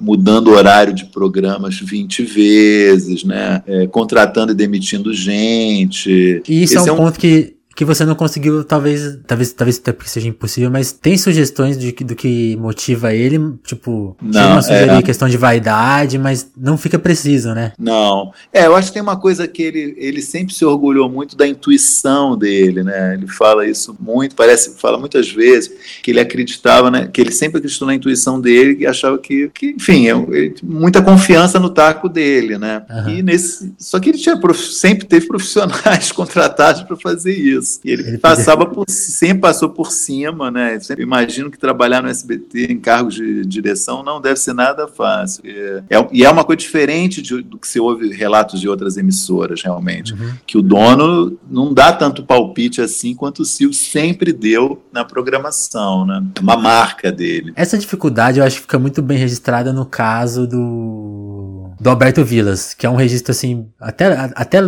mudando 0.00 0.48
o 0.48 0.54
horário 0.54 0.94
de 0.94 1.06
programas 1.06 1.78
20 1.78 2.22
vezes, 2.22 3.24
né, 3.24 3.62
é, 3.66 3.86
contratando 3.86 4.52
e 4.52 4.54
demitindo 4.54 5.12
gente. 5.12 6.42
E 6.48 6.62
isso 6.62 6.74
é 6.74 6.80
Esse 6.80 6.88
é 6.88 6.92
um 6.92 6.96
ponto 6.96 7.18
que 7.18 7.56
que 7.74 7.84
você 7.84 8.04
não 8.04 8.14
conseguiu, 8.14 8.64
talvez, 8.64 9.18
talvez, 9.26 9.52
talvez 9.52 9.78
até 9.78 9.92
porque 9.92 10.10
seja 10.10 10.28
impossível, 10.28 10.70
mas 10.70 10.92
tem 10.92 11.16
sugestões 11.16 11.78
de, 11.78 11.92
do 11.92 12.14
que 12.14 12.56
motiva 12.56 13.14
ele, 13.14 13.38
tipo, 13.64 14.16
não, 14.20 14.56
não 14.56 14.62
sugerir 14.62 14.98
é, 14.98 15.02
questão 15.02 15.28
de 15.28 15.36
vaidade, 15.36 16.18
mas 16.18 16.50
não 16.56 16.76
fica 16.76 16.98
preciso, 16.98 17.54
né? 17.54 17.72
Não. 17.78 18.32
É, 18.52 18.66
eu 18.66 18.76
acho 18.76 18.88
que 18.88 18.94
tem 18.94 19.02
uma 19.02 19.18
coisa 19.18 19.48
que 19.48 19.62
ele, 19.62 19.94
ele 19.96 20.20
sempre 20.20 20.54
se 20.54 20.64
orgulhou 20.64 21.08
muito 21.08 21.36
da 21.36 21.46
intuição 21.46 22.36
dele, 22.36 22.82
né? 22.82 23.14
Ele 23.14 23.26
fala 23.26 23.66
isso 23.66 23.96
muito, 23.98 24.36
parece, 24.36 24.78
fala 24.78 24.98
muitas 24.98 25.30
vezes 25.30 25.72
que 26.02 26.10
ele 26.10 26.20
acreditava, 26.20 26.90
né? 26.90 27.08
Que 27.10 27.20
ele 27.20 27.32
sempre 27.32 27.58
acreditou 27.58 27.88
na 27.88 27.94
intuição 27.94 28.40
dele 28.40 28.78
e 28.80 28.86
achava 28.86 29.18
que, 29.18 29.50
que 29.54 29.70
enfim, 29.70 30.08
é, 30.08 30.14
muita 30.62 31.00
confiança 31.00 31.58
no 31.58 31.70
taco 31.70 32.08
dele, 32.08 32.58
né? 32.58 32.82
Uhum. 32.90 33.08
E 33.08 33.22
nesse, 33.22 33.72
só 33.78 33.98
que 33.98 34.10
ele 34.10 34.18
tinha 34.18 34.38
sempre 34.54 35.06
teve 35.06 35.26
profissionais 35.26 36.10
contratados 36.12 36.82
para 36.82 36.96
fazer 36.96 37.32
isso 37.32 37.61
isso. 37.62 37.80
E 37.84 37.90
ele, 37.90 38.18
passava 38.18 38.66
por 38.66 38.84
sempre 38.88 39.40
passou 39.40 39.70
por 39.70 39.90
cima, 39.90 40.50
né? 40.50 40.78
Sempre 40.80 41.02
imagino 41.02 41.50
que 41.50 41.58
trabalhar 41.58 42.02
no 42.02 42.08
SBT 42.08 42.72
em 42.72 42.78
cargos 42.78 43.14
de 43.14 43.44
direção 43.46 44.02
não 44.02 44.20
deve 44.20 44.36
ser 44.36 44.52
nada 44.52 44.86
fácil. 44.86 45.42
É, 45.44 45.82
é, 45.90 46.08
e 46.12 46.24
é 46.24 46.30
uma 46.30 46.44
coisa 46.44 46.58
diferente 46.58 47.22
de, 47.22 47.42
do 47.42 47.58
que 47.58 47.68
se 47.68 47.80
ouve 47.80 48.12
relatos 48.12 48.60
de 48.60 48.68
outras 48.68 48.96
emissoras, 48.96 49.62
realmente. 49.62 50.12
Uhum. 50.12 50.32
Que 50.46 50.58
o 50.58 50.62
dono 50.62 51.38
não 51.50 51.72
dá 51.72 51.92
tanto 51.92 52.22
palpite 52.22 52.80
assim 52.80 53.14
quanto 53.14 53.42
o 53.42 53.44
Silvio 53.44 53.76
sempre 53.76 54.32
deu 54.32 54.82
na 54.92 55.04
programação, 55.04 56.04
né? 56.06 56.22
É 56.36 56.40
uma 56.40 56.56
marca 56.56 57.10
dele. 57.10 57.52
Essa 57.56 57.78
dificuldade 57.78 58.38
eu 58.38 58.44
acho 58.44 58.56
que 58.56 58.62
fica 58.62 58.78
muito 58.78 59.02
bem 59.02 59.18
registrada 59.18 59.72
no 59.72 59.86
caso 59.86 60.46
do, 60.46 61.70
do 61.80 61.90
Alberto 61.90 62.24
Vilas, 62.24 62.74
que 62.74 62.86
é 62.86 62.90
um 62.90 62.96
registro 62.96 63.32
assim, 63.32 63.66
até, 63.80 64.06
até, 64.34 64.58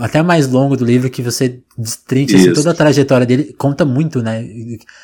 até 0.00 0.22
mais 0.22 0.48
longo 0.48 0.76
do 0.76 0.84
livro 0.84 1.10
que 1.10 1.22
você 1.22 1.60
destrincha 1.76 2.36
assim, 2.36 2.52
toda 2.52 2.70
a 2.70 2.74
trajetória 2.74 3.26
dele, 3.26 3.54
conta 3.56 3.84
muito, 3.84 4.22
né? 4.22 4.46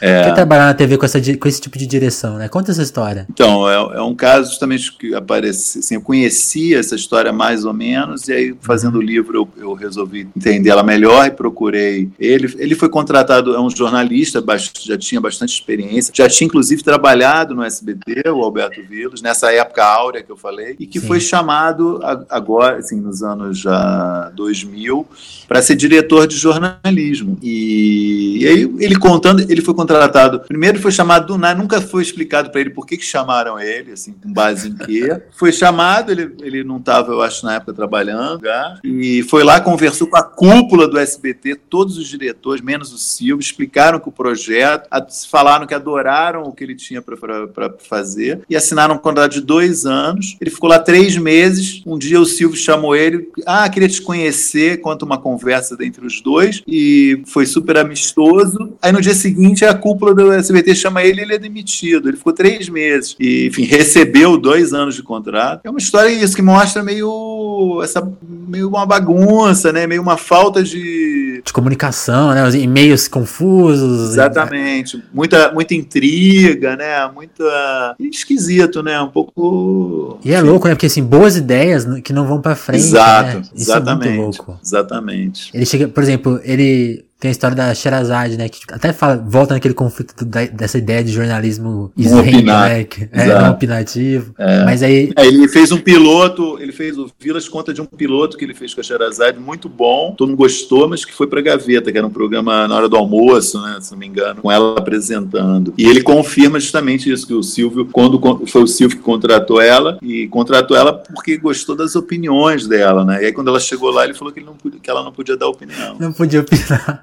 É. 0.01 0.25
Quer 0.25 0.35
trabalhar 0.35 0.67
na 0.67 0.75
TV 0.75 0.99
com, 0.99 1.07
essa, 1.07 1.19
com 1.21 1.49
esse 1.49 1.61
tipo 1.61 1.79
de 1.79 1.87
direção, 1.87 2.37
né? 2.37 2.49
Conta 2.49 2.71
essa 2.71 2.83
história. 2.83 3.27
Então, 3.31 3.69
é, 3.69 3.99
é 3.99 4.03
um 4.03 4.15
caso 4.15 4.51
justamente 4.51 4.97
que 4.97 5.15
aparece, 5.15 5.79
assim, 5.79 5.95
eu 5.95 6.03
conhecia 6.03 6.79
essa 6.79 6.95
história 6.95 7.33
mais 7.33 7.65
ou 7.65 7.73
menos, 7.73 8.29
e 8.29 8.33
aí 8.33 8.55
fazendo 8.61 8.99
o 8.99 9.03
livro 9.03 9.39
eu, 9.39 9.49
eu 9.63 9.73
resolvi 9.73 10.29
entender 10.37 10.69
ela 10.69 10.83
melhor 10.83 11.27
e 11.27 11.31
procurei 11.31 12.11
ele. 12.19 12.55
Ele 12.59 12.75
foi 12.75 12.89
contratado, 12.89 13.55
é 13.55 13.61
um 13.61 13.71
jornalista, 13.71 14.45
já 14.81 14.99
tinha 14.99 15.21
bastante 15.21 15.55
experiência, 15.55 16.13
já 16.15 16.29
tinha 16.29 16.47
inclusive 16.47 16.83
trabalhado 16.83 17.55
no 17.55 17.65
SBT, 17.65 18.29
o 18.29 18.43
Alberto 18.43 18.83
Vilos, 18.83 19.23
nessa 19.23 19.51
época 19.53 19.85
áurea 19.85 20.23
que 20.23 20.31
eu 20.31 20.37
falei, 20.37 20.77
e 20.79 20.87
que 20.87 21.01
Sim. 21.01 21.07
foi 21.07 21.21
chamado 21.21 22.01
agora, 22.29 22.77
assim, 22.77 23.01
nos 23.01 23.23
anos 23.23 23.59
já 23.59 24.31
2000, 24.35 25.07
para 25.47 25.63
ser 25.63 25.75
diretor 25.75 26.27
de 26.27 26.37
jornalismo 26.37 26.58
jornalismo. 26.59 27.39
E, 27.43 28.39
e, 28.41 28.49
aí 28.49 28.75
ele 28.81 28.97
contando, 28.97 29.41
ele 29.51 29.63
foi 29.63 29.75
contratado. 29.75 30.41
Primeiro 30.41 30.81
foi 30.81 30.93
chamado 30.93 31.27
do 31.27 31.39
nada, 31.39 31.61
nunca 31.61 31.81
foi 31.81 32.03
explicado 32.03 32.51
para 32.51 32.61
ele 32.61 32.71
por 32.71 32.87
que, 32.87 32.97
que 32.97 33.05
chamaram 33.05 33.59
ele, 33.59 33.93
assim, 33.93 34.13
com 34.13 34.33
base 34.33 34.69
em 34.69 34.77
quê. 34.77 35.21
Foi 35.33 35.53
chamado, 35.53 36.11
ele, 36.11 36.35
ele 36.43 36.65
não 36.65 36.79
estava, 36.79 37.13
eu 37.13 37.23
acho, 37.23 37.45
na 37.45 37.55
época 37.55 37.73
trabalhando, 37.73 38.43
e 38.85 39.23
foi 39.25 39.45
lá, 39.45 39.61
conversou 39.61 40.09
com 40.09 40.17
a 40.17 40.23
cúpula 40.23 40.89
do 40.89 40.99
SBT, 40.99 41.57
todos 41.69 41.97
os 41.97 42.07
diretores, 42.09 42.63
menos 42.63 42.93
o 42.93 42.99
Silvio, 42.99 43.41
explicaram 43.41 44.01
que 44.01 44.09
o 44.09 44.13
projeto, 44.13 44.89
falaram 45.31 45.67
que 45.67 45.75
adoraram 45.75 46.43
o 46.43 46.53
que 46.53 46.65
ele 46.65 46.75
tinha 46.75 47.01
para 47.01 47.75
fazer 47.79 48.41
e 48.49 48.57
assinaram 48.57 48.97
um 48.97 48.99
contrato 48.99 49.33
de 49.33 49.41
dois 49.41 49.87
anos. 49.87 50.37
Ele 50.41 50.51
ficou 50.51 50.69
lá 50.69 50.79
três 50.79 51.17
meses. 51.17 51.83
Um 51.87 51.99
dia 51.99 52.21
o 52.21 52.27
Silvio 52.27 52.57
chamou 52.57 52.97
ele, 52.97 53.29
ah, 53.47 53.69
queria 53.69 53.89
te 53.89 54.03
conhecer, 54.03 54.81
conta 54.81 55.05
uma 55.05 55.19
conversa 55.19 55.77
entre 55.81 56.07
os 56.07 56.21
dois 56.21 56.48
depois 56.49 56.63
e 56.67 57.23
foi 57.27 57.47
super 57.47 57.77
amistoso. 57.79 58.75
Aí 58.81 58.93
no 58.93 59.01
dia 59.01 59.15
seguinte 59.15 59.65
a 59.65 59.75
cúpula 59.75 60.15
do 60.15 60.33
SBT 60.33 60.75
chama 60.75 61.03
ele 61.03 61.21
e 61.21 61.25
ele 61.25 61.35
é 61.35 61.39
demitido. 61.39 62.09
Ele 62.09 62.17
ficou 62.17 62.33
três 62.33 62.69
meses 62.69 63.17
e, 63.19 63.47
enfim, 63.47 63.65
recebeu 63.65 64.39
dois 64.39 64.73
anos 64.73 64.95
de 64.95 65.03
contrato. 65.03 65.61
É 65.65 65.71
uma 65.71 65.79
história 65.79 66.11
isso 66.11 66.35
que 66.35 66.43
mostra 66.43 66.83
meio 66.83 67.81
essa 67.83 68.07
meio 68.21 68.69
uma 68.69 68.87
bagunça, 68.87 69.73
né? 69.73 69.87
Meio 69.87 70.03
uma 70.03 70.17
falta 70.17 70.63
de 70.63 71.43
de 71.45 71.53
comunicação, 71.53 72.35
né? 72.35 72.47
Os 72.47 72.55
e-mails 72.55 73.09
confusos. 73.09 74.13
Exatamente. 74.13 75.03
Muita 75.13 75.53
muita 75.53 75.75
intriga, 75.75 76.77
né? 76.77 77.09
Muita 77.15 77.95
esquisito, 78.01 78.83
né? 78.83 79.01
Um 79.01 79.09
pouco 79.09 80.19
E 80.25 80.33
é 80.33 80.41
louco, 80.41 80.67
né? 80.67 80.75
Porque 80.75 80.87
assim, 80.87 81.03
boas 81.03 81.37
ideias 81.37 81.87
que 82.03 82.13
não 82.13 82.27
vão 82.27 82.41
para 82.41 82.57
frente, 82.57 82.81
Exato, 82.81 83.39
né? 83.39 83.43
Isso 83.55 83.71
exatamente. 83.71 84.09
É 84.09 84.17
muito 84.17 84.39
louco. 84.39 84.61
Exatamente. 84.63 85.51
Ele 85.55 85.67
chega, 85.67 85.89
por 85.89 86.03
exemplo, 86.03 86.38
ele 86.45 87.08
tem 87.21 87.31
a 87.31 87.33
história 87.33 87.57
da 87.57 87.75
Sherazade, 87.75 88.37
né? 88.37 88.49
Que 88.49 88.61
tipo, 88.61 88.73
até 88.73 88.93
fala, 88.93 89.17
volta 89.17 89.55
naquele 89.55 89.75
conflito 89.75 90.25
da, 90.25 90.45
dessa 90.47 90.79
ideia 90.79 91.03
de 91.03 91.11
jornalismo 91.11 91.93
isento, 91.97 92.43
né? 92.45 92.85
Que 92.89 93.09
é 93.13 93.27
não 93.27 93.51
opinativo. 93.51 94.33
É. 94.39 94.65
Mas 94.65 94.83
aí. 94.83 95.11
É, 95.17 95.27
ele 95.27 95.49
fez 95.49 95.73
um 95.73 95.79
piloto, 95.79 96.59
ele 96.61 96.71
fez 96.71 96.97
o 96.97 97.11
Vilas 97.19 97.49
conta 97.49 97.75
de 97.75 97.81
um 97.81 97.85
piloto 97.85 98.37
que 98.37 98.45
ele 98.45 98.55
fez 98.55 98.73
com 98.73 98.81
a 98.81 98.85
Sherazade, 98.85 99.39
muito 99.39 99.69
bom, 99.69 100.15
todo 100.17 100.29
mundo 100.29 100.39
gostou, 100.39 100.89
mas 100.89 101.05
que 101.05 101.13
foi 101.13 101.27
pra 101.27 101.41
gaveta, 101.41 101.91
que 101.91 101.99
era 101.99 102.07
um 102.07 102.11
programa 102.11 102.69
na 102.69 102.77
hora 102.77 102.89
do 102.89 102.97
almoço, 102.97 103.61
né? 103.61 103.79
Se 103.81 103.91
não 103.91 103.99
me 103.99 104.07
engano, 104.07 104.41
com 104.41 104.53
ela 104.53 104.79
apresentando. 104.79 105.75
E 105.77 105.87
ele 105.87 106.03
confirma 106.03 106.61
justamente 106.61 107.11
isso, 107.11 107.27
que 107.27 107.35
o 107.35 107.43
Silvio, 107.43 107.87
quando 107.87 108.47
foi 108.47 108.63
o 108.63 108.67
Silvio 108.67 108.97
que 108.97 109.03
contratou 109.03 109.61
ela, 109.61 109.99
e 110.01 110.29
contratou 110.29 110.77
ela 110.77 110.93
porque 110.93 111.37
gostou 111.37 111.75
das 111.75 111.97
opiniões 111.97 112.69
dela, 112.69 113.05
né? 113.05 113.23
E 113.23 113.27
aí 113.27 113.33
quando 113.33 113.49
ela 113.49 113.59
chegou 113.59 113.91
lá, 113.91 114.05
ele 114.05 114.15
falou 114.15 114.33
que, 114.33 114.41
não 114.41 114.55
que 114.55 114.89
ela 114.89 115.03
não 115.03 115.13
podia 115.13 115.37
dar 115.37 115.49
opinião. 115.49 115.97
Não 115.99 116.13
podia 116.13 116.41
opinar. 116.41 117.03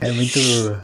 É 0.00 0.12
muito. 0.12 0.38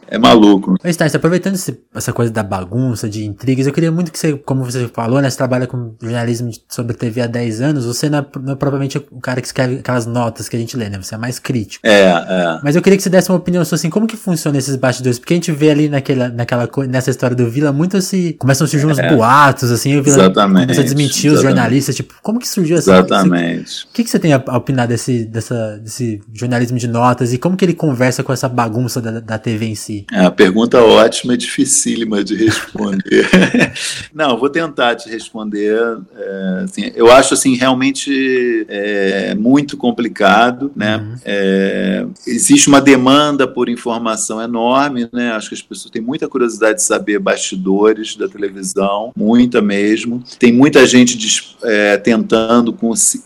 É 0.07 0.17
maluco. 0.17 0.75
Mas 0.83 0.95
tá, 0.95 1.05
aproveitando 1.05 1.55
esse, 1.55 1.79
essa 1.93 2.13
coisa 2.13 2.31
da 2.31 2.43
bagunça, 2.43 3.09
de 3.09 3.25
intrigas, 3.25 3.67
eu 3.67 3.73
queria 3.73 3.91
muito 3.91 4.11
que 4.11 4.19
você, 4.19 4.33
como 4.33 4.63
você 4.63 4.87
falou, 4.87 5.21
né? 5.21 5.29
Você 5.29 5.37
trabalha 5.37 5.67
com 5.67 5.95
jornalismo 6.01 6.51
sobre 6.67 6.95
TV 6.95 7.21
há 7.21 7.27
10 7.27 7.61
anos, 7.61 7.85
você 7.85 8.09
não 8.09 8.19
é, 8.19 8.25
não 8.41 8.53
é 8.53 8.55
propriamente 8.55 8.97
o 8.97 9.19
cara 9.19 9.41
que 9.41 9.47
escreve 9.47 9.79
aquelas 9.79 10.05
notas 10.05 10.49
que 10.49 10.55
a 10.55 10.59
gente 10.59 10.75
lê, 10.77 10.89
né? 10.89 10.97
Você 11.01 11.15
é 11.15 11.17
mais 11.17 11.39
crítico. 11.39 11.85
É, 11.85 12.09
é. 12.09 12.59
Mas 12.63 12.75
eu 12.75 12.81
queria 12.81 12.97
que 12.97 13.03
você 13.03 13.09
desse 13.09 13.29
uma 13.29 13.37
opinião 13.37 13.63
sua 13.65 13.75
assim, 13.75 13.89
como 13.89 14.07
que 14.07 14.17
funciona 14.17 14.57
esses 14.57 14.75
bastidores? 14.75 15.19
Porque 15.19 15.33
a 15.33 15.37
gente 15.37 15.51
vê 15.51 15.69
ali 15.69 15.89
naquela, 15.89 16.29
naquela 16.29 16.69
nessa 16.87 17.09
história 17.09 17.35
do 17.35 17.49
Vila, 17.49 17.71
muito 17.71 17.97
assim, 17.97 18.33
começam 18.33 18.65
a 18.65 18.67
surgir 18.67 18.85
uns 18.85 18.99
é. 18.99 19.13
boatos, 19.13 19.71
assim, 19.71 19.97
o 19.97 20.03
Vila 20.03 20.17
exatamente, 20.17 20.65
começa 20.67 20.81
a 20.81 20.83
desmentir 20.83 21.31
exatamente. 21.31 21.35
os 21.35 21.41
jornalistas, 21.41 21.95
tipo, 21.95 22.13
como 22.21 22.39
que 22.39 22.47
surgiu 22.47 22.77
essa 22.77 22.91
Exatamente. 22.91 23.85
O 23.85 23.93
que, 23.93 24.03
que 24.03 24.09
você 24.09 24.19
tem 24.19 24.33
a, 24.33 24.43
a 24.45 24.57
opinar 24.57 24.87
desse, 24.87 25.25
dessa, 25.25 25.77
desse 25.77 26.21
jornalismo 26.33 26.77
de 26.77 26.87
notas 26.87 27.33
e 27.33 27.37
como 27.37 27.55
que 27.55 27.65
ele 27.65 27.73
conversa 27.73 28.23
com 28.23 28.31
essa 28.37 28.49
bagunça 28.49 29.01
da, 29.01 29.19
da 29.19 29.37
TV 29.37 29.65
em 29.65 29.75
si? 29.75 30.05
É 30.11 30.21
uma 30.21 30.31
pergunta 30.31 30.81
ótima 30.81 31.33
e 31.33 31.37
dificílima 31.37 32.23
de 32.23 32.35
responder. 32.35 33.27
Não, 34.13 34.37
vou 34.37 34.49
tentar 34.49 34.95
te 34.95 35.09
responder. 35.09 35.77
É, 36.15 36.61
assim, 36.63 36.91
eu 36.95 37.11
acho 37.11 37.33
assim 37.33 37.55
realmente 37.55 38.65
é, 38.69 39.35
muito 39.35 39.75
complicado, 39.75 40.71
né? 40.75 40.97
Uhum. 40.97 41.15
É, 41.25 42.05
existe 42.25 42.67
uma 42.67 42.79
demanda 42.79 43.47
por 43.47 43.69
informação 43.69 44.41
enorme, 44.41 45.09
né? 45.11 45.31
Acho 45.31 45.49
que 45.49 45.55
as 45.55 45.61
pessoas 45.61 45.91
têm 45.91 46.01
muita 46.01 46.27
curiosidade 46.27 46.79
de 46.79 46.83
saber 46.83 47.19
bastidores 47.19 48.15
da 48.15 48.27
televisão, 48.27 49.11
muita 49.15 49.61
mesmo. 49.61 50.23
Tem 50.39 50.53
muita 50.53 50.85
gente 50.85 51.17
é, 51.63 51.97
tentando 51.97 52.71
cons 52.71 53.21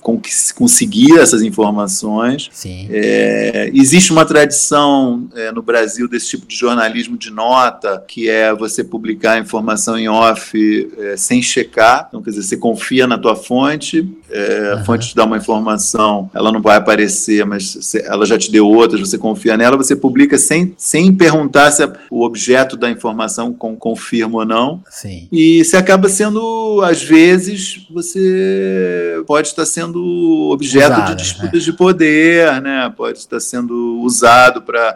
conseguir 0.56 1.18
essas 1.18 1.42
informações. 1.42 2.50
É, 2.90 3.70
existe 3.74 4.12
uma 4.12 4.26
tradição 4.26 5.01
tradição 5.02 5.30
é, 5.36 5.52
no 5.52 5.62
Brasil 5.62 6.08
desse 6.08 6.30
tipo 6.30 6.46
de 6.46 6.56
jornalismo 6.56 7.18
de 7.18 7.32
nota, 7.32 8.04
que 8.08 8.30
é 8.30 8.54
você 8.54 8.84
publicar 8.84 9.40
informação 9.40 9.98
em 9.98 10.08
off 10.08 10.92
é, 10.98 11.18
sem 11.18 11.42
checar. 11.42 12.06
Então, 12.08 12.22
quer 12.22 12.32
dizer, 12.32 12.44
você 12.44 12.58
confia 12.58 13.08
na 13.08 13.18
tua 13.18 13.36
fonte, 13.36 14.08
é, 14.30 14.74
a 14.74 14.84
fonte 14.84 15.10
te 15.10 15.16
dá 15.16 15.26
uma 15.26 15.38
informação, 15.38 16.30
ela 16.34 16.52
não 16.52 16.62
vai 16.62 16.78
aparecer, 16.78 17.46
mas 17.46 17.96
ela 17.96 18.26
já 18.26 18.38
te 18.38 18.52
deu 18.52 18.68
outras, 18.68 19.00
você 19.00 19.18
confia 19.18 19.58
nela, 19.58 19.78
você 19.78 19.96
publica 19.96 20.38
sem, 20.38 20.74
sem 20.78 21.14
perguntar 21.14 21.72
se 21.72 21.82
o 22.10 22.24
objeto 22.24 22.78
da 22.78 22.90
informação 22.90 23.54
com, 23.54 23.76
confirma 23.76 24.40
ou 24.40 24.46
não. 24.46 24.82
Sim. 24.90 25.28
E 25.32 25.64
você 25.64 25.78
acaba 25.78 26.08
sendo, 26.08 26.82
às 26.84 27.02
vezes, 27.02 27.86
você 27.92 29.22
pode 29.28 29.48
estar 29.50 29.66
sendo 29.66 30.50
objeto 30.52 30.94
Usado, 30.94 31.16
de 31.16 31.22
disputas 31.22 31.66
né? 31.66 31.72
de 31.72 31.74
poder, 31.74 32.62
né? 32.62 32.94
Pode 32.96 33.20
estar 33.20 33.40
sendo 33.40 34.00
usado 34.02 34.62
para 34.62 34.91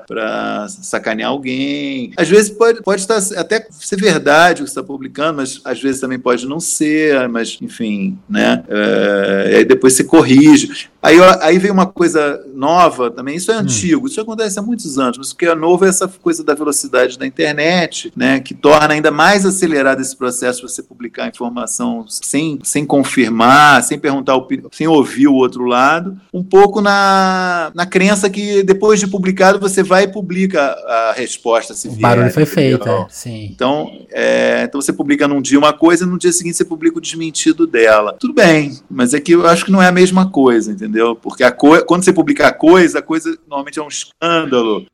sacanear 0.67 1.29
alguém. 1.29 2.11
Às 2.17 2.29
vezes 2.29 2.49
pode, 2.49 2.81
pode 2.81 3.01
estar 3.01 3.17
até 3.39 3.67
ser 3.71 3.97
verdade 3.97 4.61
o 4.61 4.65
que 4.65 4.69
está 4.69 4.83
publicando, 4.83 5.37
mas 5.37 5.61
às 5.63 5.81
vezes 5.81 6.01
também 6.01 6.19
pode 6.19 6.45
não 6.47 6.59
ser, 6.59 7.27
mas 7.29 7.57
enfim, 7.61 8.17
né? 8.29 8.63
É, 8.67 9.49
e 9.51 9.55
aí 9.57 9.65
depois 9.65 9.93
você 9.93 10.03
corrige. 10.03 10.89
Aí, 11.05 11.17
aí 11.41 11.59
veio 11.59 11.71
uma 11.71 11.85
coisa 11.85 12.43
nova 12.55 13.11
também, 13.11 13.35
isso 13.35 13.51
é 13.51 13.55
hum. 13.55 13.59
antigo, 13.59 14.07
isso 14.07 14.19
acontece 14.19 14.57
há 14.57 14.61
muitos 14.61 14.97
anos, 14.97 15.19
mas 15.19 15.29
o 15.29 15.35
que 15.35 15.45
é 15.45 15.53
novo 15.53 15.85
é 15.85 15.89
essa 15.89 16.07
coisa 16.07 16.43
da 16.43 16.55
velocidade 16.55 17.19
da 17.19 17.27
internet, 17.27 18.11
né, 18.15 18.39
que 18.39 18.55
torna 18.55 18.95
ainda 18.95 19.11
mais 19.11 19.45
acelerado 19.45 20.01
esse 20.01 20.15
processo 20.15 20.61
de 20.65 20.73
você 20.73 20.81
publicar 20.81 21.27
informação 21.27 22.05
sem, 22.07 22.57
sem 22.63 22.83
confirmar, 22.87 23.83
sem 23.83 23.99
perguntar, 23.99 24.33
sem 24.71 24.87
ouvir 24.87 25.27
o 25.27 25.35
outro 25.35 25.65
lado, 25.65 26.19
um 26.33 26.43
pouco 26.43 26.81
na, 26.81 27.71
na 27.75 27.85
crença 27.85 28.27
que 28.27 28.63
depois 28.63 28.99
de 28.99 29.05
publicado 29.05 29.59
você 29.59 29.83
vai 29.85 30.03
e 30.03 30.07
publica 30.07 30.61
a 30.61 31.13
resposta. 31.15 31.73
Se 31.73 31.87
o 31.87 31.91
vier, 31.91 32.01
barulho 32.01 32.31
foi 32.31 32.45
feito, 32.45 32.89
é, 32.89 33.07
sim. 33.09 33.45
Então, 33.45 34.05
é, 34.11 34.63
então 34.63 34.81
você 34.81 34.91
publica 34.91 35.27
num 35.27 35.41
dia 35.41 35.57
uma 35.57 35.71
coisa 35.71 36.03
e 36.03 36.07
no 36.07 36.17
dia 36.17 36.31
seguinte 36.31 36.57
você 36.57 36.65
publica 36.65 36.97
o 36.97 37.01
desmentido 37.01 37.67
dela. 37.67 38.17
Tudo 38.19 38.33
bem, 38.33 38.77
mas 38.89 39.13
é 39.13 39.19
que 39.19 39.33
eu 39.33 39.45
acho 39.47 39.65
que 39.65 39.71
não 39.71 39.81
é 39.81 39.87
a 39.87 39.91
mesma 39.91 40.29
coisa, 40.29 40.71
entendeu? 40.71 40.95
entendeu? 40.95 41.15
Porque 41.15 41.43
a 41.43 41.51
co... 41.51 41.83
quando 41.85 42.03
você 42.03 42.13
publica 42.13 42.47
a 42.47 42.53
coisa, 42.53 42.99
a 42.99 43.01
coisa 43.01 43.37
normalmente 43.47 43.79
é 43.79 43.83
um 43.83 43.87
escândalo, 43.87 44.85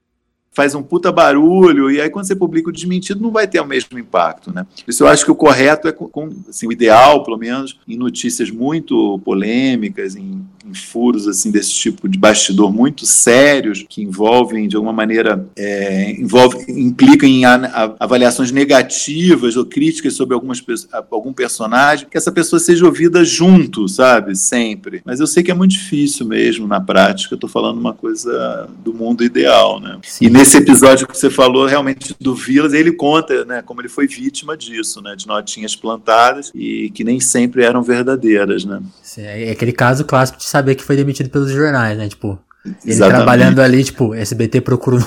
faz 0.51 0.75
um 0.75 0.83
puta 0.83 1.11
barulho, 1.11 1.89
e 1.89 2.01
aí 2.01 2.09
quando 2.09 2.25
você 2.25 2.35
publica 2.35 2.69
o 2.69 2.73
desmentido 2.73 3.21
não 3.21 3.31
vai 3.31 3.47
ter 3.47 3.61
o 3.61 3.65
mesmo 3.65 3.97
impacto, 3.97 4.53
né? 4.53 4.65
Isso 4.85 5.03
eu 5.03 5.07
acho 5.07 5.23
que 5.23 5.31
o 5.31 5.35
correto 5.35 5.87
é, 5.87 5.91
com, 5.91 6.29
assim, 6.49 6.67
o 6.67 6.71
ideal, 6.71 7.23
pelo 7.23 7.37
menos, 7.37 7.79
em 7.87 7.95
notícias 7.95 8.49
muito 8.49 9.19
polêmicas, 9.19 10.15
em 10.15 10.45
em 10.65 10.73
furos 10.73 11.27
assim 11.27 11.51
desse 11.51 11.71
tipo 11.71 12.07
de 12.07 12.17
bastidor 12.17 12.71
muito 12.71 13.05
sérios 13.05 13.85
que 13.87 14.01
envolvem 14.01 14.67
de 14.67 14.75
alguma 14.75 14.93
maneira 14.93 15.45
é, 15.55 16.11
envolve, 16.11 16.65
implicam 16.69 17.29
em 17.29 17.43
avaliações 17.99 18.51
negativas 18.51 19.55
ou 19.55 19.65
críticas 19.65 20.13
sobre 20.13 20.33
algumas, 20.33 20.63
algum 21.09 21.33
personagem, 21.33 22.07
que 22.09 22.17
essa 22.17 22.31
pessoa 22.31 22.59
seja 22.59 22.85
ouvida 22.85 23.23
junto, 23.23 23.87
sabe, 23.87 24.35
sempre. 24.35 25.01
Mas 25.05 25.19
eu 25.19 25.27
sei 25.27 25.43
que 25.43 25.51
é 25.51 25.53
muito 25.53 25.71
difícil 25.71 26.25
mesmo 26.25 26.67
na 26.67 26.79
prática. 26.79 27.35
Estou 27.35 27.49
falando 27.49 27.79
uma 27.79 27.93
coisa 27.93 28.69
do 28.83 28.93
mundo 28.93 29.23
ideal, 29.23 29.79
né? 29.79 29.99
Sim. 30.03 30.25
E 30.25 30.29
nesse 30.29 30.57
episódio 30.57 31.07
que 31.07 31.17
você 31.17 31.29
falou 31.29 31.65
realmente 31.65 32.15
do 32.19 32.35
Vilas, 32.35 32.73
ele 32.73 32.91
conta, 32.91 33.45
né, 33.45 33.61
como 33.61 33.81
ele 33.81 33.89
foi 33.89 34.07
vítima 34.07 34.55
disso, 34.55 35.01
né, 35.01 35.15
de 35.15 35.27
notinhas 35.27 35.75
plantadas 35.75 36.51
e 36.53 36.89
que 36.91 37.03
nem 37.03 37.19
sempre 37.19 37.63
eram 37.63 37.81
verdadeiras, 37.81 38.65
né? 38.65 38.81
É 39.17 39.51
aquele 39.51 39.73
caso 39.73 40.05
clássico 40.05 40.39
de 40.39 40.45
saber 40.51 40.75
que 40.75 40.83
foi 40.83 40.97
demitido 40.97 41.29
pelos 41.29 41.49
jornais, 41.49 41.97
né? 41.97 42.09
Tipo, 42.09 42.37
ele 42.63 42.77
Exatamente. 42.85 43.17
trabalhando 43.17 43.59
ali, 43.59 43.83
tipo, 43.83 44.13
SBT 44.13 44.61
procura 44.61 44.97
um. 44.97 45.03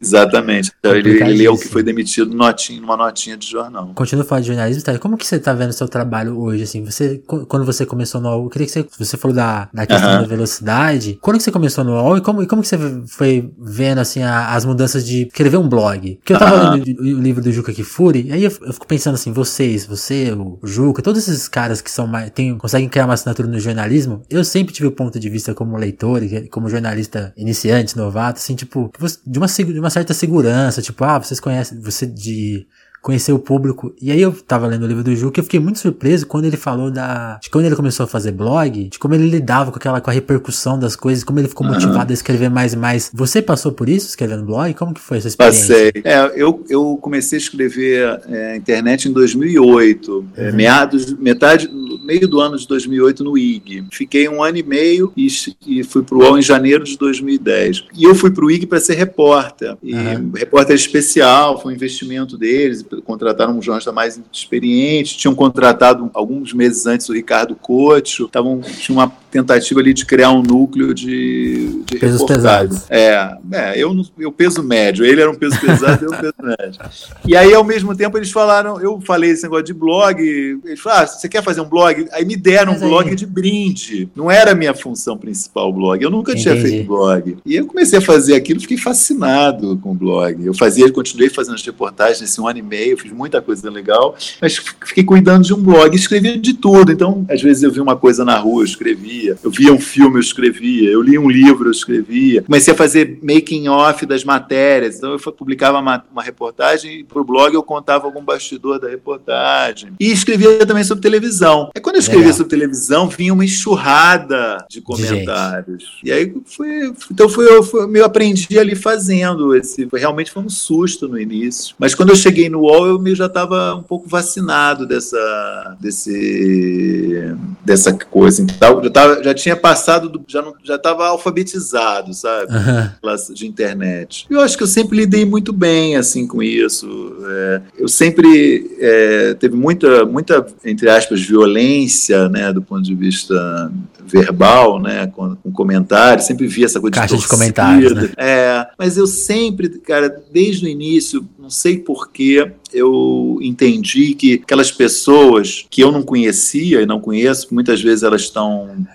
Exatamente. 0.00 0.72
Então, 0.78 0.96
ele, 0.96 1.22
ele 1.22 1.44
é 1.44 1.50
o 1.50 1.58
que 1.58 1.68
foi 1.68 1.82
demitido 1.82 2.34
notinha, 2.34 2.80
numa 2.80 2.96
notinha 2.96 3.36
de 3.36 3.46
jornal. 3.46 3.92
Continua 3.94 4.24
falando 4.24 4.44
de 4.44 4.48
jornalismo, 4.48 4.82
tá? 4.82 4.98
Como 4.98 5.18
que 5.18 5.26
você 5.26 5.38
tá 5.38 5.52
vendo 5.52 5.70
o 5.70 5.72
seu 5.74 5.88
trabalho 5.88 6.38
hoje, 6.38 6.62
assim? 6.62 6.82
Você, 6.84 7.22
quando 7.26 7.66
você 7.66 7.84
começou 7.84 8.18
no 8.18 8.30
UOL, 8.30 8.44
eu 8.44 8.48
queria 8.48 8.66
que 8.66 8.72
você, 8.72 8.86
você 8.98 9.16
falou 9.18 9.36
da, 9.36 9.68
da 9.74 9.86
questão 9.86 10.22
da 10.22 10.26
velocidade. 10.26 11.18
Quando 11.20 11.36
que 11.36 11.42
você 11.42 11.52
começou 11.52 11.84
no 11.84 11.92
UOL 11.92 12.16
e 12.16 12.20
como, 12.22 12.42
e 12.42 12.46
como 12.46 12.62
que 12.62 12.68
você 12.68 12.78
foi 13.06 13.52
vendo, 13.58 13.98
assim, 13.98 14.22
a, 14.22 14.54
as 14.54 14.64
mudanças 14.64 15.04
de 15.04 15.26
escrever 15.26 15.58
um 15.58 15.68
blog? 15.68 16.16
Porque 16.16 16.32
eu 16.32 16.38
tava 16.38 16.70
lendo 16.70 16.98
o 16.98 17.20
livro 17.20 17.42
do 17.42 17.52
Juca 17.52 17.74
Kifuri, 17.74 18.28
e 18.28 18.32
aí 18.32 18.44
eu, 18.44 18.52
eu, 18.62 18.72
fico 18.72 18.86
pensando 18.86 19.14
assim, 19.16 19.32
vocês, 19.32 19.84
você, 19.84 20.32
o 20.32 20.58
Juca, 20.64 21.02
todos 21.02 21.28
esses 21.28 21.46
caras 21.46 21.82
que 21.82 21.90
são 21.90 22.06
mais, 22.06 22.30
tem, 22.30 22.56
conseguem 22.56 22.88
criar 22.88 23.04
uma 23.04 23.14
assinatura 23.14 23.46
no 23.46 23.60
jornalismo, 23.60 24.22
eu 24.30 24.42
sempre 24.42 24.72
tive 24.72 24.88
o 24.88 24.92
ponto 24.92 25.20
de 25.20 25.28
vista 25.28 25.52
como 25.52 25.76
leitor 25.76 26.22
e 26.22 26.48
como 26.48 26.70
jornalista 26.70 26.85
jornalista 26.86 27.32
iniciante, 27.36 27.96
novato, 27.96 28.38
assim, 28.38 28.54
tipo, 28.54 28.90
de 29.26 29.38
uma, 29.38 29.46
de 29.46 29.80
uma 29.80 29.90
certa 29.90 30.14
segurança, 30.14 30.80
tipo, 30.80 31.02
ah, 31.04 31.18
vocês 31.18 31.40
conhecem, 31.40 31.80
você 31.80 32.06
de 32.06 32.66
conhecer 33.06 33.32
o 33.32 33.38
público. 33.38 33.94
E 34.02 34.10
aí 34.10 34.20
eu 34.20 34.32
tava 34.32 34.66
lendo 34.66 34.82
o 34.82 34.86
livro 34.88 35.04
do 35.04 35.14
Ju 35.14 35.30
que 35.30 35.38
eu 35.38 35.44
fiquei 35.44 35.60
muito 35.60 35.78
surpreso 35.78 36.26
quando 36.26 36.46
ele 36.46 36.56
falou 36.56 36.90
da. 36.90 37.38
de 37.40 37.48
quando 37.48 37.64
ele 37.64 37.76
começou 37.76 38.02
a 38.02 38.06
fazer 38.08 38.32
blog, 38.32 38.88
de 38.88 38.98
como 38.98 39.14
ele 39.14 39.30
lidava 39.30 39.70
com 39.70 39.76
aquela 39.76 40.00
com 40.00 40.10
a 40.10 40.12
repercussão 40.12 40.76
das 40.76 40.96
coisas, 40.96 41.22
como 41.22 41.38
ele 41.38 41.46
ficou 41.46 41.64
uhum. 41.64 41.74
motivado 41.74 42.10
a 42.10 42.14
escrever 42.14 42.50
mais 42.50 42.72
e 42.72 42.76
mais. 42.76 43.08
Você 43.14 43.40
passou 43.40 43.70
por 43.70 43.88
isso 43.88 44.08
escrevendo 44.08 44.42
blog? 44.42 44.74
Como 44.74 44.92
que 44.92 45.00
foi 45.00 45.18
essa 45.18 45.28
experiência? 45.28 45.92
Passei. 45.92 46.02
É, 46.02 46.32
eu, 46.34 46.64
eu 46.68 46.98
comecei 47.00 47.38
a 47.38 47.42
escrever 47.42 48.20
é, 48.28 48.56
internet 48.56 49.08
em 49.08 49.12
2008, 49.12 50.26
é, 50.36 50.42
uhum. 50.42 50.48
é, 50.48 50.52
meados, 50.52 51.12
metade, 51.12 51.70
meio 52.04 52.26
do 52.26 52.40
ano 52.40 52.58
de 52.58 52.66
2008 52.66 53.22
no 53.22 53.38
IG. 53.38 53.84
Fiquei 53.92 54.28
um 54.28 54.42
ano 54.42 54.58
e 54.58 54.64
meio 54.64 55.12
e, 55.16 55.28
e 55.64 55.84
fui 55.84 56.02
pro 56.02 56.18
UOL 56.18 56.40
em 56.40 56.42
janeiro 56.42 56.82
de 56.82 56.98
2010. 56.98 57.84
E 57.96 58.02
eu 58.02 58.16
fui 58.16 58.32
pro 58.32 58.50
IG 58.50 58.66
para 58.66 58.80
ser 58.80 58.94
repórter. 58.94 59.76
E 59.80 59.94
uhum. 59.94 60.32
repórter 60.34 60.74
especial, 60.74 61.62
foi 61.62 61.72
um 61.72 61.76
investimento 61.76 62.36
deles 62.36 62.84
contrataram 63.02 63.58
um 63.58 63.62
jornalista 63.62 63.92
mais 63.92 64.20
experiente, 64.32 65.16
tinham 65.16 65.34
contratado 65.34 66.10
alguns 66.14 66.52
meses 66.52 66.86
antes 66.86 67.08
o 67.08 67.12
Ricardo 67.12 67.54
Couto, 67.54 68.28
tavam, 68.28 68.60
tinha 68.60 68.96
uma 68.96 69.08
tentativa 69.36 69.80
ali 69.80 69.92
de 69.92 70.04
criar 70.04 70.30
um 70.30 70.42
núcleo 70.42 70.94
de, 70.94 71.82
de 71.84 71.98
pesos 71.98 72.22
pesados. 72.22 72.84
É, 72.90 73.36
é 73.52 73.78
eu, 73.78 73.94
eu 74.18 74.32
peso 74.32 74.62
médio, 74.62 75.04
ele 75.04 75.20
era 75.20 75.30
um 75.30 75.34
peso 75.34 75.58
pesado, 75.60 76.04
eu 76.04 76.12
um 76.12 76.16
peso 76.16 76.34
médio. 76.40 76.80
E 77.26 77.36
aí, 77.36 77.52
ao 77.52 77.64
mesmo 77.64 77.94
tempo, 77.94 78.16
eles 78.16 78.30
falaram, 78.30 78.80
eu 78.80 79.00
falei 79.00 79.30
esse 79.30 79.42
negócio 79.42 79.64
de 79.64 79.74
blog, 79.74 80.20
eles 80.64 80.80
falaram, 80.80 81.04
ah, 81.04 81.06
você 81.06 81.28
quer 81.28 81.42
fazer 81.42 81.60
um 81.60 81.68
blog? 81.68 82.06
Aí 82.12 82.24
me 82.24 82.36
deram 82.36 82.72
Mas 82.72 82.82
um 82.82 82.84
aí... 82.84 82.90
blog 82.90 83.14
de 83.14 83.26
brinde. 83.26 84.08
Não 84.14 84.30
era 84.30 84.52
a 84.52 84.54
minha 84.54 84.74
função 84.74 85.16
principal 85.16 85.70
o 85.70 85.72
blog, 85.72 86.02
eu 86.02 86.10
nunca 86.10 86.32
Entendi. 86.32 86.42
tinha 86.44 86.60
feito 86.60 86.86
blog. 86.86 87.36
E 87.44 87.56
eu 87.56 87.66
comecei 87.66 87.98
a 87.98 88.02
fazer 88.02 88.34
aquilo, 88.34 88.60
fiquei 88.60 88.76
fascinado 88.76 89.78
com 89.82 89.92
o 89.92 89.94
blog. 89.94 90.44
Eu 90.44 90.54
fazia, 90.54 90.90
continuei 90.90 91.28
fazendo 91.28 91.54
as 91.54 91.64
reportagens 91.64 92.20
nesse 92.20 92.40
um 92.40 92.46
ano 92.46 92.58
e 92.58 92.62
meio, 92.62 92.96
fiz 92.96 93.12
muita 93.12 93.40
coisa 93.42 93.70
legal, 93.70 94.16
mas 94.40 94.56
fiquei 94.84 95.04
cuidando 95.04 95.44
de 95.44 95.54
um 95.54 95.62
blog, 95.62 95.94
escrevia 95.94 96.38
de 96.38 96.54
tudo. 96.54 96.92
Então, 96.92 97.24
às 97.28 97.42
vezes 97.42 97.62
eu 97.62 97.70
vi 97.70 97.80
uma 97.80 97.96
coisa 97.96 98.24
na 98.24 98.36
rua, 98.36 98.62
eu 98.62 98.64
escrevia 98.64 99.25
escrevia. 99.32 99.38
Eu 99.42 99.50
via 99.50 99.72
um 99.72 99.80
filme, 99.80 100.16
eu 100.16 100.20
escrevia. 100.20 100.90
Eu 100.90 101.02
li 101.02 101.18
um 101.18 101.28
livro, 101.28 101.68
eu 101.68 101.72
escrevia. 101.72 102.42
Comecei 102.42 102.72
a 102.72 102.76
fazer 102.76 103.18
making 103.22 103.68
off 103.68 104.06
das 104.06 104.24
matérias. 104.24 104.96
Então 104.96 105.12
eu 105.12 105.32
publicava 105.32 105.78
uma, 105.78 106.04
uma 106.12 106.22
reportagem 106.22 107.00
e 107.00 107.04
para 107.04 107.20
o 107.20 107.24
blog 107.24 107.54
eu 107.54 107.62
contava 107.62 108.06
algum 108.06 108.22
bastidor 108.22 108.78
da 108.78 108.88
reportagem. 108.88 109.92
E 109.98 110.10
escrevia 110.10 110.64
também 110.66 110.84
sobre 110.84 111.02
televisão. 111.02 111.70
E 111.74 111.80
quando 111.80 111.96
eu 111.96 112.00
escrevia 112.00 112.26
Legal. 112.26 112.36
sobre 112.36 112.50
televisão, 112.50 113.08
vinha 113.08 113.32
uma 113.32 113.44
enxurrada 113.44 114.64
de 114.68 114.80
comentários. 114.80 115.82
Gente. 115.82 116.00
E 116.04 116.12
aí 116.12 116.34
foi. 116.44 116.92
Então 117.10 117.28
foi, 117.28 117.46
eu, 117.46 117.62
foi, 117.62 117.88
eu 117.98 118.04
aprendi 118.04 118.58
ali 118.58 118.74
fazendo. 118.74 119.54
Esse, 119.54 119.88
realmente 119.92 120.30
foi 120.30 120.42
um 120.42 120.48
susto 120.48 121.08
no 121.08 121.18
início. 121.18 121.74
Mas 121.78 121.94
quando 121.94 122.10
eu 122.10 122.16
cheguei 122.16 122.48
no 122.48 122.60
UOL, 122.60 123.06
eu 123.06 123.14
já 123.14 123.26
estava 123.26 123.74
um 123.74 123.82
pouco 123.82 124.08
vacinado 124.08 124.86
dessa, 124.86 125.76
desse, 125.80 127.34
dessa 127.64 127.92
coisa. 127.92 128.42
Então, 128.42 128.82
eu 128.82 128.90
tava, 128.90 129.05
já 129.22 129.34
tinha 129.34 129.56
passado, 129.56 130.08
do, 130.08 130.24
já 130.26 130.44
já 130.62 130.76
estava 130.76 131.06
alfabetizado, 131.06 132.12
sabe? 132.14 132.52
Uhum. 132.52 133.34
De 133.34 133.46
internet. 133.46 134.26
Eu 134.28 134.40
acho 134.40 134.56
que 134.56 134.62
eu 134.62 134.66
sempre 134.66 134.96
lidei 134.96 135.24
muito 135.24 135.52
bem 135.52 135.96
assim 135.96 136.26
com 136.26 136.42
isso. 136.42 137.16
É, 137.28 137.60
eu 137.78 137.88
sempre 137.88 138.76
é, 138.78 139.34
teve 139.34 139.56
muita, 139.56 140.04
muita 140.04 140.46
entre 140.64 140.88
aspas 140.88 141.20
violência, 141.20 142.28
né, 142.28 142.52
do 142.52 142.62
ponto 142.62 142.82
de 142.82 142.94
vista 142.94 143.72
verbal, 144.06 144.80
né, 144.80 145.06
com, 145.08 145.36
com 145.36 145.52
comentários. 145.52 146.26
Sempre 146.26 146.46
vi 146.46 146.64
essa 146.64 146.80
coisa 146.80 146.94
Caixa 146.94 147.16
de, 147.16 147.22
de 147.22 147.28
comentários. 147.28 147.92
Né? 147.92 148.10
É, 148.16 148.66
mas 148.78 148.96
eu 148.96 149.06
sempre, 149.06 149.68
cara, 149.68 150.22
desde 150.32 150.64
o 150.64 150.68
início, 150.68 151.26
não 151.38 151.50
sei 151.50 151.78
porquê, 151.78 152.52
eu 152.72 153.38
entendi 153.42 154.14
que 154.14 154.34
aquelas 154.34 154.70
pessoas 154.70 155.66
que 155.68 155.82
eu 155.82 155.90
não 155.90 156.02
conhecia 156.02 156.82
e 156.82 156.86
não 156.86 157.00
conheço, 157.00 157.48
muitas 157.52 157.80
vezes 157.80 158.02
elas 158.02 158.22
estão 158.22 158.86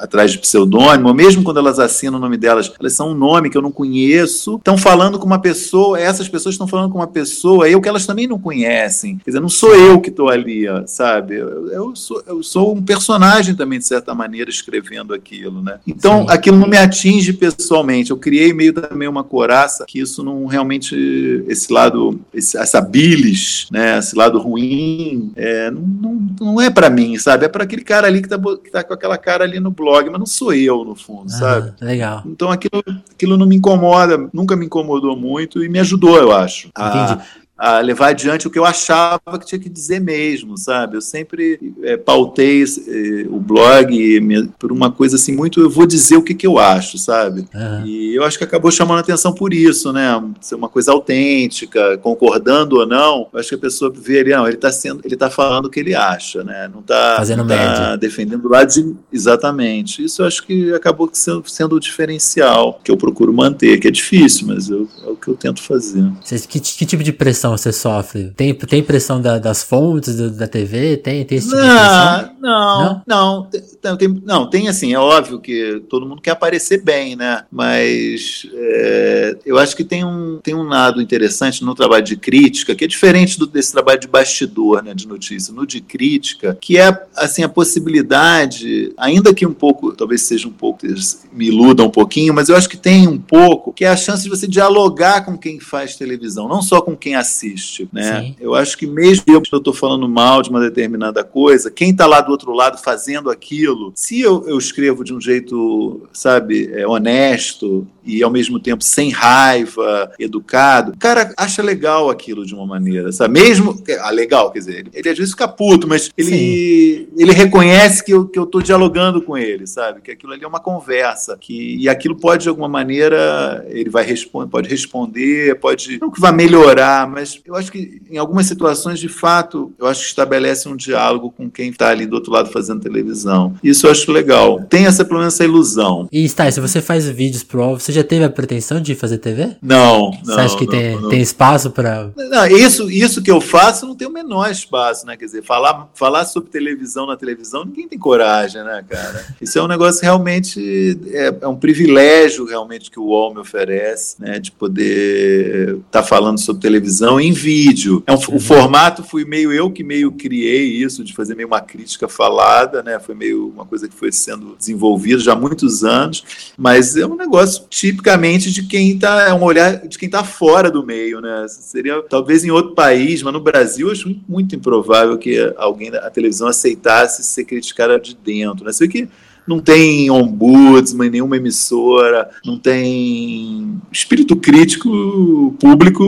atrás 0.00 0.32
de 0.32 0.38
pseudônimo, 0.38 1.12
mesmo 1.14 1.42
quando 1.42 1.58
elas 1.58 1.78
assinam 1.78 2.18
o 2.18 2.20
nome 2.20 2.36
delas, 2.36 2.72
elas 2.78 2.92
são 2.92 3.10
um 3.10 3.14
nome 3.14 3.50
que 3.50 3.56
eu 3.56 3.62
não 3.62 3.72
conheço, 3.72 4.56
estão 4.56 4.76
falando 4.76 5.18
com 5.18 5.26
uma 5.26 5.40
pessoa, 5.40 5.98
essas 6.00 6.28
pessoas 6.28 6.54
estão 6.54 6.66
falando 6.66 6.90
com 6.90 6.98
uma 6.98 7.06
pessoa, 7.06 7.68
eu 7.68 7.80
que 7.80 7.88
elas 7.88 8.06
também 8.06 8.26
não 8.26 8.38
conhecem. 8.38 9.18
Quer 9.18 9.30
dizer, 9.30 9.40
não 9.40 9.48
sou 9.48 9.74
eu 9.74 10.00
que 10.00 10.10
estou 10.10 10.28
ali, 10.28 10.64
sabe? 10.86 11.36
Eu, 11.36 11.68
eu, 11.70 11.96
sou, 11.96 12.22
eu 12.26 12.42
sou 12.42 12.74
um 12.74 12.82
personagem 12.82 13.54
também, 13.54 13.78
de 13.78 13.86
certa 13.86 14.14
maneira, 14.14 14.50
escrevendo 14.50 15.14
aquilo, 15.14 15.62
né? 15.62 15.78
Então, 15.86 16.22
Sim. 16.22 16.26
aquilo 16.30 16.58
não 16.58 16.68
me 16.68 16.76
atinge 16.76 17.32
pessoalmente. 17.32 18.10
Eu 18.10 18.16
criei 18.16 18.52
meio 18.52 18.72
também 18.72 19.08
uma 19.08 19.24
coraça 19.24 19.84
que 19.86 20.00
isso 20.00 20.22
não 20.22 20.46
realmente, 20.46 21.44
esse 21.48 21.72
lado, 21.72 22.20
esse, 22.32 22.56
essa 22.56 22.80
bilis, 22.80 23.66
né? 23.70 23.98
Esse 23.98 24.16
lado 24.16 24.38
ruim, 24.38 25.32
é, 25.36 25.70
não, 25.70 25.82
não, 25.82 26.26
não 26.40 26.60
é 26.60 26.70
para 26.70 26.90
mim, 26.90 27.18
sabe? 27.18 27.44
É 27.44 27.48
para 27.48 27.64
aquele 27.64 27.82
cara 27.82 28.06
ali 28.06 28.22
que 28.22 28.28
tá, 28.28 28.38
que 28.38 28.70
tá 28.70 28.84
com 28.84 28.94
aquela 28.94 29.18
cara 29.18 29.44
ali 29.44 29.60
no 29.60 29.70
blog, 29.70 29.85
mas 30.10 30.18
não 30.18 30.26
sou 30.26 30.52
eu, 30.52 30.84
no 30.84 30.94
fundo, 30.94 31.26
ah, 31.26 31.38
sabe? 31.38 31.72
Legal. 31.80 32.22
Então 32.26 32.50
aquilo, 32.50 32.82
aquilo 33.10 33.36
não 33.36 33.46
me 33.46 33.56
incomoda, 33.56 34.28
nunca 34.32 34.56
me 34.56 34.66
incomodou 34.66 35.16
muito 35.16 35.62
e 35.62 35.68
me 35.68 35.78
ajudou, 35.78 36.16
eu 36.16 36.32
acho. 36.32 36.70
A, 36.74 37.22
a 37.58 37.80
levar 37.80 38.08
adiante 38.08 38.46
o 38.46 38.50
que 38.50 38.58
eu 38.58 38.64
achava 38.64 39.38
que 39.38 39.46
tinha 39.46 39.58
que 39.58 39.68
dizer 39.68 39.98
mesmo, 39.98 40.58
sabe? 40.58 40.96
Eu 40.96 41.00
sempre 41.00 41.74
é, 41.82 41.96
pautei 41.96 42.62
é, 42.62 43.26
o 43.28 43.40
blog 43.40 44.20
me, 44.20 44.46
por 44.58 44.70
uma 44.70 44.90
coisa 44.90 45.16
assim, 45.16 45.32
muito 45.34 45.60
eu 45.60 45.70
vou 45.70 45.86
dizer 45.86 46.16
o 46.16 46.22
que, 46.22 46.34
que 46.34 46.46
eu 46.46 46.58
acho, 46.58 46.98
sabe? 46.98 47.46
Uhum. 47.54 47.86
E 47.86 48.14
eu 48.14 48.24
acho 48.24 48.36
que 48.36 48.44
acabou 48.44 48.70
chamando 48.70 48.98
a 48.98 49.00
atenção 49.00 49.32
por 49.32 49.54
isso, 49.54 49.90
né? 49.90 50.22
Ser 50.40 50.54
uma 50.54 50.68
coisa 50.68 50.92
autêntica, 50.92 51.96
concordando 51.98 52.76
ou 52.76 52.86
não, 52.86 53.28
eu 53.32 53.40
acho 53.40 53.48
que 53.48 53.54
a 53.54 53.58
pessoa 53.58 53.90
vê 53.94 54.20
ali, 54.20 54.30
não, 54.30 54.46
ele 54.46 54.56
está 54.56 54.70
sendo, 54.70 55.00
ele 55.02 55.16
tá 55.16 55.30
falando 55.30 55.66
o 55.66 55.70
que 55.70 55.80
ele 55.80 55.94
acha, 55.94 56.44
né? 56.44 56.68
Não 56.72 56.80
está 56.80 57.16
fazendo 57.16 57.38
não 57.38 57.46
tá 57.46 57.96
defendendo 57.96 58.48
lá 58.48 58.64
de 58.64 58.94
exatamente. 59.10 60.04
Isso 60.04 60.20
eu 60.20 60.26
acho 60.26 60.44
que 60.44 60.74
acabou 60.74 61.08
sendo, 61.12 61.42
sendo 61.48 61.76
o 61.76 61.80
diferencial 61.80 62.80
que 62.84 62.90
eu 62.90 62.96
procuro 62.98 63.32
manter, 63.32 63.78
que 63.78 63.88
é 63.88 63.90
difícil, 63.90 64.46
mas 64.46 64.68
eu, 64.68 64.86
é 65.06 65.08
o 65.08 65.16
que 65.16 65.28
eu 65.28 65.34
tento 65.34 65.62
fazer. 65.62 66.04
Que, 66.48 66.60
que 66.60 66.84
tipo 66.84 67.02
de 67.02 67.12
pressão 67.12 67.45
pressão 67.46 67.56
você 67.56 67.72
sofre? 67.72 68.32
Tem, 68.36 68.54
tem 68.54 68.82
pressão 68.82 69.20
da, 69.20 69.38
das 69.38 69.62
fontes 69.62 70.16
do, 70.16 70.30
da 70.30 70.48
TV? 70.48 70.96
Tem, 70.96 71.24
tem 71.24 71.38
esse 71.38 71.48
tipo 71.48 71.60
não, 71.60 71.66
de 71.66 71.78
pressão? 71.78 72.36
Não, 72.40 73.02
não, 73.06 73.50
não, 73.82 73.96
tem, 73.96 74.22
não, 74.24 74.50
tem 74.50 74.68
assim, 74.68 74.92
é 74.92 74.98
óbvio 74.98 75.38
que 75.38 75.82
todo 75.88 76.06
mundo 76.06 76.20
quer 76.20 76.32
aparecer 76.32 76.82
bem, 76.82 77.14
né? 77.16 77.44
Mas 77.50 78.46
é, 78.54 79.36
eu 79.44 79.58
acho 79.58 79.76
que 79.76 79.84
tem 79.84 80.04
um, 80.04 80.38
tem 80.42 80.54
um 80.54 80.64
lado 80.64 81.00
interessante 81.00 81.64
no 81.64 81.74
trabalho 81.74 82.04
de 82.04 82.16
crítica, 82.16 82.74
que 82.74 82.84
é 82.84 82.88
diferente 82.88 83.38
do, 83.38 83.46
desse 83.46 83.72
trabalho 83.72 84.00
de 84.00 84.08
bastidor, 84.08 84.82
né, 84.82 84.94
de 84.94 85.06
notícia, 85.06 85.52
no 85.52 85.66
de 85.66 85.80
crítica, 85.80 86.56
que 86.60 86.78
é 86.78 87.06
assim 87.14 87.42
a 87.42 87.48
possibilidade, 87.48 88.92
ainda 88.96 89.34
que 89.34 89.46
um 89.46 89.54
pouco, 89.54 89.92
talvez 89.92 90.22
seja 90.22 90.48
um 90.48 90.52
pouco, 90.52 90.86
me 91.32 91.46
iluda 91.46 91.82
um 91.82 91.90
pouquinho, 91.90 92.34
mas 92.34 92.48
eu 92.48 92.56
acho 92.56 92.68
que 92.68 92.76
tem 92.76 93.06
um 93.06 93.18
pouco, 93.18 93.72
que 93.72 93.84
é 93.84 93.88
a 93.88 93.96
chance 93.96 94.22
de 94.22 94.30
você 94.30 94.46
dialogar 94.46 95.24
com 95.24 95.36
quem 95.36 95.60
faz 95.60 95.96
televisão, 95.96 96.48
não 96.48 96.62
só 96.62 96.80
com 96.80 96.96
quem 96.96 97.14
assiste 97.14 97.35
assiste, 97.36 97.88
né? 97.92 98.20
Sim. 98.20 98.36
Eu 98.40 98.54
acho 98.54 98.76
que 98.78 98.86
mesmo 98.86 99.24
eu 99.28 99.40
estou 99.40 99.72
falando 99.72 100.08
mal 100.08 100.42
de 100.42 100.48
uma 100.48 100.60
determinada 100.60 101.22
coisa, 101.22 101.70
quem 101.70 101.90
está 101.90 102.06
lá 102.06 102.20
do 102.20 102.30
outro 102.30 102.52
lado 102.52 102.78
fazendo 102.78 103.30
aquilo, 103.30 103.92
se 103.94 104.20
eu, 104.20 104.46
eu 104.48 104.56
escrevo 104.56 105.04
de 105.04 105.12
um 105.12 105.20
jeito, 105.20 106.08
sabe, 106.12 106.70
é, 106.72 106.86
honesto 106.86 107.86
e 108.06 108.22
ao 108.22 108.30
mesmo 108.30 108.60
tempo 108.60 108.84
sem 108.84 109.10
raiva, 109.10 110.12
educado, 110.18 110.92
o 110.92 110.96
cara 110.96 111.34
acha 111.36 111.60
legal 111.60 112.08
aquilo 112.08 112.46
de 112.46 112.54
uma 112.54 112.64
maneira, 112.64 113.10
sabe? 113.10 113.40
Mesmo, 113.40 113.82
ah, 114.00 114.10
legal, 114.10 114.52
quer 114.52 114.60
dizer, 114.60 114.78
ele, 114.78 114.90
ele 114.94 115.08
às 115.08 115.18
vezes 115.18 115.32
fica 115.32 115.48
puto, 115.48 115.88
mas 115.88 116.10
ele, 116.16 117.08
ele 117.16 117.32
reconhece 117.32 118.04
que 118.04 118.12
eu, 118.12 118.26
que 118.26 118.38
eu 118.38 118.46
tô 118.46 118.62
dialogando 118.62 119.20
com 119.20 119.36
ele, 119.36 119.66
sabe? 119.66 120.00
Que 120.00 120.12
aquilo 120.12 120.32
ali 120.32 120.44
é 120.44 120.48
uma 120.48 120.60
conversa, 120.60 121.36
que, 121.36 121.76
e 121.76 121.88
aquilo 121.88 122.14
pode 122.14 122.44
de 122.44 122.48
alguma 122.48 122.68
maneira, 122.68 123.66
ele 123.68 123.90
vai 123.90 124.04
responder, 124.04 124.48
pode 124.48 124.68
responder, 124.68 125.58
pode, 125.58 125.98
não 126.00 126.10
que 126.10 126.20
vá 126.20 126.30
melhorar, 126.30 127.08
mas 127.08 127.25
mas 127.26 127.40
eu 127.44 127.56
acho 127.56 127.72
que 127.72 128.00
em 128.10 128.18
algumas 128.18 128.46
situações, 128.46 128.98
de 128.98 129.08
fato, 129.08 129.72
eu 129.78 129.86
acho 129.86 130.02
que 130.02 130.08
estabelece 130.08 130.68
um 130.68 130.76
diálogo 130.76 131.30
com 131.30 131.50
quem 131.50 131.70
está 131.70 131.88
ali 131.88 132.06
do 132.06 132.14
outro 132.14 132.32
lado 132.32 132.50
fazendo 132.50 132.80
televisão. 132.80 133.54
Isso 133.62 133.86
eu 133.86 133.90
acho 133.90 134.10
legal. 134.12 134.62
Tem 134.68 134.86
essa, 134.86 135.04
pelo 135.04 135.18
menos, 135.18 135.34
essa 135.34 135.44
ilusão. 135.44 136.08
E, 136.12 136.24
Stai, 136.24 136.52
se 136.52 136.60
você 136.60 136.80
faz 136.80 137.08
vídeos 137.08 137.42
pro 137.42 137.56
você 137.74 137.90
já 137.90 138.04
teve 138.04 138.24
a 138.24 138.30
pretensão 138.30 138.80
de 138.80 138.94
fazer 138.94 139.18
TV? 139.18 139.56
Não, 139.60 140.10
não. 140.10 140.22
Você 140.24 140.40
acha 140.40 140.56
que 140.56 140.66
não, 140.66 140.70
tem, 140.70 141.00
não. 141.00 141.08
tem 141.08 141.20
espaço 141.20 141.70
para. 141.70 142.10
Não, 142.16 142.46
isso, 142.46 142.90
isso 142.90 143.22
que 143.22 143.30
eu 143.30 143.40
faço 143.40 143.86
não 143.86 143.96
tem 143.96 144.06
o 144.06 144.12
menor 144.12 144.50
espaço, 144.50 145.06
né? 145.06 145.16
Quer 145.16 145.24
dizer, 145.24 145.42
falar, 145.42 145.88
falar 145.94 146.24
sobre 146.26 146.50
televisão 146.50 147.06
na 147.06 147.16
televisão, 147.16 147.64
ninguém 147.64 147.88
tem 147.88 147.98
coragem, 147.98 148.62
né, 148.62 148.84
cara? 148.88 149.24
Isso 149.40 149.58
é 149.58 149.62
um 149.62 149.66
negócio 149.66 150.02
realmente. 150.02 150.98
É, 151.10 151.34
é 151.40 151.48
um 151.48 151.56
privilégio 151.56 152.44
realmente 152.44 152.90
que 152.90 153.00
o 153.00 153.04
UOL 153.04 153.34
me 153.34 153.40
oferece, 153.40 154.20
né? 154.20 154.38
De 154.38 154.52
poder 154.52 155.76
estar 155.76 156.02
tá 156.02 156.02
falando 156.02 156.38
sobre 156.38 156.62
televisão 156.62 157.15
em 157.20 157.32
vídeo. 157.32 158.02
É 158.06 158.12
um, 158.12 158.16
uhum. 158.16 158.36
O 158.36 158.40
formato 158.40 159.02
fui 159.02 159.24
meio 159.24 159.52
eu 159.52 159.70
que 159.70 159.82
meio 159.82 160.12
criei 160.12 160.66
isso, 160.66 161.04
de 161.04 161.12
fazer 161.12 161.34
meio 161.34 161.48
uma 161.48 161.60
crítica 161.60 162.08
falada, 162.08 162.82
né? 162.82 162.98
Foi 162.98 163.14
meio 163.14 163.48
uma 163.48 163.64
coisa 163.64 163.88
que 163.88 163.94
foi 163.94 164.12
sendo 164.12 164.56
desenvolvida 164.58 165.18
já 165.20 165.32
há 165.32 165.36
muitos 165.36 165.84
anos, 165.84 166.52
mas 166.56 166.96
é 166.96 167.06
um 167.06 167.16
negócio 167.16 167.64
tipicamente 167.68 168.50
de 168.50 168.62
quem 168.64 168.92
está, 168.92 169.28
é 169.28 169.34
um 169.34 169.42
olhar 169.42 169.86
de 169.86 169.98
quem 169.98 170.06
está 170.06 170.24
fora 170.24 170.70
do 170.70 170.84
meio, 170.84 171.20
né? 171.20 171.46
Seria 171.48 172.02
talvez 172.02 172.44
em 172.44 172.50
outro 172.50 172.74
país, 172.74 173.22
mas 173.22 173.32
no 173.32 173.40
Brasil 173.40 173.88
eu 173.88 173.92
acho 173.92 174.16
muito 174.28 174.54
improvável 174.54 175.18
que 175.18 175.52
alguém 175.56 175.90
da 175.90 176.10
televisão 176.10 176.48
aceitasse 176.48 177.22
ser 177.22 177.44
criticada 177.44 177.98
de 177.98 178.14
dentro, 178.14 178.64
né? 178.64 178.72
Você 178.72 178.86
vê 178.86 178.92
que 178.92 179.08
não 179.46 179.60
tem 179.60 180.10
ombudsman, 180.10 181.08
nenhuma 181.08 181.36
emissora, 181.36 182.28
não 182.44 182.58
tem 182.58 183.80
espírito 183.92 184.34
crítico 184.34 185.54
público 185.60 186.04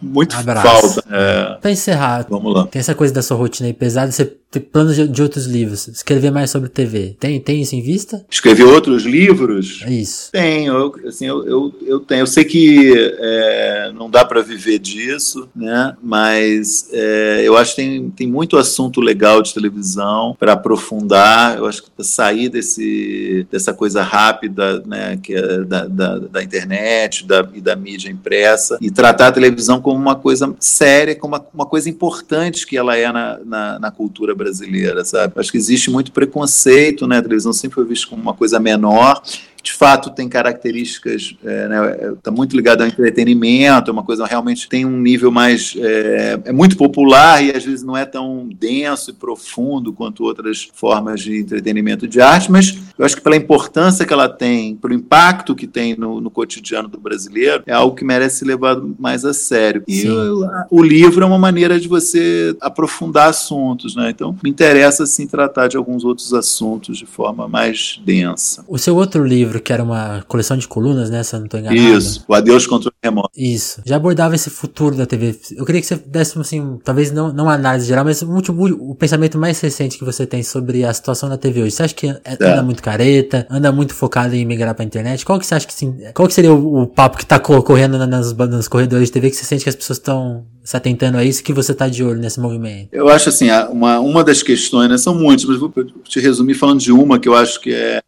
muito 0.00 0.36
Abraço. 0.36 1.02
falta. 1.02 1.04
É. 1.10 1.58
Pra 1.60 1.70
encerrar, 1.70 2.26
vamos 2.28 2.54
lá. 2.54 2.66
Tem 2.66 2.80
essa 2.80 2.94
coisa 2.94 3.12
da 3.12 3.22
sua 3.22 3.36
rotina 3.36 3.68
aí 3.68 3.72
pesada, 3.72 4.10
você 4.10 4.24
tem 4.50 4.60
planos 4.60 4.96
de, 4.96 5.06
de, 5.06 5.22
outros 5.22 5.46
livros, 5.46 5.86
escrever 5.86 6.32
mais 6.32 6.50
sobre 6.50 6.68
TV. 6.68 7.16
Tem, 7.20 7.40
tem 7.40 7.62
isso 7.62 7.76
em 7.76 7.80
vista? 7.80 8.24
Escrever 8.28 8.64
outros 8.64 9.04
livros? 9.04 9.80
É 9.86 9.92
isso. 9.92 10.32
Tenho, 10.32 10.74
eu, 10.74 11.08
assim, 11.08 11.26
eu, 11.26 11.46
eu, 11.46 11.74
eu 11.86 12.00
tenho. 12.00 12.22
Eu 12.22 12.26
sei 12.26 12.44
que 12.44 12.92
é, 13.20 13.92
não 13.94 14.10
dá 14.10 14.24
para 14.24 14.42
viver 14.42 14.80
disso, 14.80 15.48
né? 15.54 15.96
Mas 16.02 16.88
é, 16.92 17.42
eu 17.44 17.56
acho 17.56 17.76
que 17.76 17.82
tem, 17.82 18.10
tem 18.10 18.26
muito 18.26 18.56
assunto 18.56 19.00
legal 19.00 19.40
de 19.40 19.54
televisão 19.54 20.36
para 20.36 20.54
aprofundar. 20.54 21.56
Eu 21.56 21.66
acho 21.66 21.84
que 21.84 21.90
para 21.90 22.04
sair 22.04 22.48
desse, 22.48 23.46
dessa 23.52 23.72
coisa 23.72 24.02
rápida, 24.02 24.82
né? 24.84 25.16
Que 25.22 25.32
é 25.32 25.58
da, 25.58 25.86
da, 25.86 26.18
da 26.18 26.42
internet 26.42 27.24
da, 27.24 27.48
e 27.54 27.60
da 27.60 27.76
mídia 27.76 28.10
impressa 28.10 28.78
e 28.80 28.90
tratar 28.90 29.28
a 29.28 29.32
televisão 29.32 29.80
como 29.80 29.96
uma 29.96 30.16
coisa 30.16 30.52
séria, 30.58 31.14
como 31.14 31.36
uma, 31.36 31.46
uma 31.54 31.66
coisa 31.66 31.88
importante 31.88 32.66
que 32.66 32.76
ela 32.76 32.96
é 32.96 33.12
na, 33.12 33.38
na, 33.44 33.78
na 33.78 33.90
cultura 33.92 34.34
brasileira, 34.40 35.04
sabe? 35.04 35.34
Acho 35.36 35.52
que 35.52 35.58
existe 35.58 35.90
muito 35.90 36.10
preconceito, 36.12 37.06
né? 37.06 37.18
A 37.18 37.22
televisão 37.22 37.52
sempre 37.52 37.74
foi 37.74 37.84
vista 37.84 38.08
como 38.08 38.22
uma 38.22 38.34
coisa 38.34 38.58
menor 38.58 39.22
de 39.62 39.72
fato 39.72 40.10
tem 40.10 40.28
características, 40.28 41.34
é, 41.44 41.68
né, 41.68 42.14
tá 42.22 42.30
muito 42.30 42.56
ligado 42.56 42.82
ao 42.82 42.86
entretenimento, 42.86 43.90
é 43.90 43.92
uma 43.92 44.02
coisa 44.02 44.26
realmente 44.26 44.68
tem 44.68 44.84
um 44.84 44.98
nível 44.98 45.30
mais 45.30 45.74
é, 45.76 46.40
é, 46.46 46.52
muito 46.52 46.76
popular 46.76 47.42
e 47.42 47.50
às 47.50 47.64
vezes 47.64 47.82
não 47.82 47.96
é 47.96 48.04
tão 48.04 48.48
denso 48.48 49.10
e 49.10 49.14
profundo 49.14 49.92
quanto 49.92 50.24
outras 50.24 50.68
formas 50.74 51.20
de 51.20 51.38
entretenimento 51.38 52.06
de 52.06 52.20
arte, 52.20 52.50
mas 52.50 52.76
eu 52.98 53.04
acho 53.04 53.16
que 53.16 53.22
pela 53.22 53.36
importância 53.36 54.04
que 54.04 54.12
ela 54.12 54.28
tem, 54.28 54.76
pelo 54.76 54.94
impacto 54.94 55.54
que 55.54 55.66
tem 55.66 55.96
no, 55.96 56.20
no 56.20 56.30
cotidiano 56.30 56.88
do 56.88 56.98
brasileiro, 56.98 57.62
é 57.66 57.72
algo 57.72 57.96
que 57.96 58.04
merece 58.04 58.40
ser 58.40 58.44
levado 58.44 58.94
mais 58.98 59.24
a 59.24 59.32
sério. 59.32 59.82
E 59.88 60.08
o, 60.08 60.46
o, 60.70 60.82
livro 60.82 61.24
é 61.24 61.26
uma 61.26 61.38
maneira 61.38 61.80
de 61.80 61.88
você 61.88 62.54
aprofundar 62.60 63.28
assuntos, 63.28 63.96
né? 63.96 64.10
Então 64.10 64.36
me 64.42 64.50
interessa 64.50 65.04
assim 65.04 65.26
tratar 65.26 65.68
de 65.68 65.76
alguns 65.76 66.04
outros 66.04 66.34
assuntos 66.34 66.98
de 66.98 67.06
forma 67.06 67.48
mais 67.48 68.00
densa. 68.04 68.64
O 68.68 68.78
seu 68.78 68.96
outro 68.96 69.24
livro 69.24 69.49
livro 69.50 69.60
que 69.60 69.72
era 69.72 69.82
uma 69.82 70.22
coleção 70.28 70.56
de 70.56 70.66
colunas, 70.68 71.10
né? 71.10 71.22
Se 71.22 71.34
eu 71.34 71.40
não 71.40 71.46
estou 71.46 71.58
enganado. 71.58 71.80
Isso, 71.80 72.24
o 72.26 72.34
Adeus 72.34 72.66
Controle 72.66 72.94
Remoto. 73.02 73.30
Isso. 73.36 73.82
Já 73.84 73.96
abordava 73.96 74.34
esse 74.34 74.48
futuro 74.48 74.94
da 74.94 75.04
TV. 75.04 75.38
Eu 75.56 75.64
queria 75.64 75.80
que 75.80 75.86
você 75.86 75.96
desse, 75.96 76.38
assim, 76.38 76.78
talvez 76.84 77.10
não, 77.10 77.32
não 77.32 77.44
uma 77.44 77.54
análise 77.54 77.86
geral, 77.86 78.04
mas 78.04 78.22
o, 78.22 78.28
o, 78.28 78.90
o 78.90 78.94
pensamento 78.94 79.36
mais 79.36 79.60
recente 79.60 79.98
que 79.98 80.04
você 80.04 80.26
tem 80.26 80.42
sobre 80.42 80.84
a 80.84 80.94
situação 80.94 81.28
da 81.28 81.36
TV 81.36 81.62
hoje. 81.62 81.72
Você 81.72 81.82
acha 81.82 81.94
que 81.94 82.08
é. 82.08 82.20
anda 82.40 82.62
muito 82.62 82.82
careta, 82.82 83.46
anda 83.50 83.72
muito 83.72 83.94
focado 83.94 84.34
em 84.34 84.44
migrar 84.44 84.74
pra 84.74 84.84
internet? 84.84 85.24
Qual 85.24 85.38
que 85.38 85.46
você 85.46 85.54
acha 85.54 85.66
que 85.66 85.74
sim, 85.74 85.96
qual 86.14 86.28
que 86.28 86.34
seria 86.34 86.52
o, 86.52 86.82
o 86.82 86.86
papo 86.86 87.18
que 87.18 87.26
tá 87.26 87.38
correndo 87.38 87.98
nas, 88.06 88.32
nas 88.32 88.68
corredores 88.68 89.08
de 89.08 89.12
TV 89.12 89.30
que 89.30 89.36
você 89.36 89.44
sente 89.44 89.64
que 89.64 89.70
as 89.70 89.76
pessoas 89.76 89.98
estão 89.98 90.44
se 90.62 90.76
atentando 90.76 91.18
a 91.18 91.24
isso 91.24 91.42
que 91.42 91.52
você 91.52 91.72
está 91.72 91.88
de 91.88 92.04
olho 92.04 92.20
nesse 92.20 92.38
movimento? 92.38 92.88
Eu 92.92 93.08
acho 93.08 93.28
assim, 93.28 93.48
uma, 93.70 93.98
uma 93.98 94.22
das 94.22 94.42
questões, 94.42 94.88
né, 94.88 94.98
são 94.98 95.14
muitas, 95.14 95.44
mas 95.44 95.58
vou 95.58 95.72
te 96.04 96.20
resumir 96.20 96.54
falando 96.54 96.80
de 96.80 96.92
uma 96.92 97.18
que 97.18 97.28
eu 97.28 97.34
acho 97.34 97.60
que 97.60 97.72
é 97.72 98.00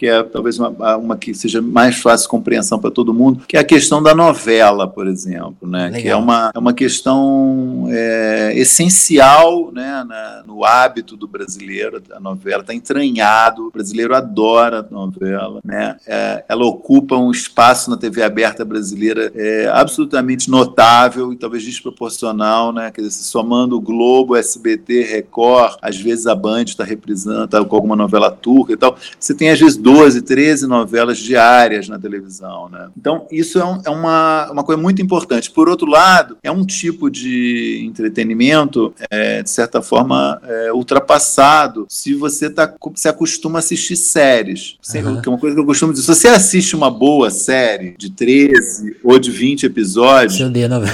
que 0.00 0.06
é 0.06 0.22
talvez 0.22 0.58
uma, 0.58 0.96
uma 0.96 1.14
que 1.14 1.34
seja 1.34 1.60
mais 1.60 1.96
fácil 1.96 2.24
de 2.24 2.30
compreensão 2.30 2.78
para 2.78 2.90
todo 2.90 3.12
mundo, 3.12 3.42
que 3.46 3.54
é 3.54 3.60
a 3.60 3.64
questão 3.64 4.02
da 4.02 4.14
novela, 4.14 4.88
por 4.88 5.06
exemplo, 5.06 5.68
né? 5.68 5.88
Legal. 5.88 6.00
Que 6.00 6.08
é 6.08 6.16
uma, 6.16 6.50
é 6.54 6.58
uma 6.58 6.72
questão 6.72 7.84
é, 7.90 8.54
essencial 8.56 9.70
né, 9.70 10.02
na, 10.08 10.42
no 10.46 10.64
hábito 10.64 11.18
do 11.18 11.28
brasileiro. 11.28 12.02
A 12.12 12.18
novela 12.18 12.62
está 12.62 12.72
entranhado, 12.72 13.66
o 13.66 13.70
brasileiro 13.70 14.14
adora 14.14 14.78
a 14.78 14.90
novela, 14.90 15.60
né? 15.62 15.98
É, 16.06 16.46
ela 16.48 16.64
ocupa 16.64 17.16
um 17.16 17.30
espaço 17.30 17.90
na 17.90 17.98
TV 17.98 18.22
aberta 18.22 18.64
brasileira 18.64 19.30
é, 19.34 19.68
absolutamente 19.70 20.50
notável 20.50 21.30
e 21.30 21.36
talvez 21.36 21.62
desproporcional, 21.62 22.72
né? 22.72 22.90
Quer 22.90 23.02
dizer, 23.02 23.22
somando 23.22 23.76
o 23.76 23.80
Globo, 23.82 24.34
SBT, 24.34 25.02
Record, 25.02 25.76
às 25.82 25.98
vezes 25.98 26.26
a 26.26 26.34
Band 26.34 26.62
está 26.62 26.84
reprisando 26.84 27.48
tá 27.48 27.62
com 27.62 27.76
alguma 27.76 27.96
novela 27.96 28.30
turca 28.30 28.72
e 28.72 28.78
tal. 28.78 28.96
Você 29.18 29.34
tem 29.34 29.50
às 29.50 29.60
vezes 29.60 29.76
12, 29.92 30.22
13 30.22 30.66
novelas 30.66 31.18
diárias 31.18 31.88
na 31.88 31.98
televisão, 31.98 32.68
né? 32.68 32.88
Então, 32.96 33.26
isso 33.30 33.58
é, 33.58 33.64
um, 33.64 33.82
é 33.86 33.90
uma, 33.90 34.50
uma 34.52 34.62
coisa 34.62 34.80
muito 34.80 35.02
importante. 35.02 35.50
Por 35.50 35.68
outro 35.68 35.88
lado, 35.88 36.36
é 36.42 36.50
um 36.50 36.64
tipo 36.64 37.10
de 37.10 37.82
entretenimento, 37.84 38.94
é, 39.10 39.42
de 39.42 39.50
certa 39.50 39.82
forma, 39.82 40.40
é, 40.44 40.72
ultrapassado 40.72 41.86
se 41.88 42.14
você 42.14 42.48
tá, 42.48 42.72
se 42.94 43.08
acostuma 43.08 43.58
a 43.58 43.60
assistir 43.60 43.96
séries. 43.96 44.76
Uhum. 44.94 45.20
Que 45.20 45.28
é 45.28 45.32
uma 45.32 45.38
coisa 45.38 45.56
que 45.56 45.60
eu 45.60 45.66
costumo 45.66 45.92
dizer. 45.92 46.04
Se 46.04 46.14
você 46.20 46.28
assiste 46.28 46.76
uma 46.76 46.90
boa 46.90 47.30
série 47.30 47.94
de 47.98 48.10
13 48.10 48.98
ou 49.02 49.18
de 49.18 49.30
20 49.30 49.66
episódios, 49.66 50.40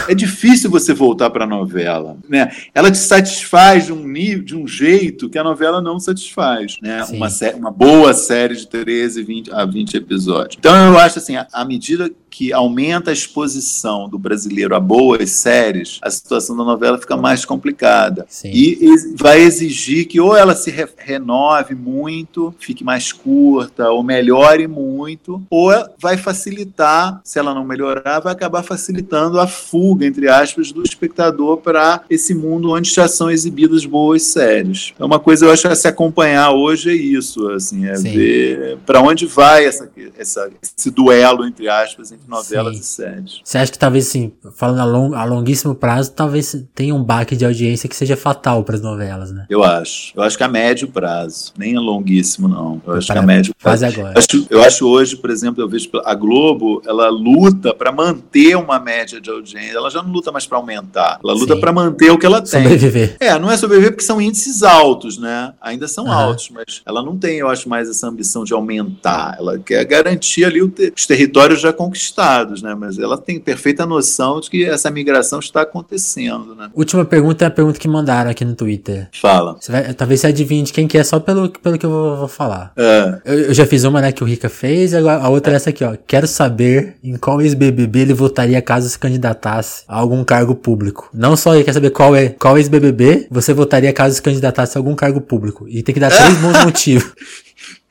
é 0.09 0.15
difícil 0.15 0.71
você 0.71 0.95
voltar 0.95 1.31
para 1.31 1.45
a 1.45 1.49
novela. 1.49 2.17
Né? 2.29 2.51
Ela 2.75 2.91
te 2.91 2.99
satisfaz 2.99 3.87
de 3.87 3.93
um 3.93 4.07
nível, 4.07 4.45
de 4.45 4.57
um 4.57 4.67
jeito 4.67 5.29
que 5.29 5.39
a 5.39 5.45
novela 5.45 5.83
não 5.83 5.99
satisfaz. 6.01 6.77
Né? 6.81 7.05
Uma, 7.11 7.29
uma 7.57 7.71
boa 7.71 8.15
série 8.15 8.57
de 8.57 8.67
13 8.87 9.25
20, 9.25 9.53
a 9.53 9.65
20 9.65 9.97
episódios. 9.97 10.57
Então 10.57 10.93
eu 10.93 10.99
acho 10.99 11.19
assim, 11.19 11.35
à 11.53 11.65
medida 11.65 12.09
que 12.37 12.53
aumenta 12.53 13.09
a 13.09 13.15
exposição 13.15 14.11
do 14.11 14.19
brasileiro 14.19 14.77
a 14.77 14.79
boas 14.79 15.31
séries, 15.31 15.99
a 16.03 16.11
situação 16.11 16.55
da 16.55 16.65
novela 16.65 16.99
fica 16.99 17.17
mais 17.17 17.47
complicada. 17.47 18.27
Sim. 18.29 18.51
E 18.53 18.79
vai 19.17 19.41
exigir 19.41 20.07
que 20.07 20.21
ou 20.21 20.37
ela 20.37 20.55
se 20.55 20.71
re 20.71 20.87
renove 20.99 21.75
muito, 21.75 22.55
fique 22.59 22.85
mais 22.85 23.11
curta, 23.11 23.89
ou 23.89 24.03
melhore 24.03 24.67
muito, 24.67 25.43
ou 25.49 25.71
vai 25.99 26.19
facilitar, 26.19 27.23
se 27.25 27.39
ela 27.39 27.55
não 27.55 27.65
melhorar, 27.65 28.21
vai 28.21 28.35
acabar 28.35 28.63
facilitando 28.63 29.41
a 29.41 29.47
fuga, 29.47 30.05
entre 30.05 30.29
aspas, 30.29 30.71
do 30.71 30.83
espectador 30.83 31.57
para 31.57 32.03
esse 32.11 32.35
mundo 32.35 32.73
onde 32.73 32.93
já 32.93 33.09
são 33.09 33.31
exibidas 33.31 33.87
boas 33.87 34.25
séries. 34.25 34.93
É 34.99 35.05
uma 35.07 35.19
coisa 35.19 35.47
eu 35.47 35.51
acho 35.51 35.69
a 35.69 35.75
se 35.75 35.89
acompanhar 35.89 36.51
hoje 36.51 36.91
é 36.91 36.95
isso, 36.95 37.49
assim, 37.49 37.87
é 37.87 37.97
Sim. 37.97 38.11
ver 38.11 38.79
para 38.85 39.01
onde 39.01 39.25
vai 39.25 39.65
essa, 39.65 39.91
essa, 40.19 40.51
esse 40.77 40.91
duelo, 40.91 41.47
entre 41.47 41.67
aspas, 41.67 42.13
entre 42.13 42.26
novelas 42.27 42.75
Sim. 42.77 42.81
e 42.81 42.85
séries. 42.85 43.41
Você 43.43 43.59
acha 43.59 43.73
que 43.73 43.79
talvez, 43.79 44.09
assim, 44.09 44.33
falando 44.55 44.81
a, 44.81 44.85
long, 44.85 45.15
a 45.15 45.25
longuíssimo 45.25 45.75
prazo, 45.75 46.13
talvez 46.13 46.65
tenha 46.75 46.95
um 46.95 47.03
baque 47.03 47.37
de 47.37 47.45
audiência 47.45 47.89
que 47.89 47.97
seja 47.97 48.17
fatal 48.17 48.65
para 48.65 48.77
as 48.77 48.83
novelas, 48.83 49.31
né? 49.31 49.47
Eu 49.49 49.63
acho. 49.63 50.13
Eu 50.17 50.23
acho 50.23 50.37
que 50.37 50.45
a 50.45 50.49
médio 50.49 50.89
prazo, 50.89 51.53
nem 51.57 51.77
a 51.77 51.81
longuíssimo, 51.81 52.49
não. 52.49 52.81
Eu 52.87 52.95
acho 52.95 53.13
que 53.13 53.19
a 53.19 53.23
médio 53.23 53.55
prazo. 53.55 53.81
Faz 53.81 53.95
agora. 53.95 54.15
Eu 54.15 54.19
acho, 54.19 54.47
eu 54.51 54.63
acho 54.63 54.89
hoje, 54.89 55.17
por 55.17 55.31
exemplo, 55.31 55.63
eu 55.63 55.69
vejo 55.69 55.89
a 56.05 56.15
Globo, 56.15 56.83
ela 56.87 57.09
luta 57.09 57.75
para 57.75 57.93
manter 57.93 58.57
uma 58.57 58.79
média 58.79 59.21
de 59.21 59.31
audiência. 59.31 59.77
Ela 59.77 59.91
já 59.91 60.03
não 60.03 60.11
luta 60.11 60.33
mais 60.33 60.47
para 60.47 60.59
aumentar. 60.59 61.21
Ela 61.23 61.33
luta 61.35 61.57
para 61.57 61.73
manter 61.73 62.11
o 62.11 62.19
que 62.19 62.27
ela 62.27 62.41
tem. 62.41 62.63
Sobreviver. 62.63 63.17
É, 63.21 63.39
não 63.39 63.51
é 63.51 63.57
sobreviver 63.57 63.93
porque 63.93 64.05
são 64.05 64.21
índices 64.21 64.63
altos, 64.63 65.19
né? 65.19 65.53
Ainda 65.61 65.87
são 65.87 66.05
uhum. 66.05 66.13
altos, 66.13 66.51
mas 66.51 66.83
ela 66.85 67.03
não 67.03 67.17
tem, 67.17 67.39
eu 67.39 67.49
acho, 67.49 67.69
mais 67.69 67.89
essa 67.89 68.09
ambição 68.09 68.45
de 68.45 68.53
aumentar. 68.53 69.37
Ela 69.39 69.59
quer 69.59 69.85
garantir 69.85 70.45
ali 70.45 70.63
os 70.63 71.07
territórios 71.07 71.61
já 71.61 71.73
conquistados 71.73 72.16
conquistados, 72.17 72.63
né? 72.63 72.75
Mas 72.75 72.99
ela 72.99 73.19
tem 73.19 73.39
perfeita 73.39 73.85
noção 73.85 74.41
de 74.41 74.51
que 74.51 74.65
essa 74.65 74.91
migração 74.91 75.39
está 75.39 75.63
acontecendo, 75.63 76.55
né? 76.55 76.71
Última 76.75 77.05
pergunta 77.05 77.45
é 77.45 77.49
a 77.49 77.51
pergunta 77.51 77.79
que 77.79 77.87
mandaram 77.87 78.31
aqui 78.31 78.45
no 78.45 78.55
Twitter. 78.55 79.09
Fala. 79.21 79.57
Você 79.61 79.71
vai, 79.71 79.95
talvez 79.95 80.21
você 80.21 80.29
adivinhe 80.29 80.63
de 80.63 80.73
quem 80.73 80.89
que 80.89 80.97
é 80.97 81.05
só 81.05 81.21
pelo, 81.21 81.51
pelo 81.51 81.79
que 81.79 81.85
eu 81.85 81.91
vou, 81.91 82.17
vou 82.17 82.29
falar. 82.29 82.73
É. 82.77 83.21
Eu, 83.25 83.39
eu, 83.41 83.55
já 83.55 83.67
fiz 83.67 83.85
uma, 83.85 84.01
né, 84.01 84.13
que 84.13 84.25
o 84.25 84.27
Rica 84.27 84.49
fez, 84.49 84.93
e 84.93 84.97
a 84.97 85.29
outra 85.29 85.53
é 85.53 85.57
essa 85.57 85.71
aqui, 85.71 85.85
ó. 85.85 85.95
Quero 86.07 86.27
saber 86.27 86.97
em 87.05 87.17
qual 87.17 87.41
ex-BBB 87.41 88.01
ele 88.01 88.15
votaria 88.15 88.61
caso 88.63 88.89
se 88.89 88.99
candidatasse 88.99 89.85
a 89.87 89.99
algum 89.99 90.25
cargo 90.25 90.55
público. 90.55 91.11
Não 91.13 91.37
só 91.37 91.55
ele 91.55 91.65
quer 91.65 91.75
saber 91.75 91.91
qual 91.91 92.17
é 92.17 92.31
qual 92.31 92.57
ex-BBB 92.57 93.29
você 93.31 93.53
votaria 93.53 93.93
caso 93.93 94.15
se 94.15 94.23
candidatasse 94.23 94.77
a 94.77 94.81
algum 94.81 94.95
cargo 94.95 95.21
público. 95.21 95.67
E 95.69 95.83
tem 95.83 95.95
que 95.95 96.01
dar 96.01 96.11
três 96.17 96.37
bons 96.39 96.65
motivos. 96.65 97.13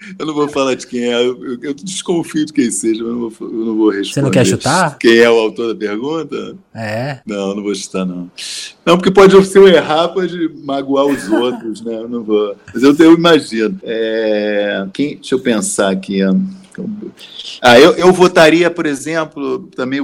Eu 0.17 0.25
não 0.25 0.33
vou 0.33 0.47
falar 0.47 0.75
de 0.75 0.85
quem 0.85 1.03
é, 1.03 1.15
eu, 1.15 1.57
eu 1.61 1.73
desconfio 1.73 2.45
de 2.45 2.53
quem 2.53 2.69
seja, 2.71 3.03
mas 3.03 3.11
eu 3.11 3.19
não 3.19 3.29
vou, 3.29 3.49
eu 3.49 3.65
não 3.65 3.77
vou 3.77 3.89
responder. 3.89 4.13
Você 4.13 4.21
não 4.21 4.31
quer 4.31 4.45
chutar? 4.45 4.97
Quem 4.97 5.17
é 5.17 5.29
o 5.29 5.39
autor 5.39 5.73
da 5.73 5.79
pergunta? 5.79 6.57
É. 6.73 7.19
Não, 7.25 7.55
não 7.55 7.63
vou 7.63 7.73
chutar, 7.75 8.05
não. 8.05 8.29
Não, 8.85 8.97
porque 8.97 9.11
pode, 9.11 9.43
se 9.45 9.57
eu 9.57 9.67
errar, 9.67 10.09
pode 10.09 10.49
magoar 10.63 11.05
os 11.05 11.27
outros, 11.29 11.81
né? 11.81 11.95
Eu 11.95 12.09
não 12.09 12.23
vou. 12.23 12.55
Mas 12.73 12.83
eu, 12.83 12.95
eu 12.97 13.13
imagino. 13.13 13.79
É, 13.83 14.85
quem, 14.93 15.15
deixa 15.15 15.35
eu 15.35 15.39
pensar 15.39 15.91
aqui. 15.91 16.21
Ah, 17.61 17.79
eu, 17.79 17.93
eu 17.93 18.11
votaria, 18.13 18.69
por 18.69 18.85
exemplo, 18.85 19.69
também 19.75 20.01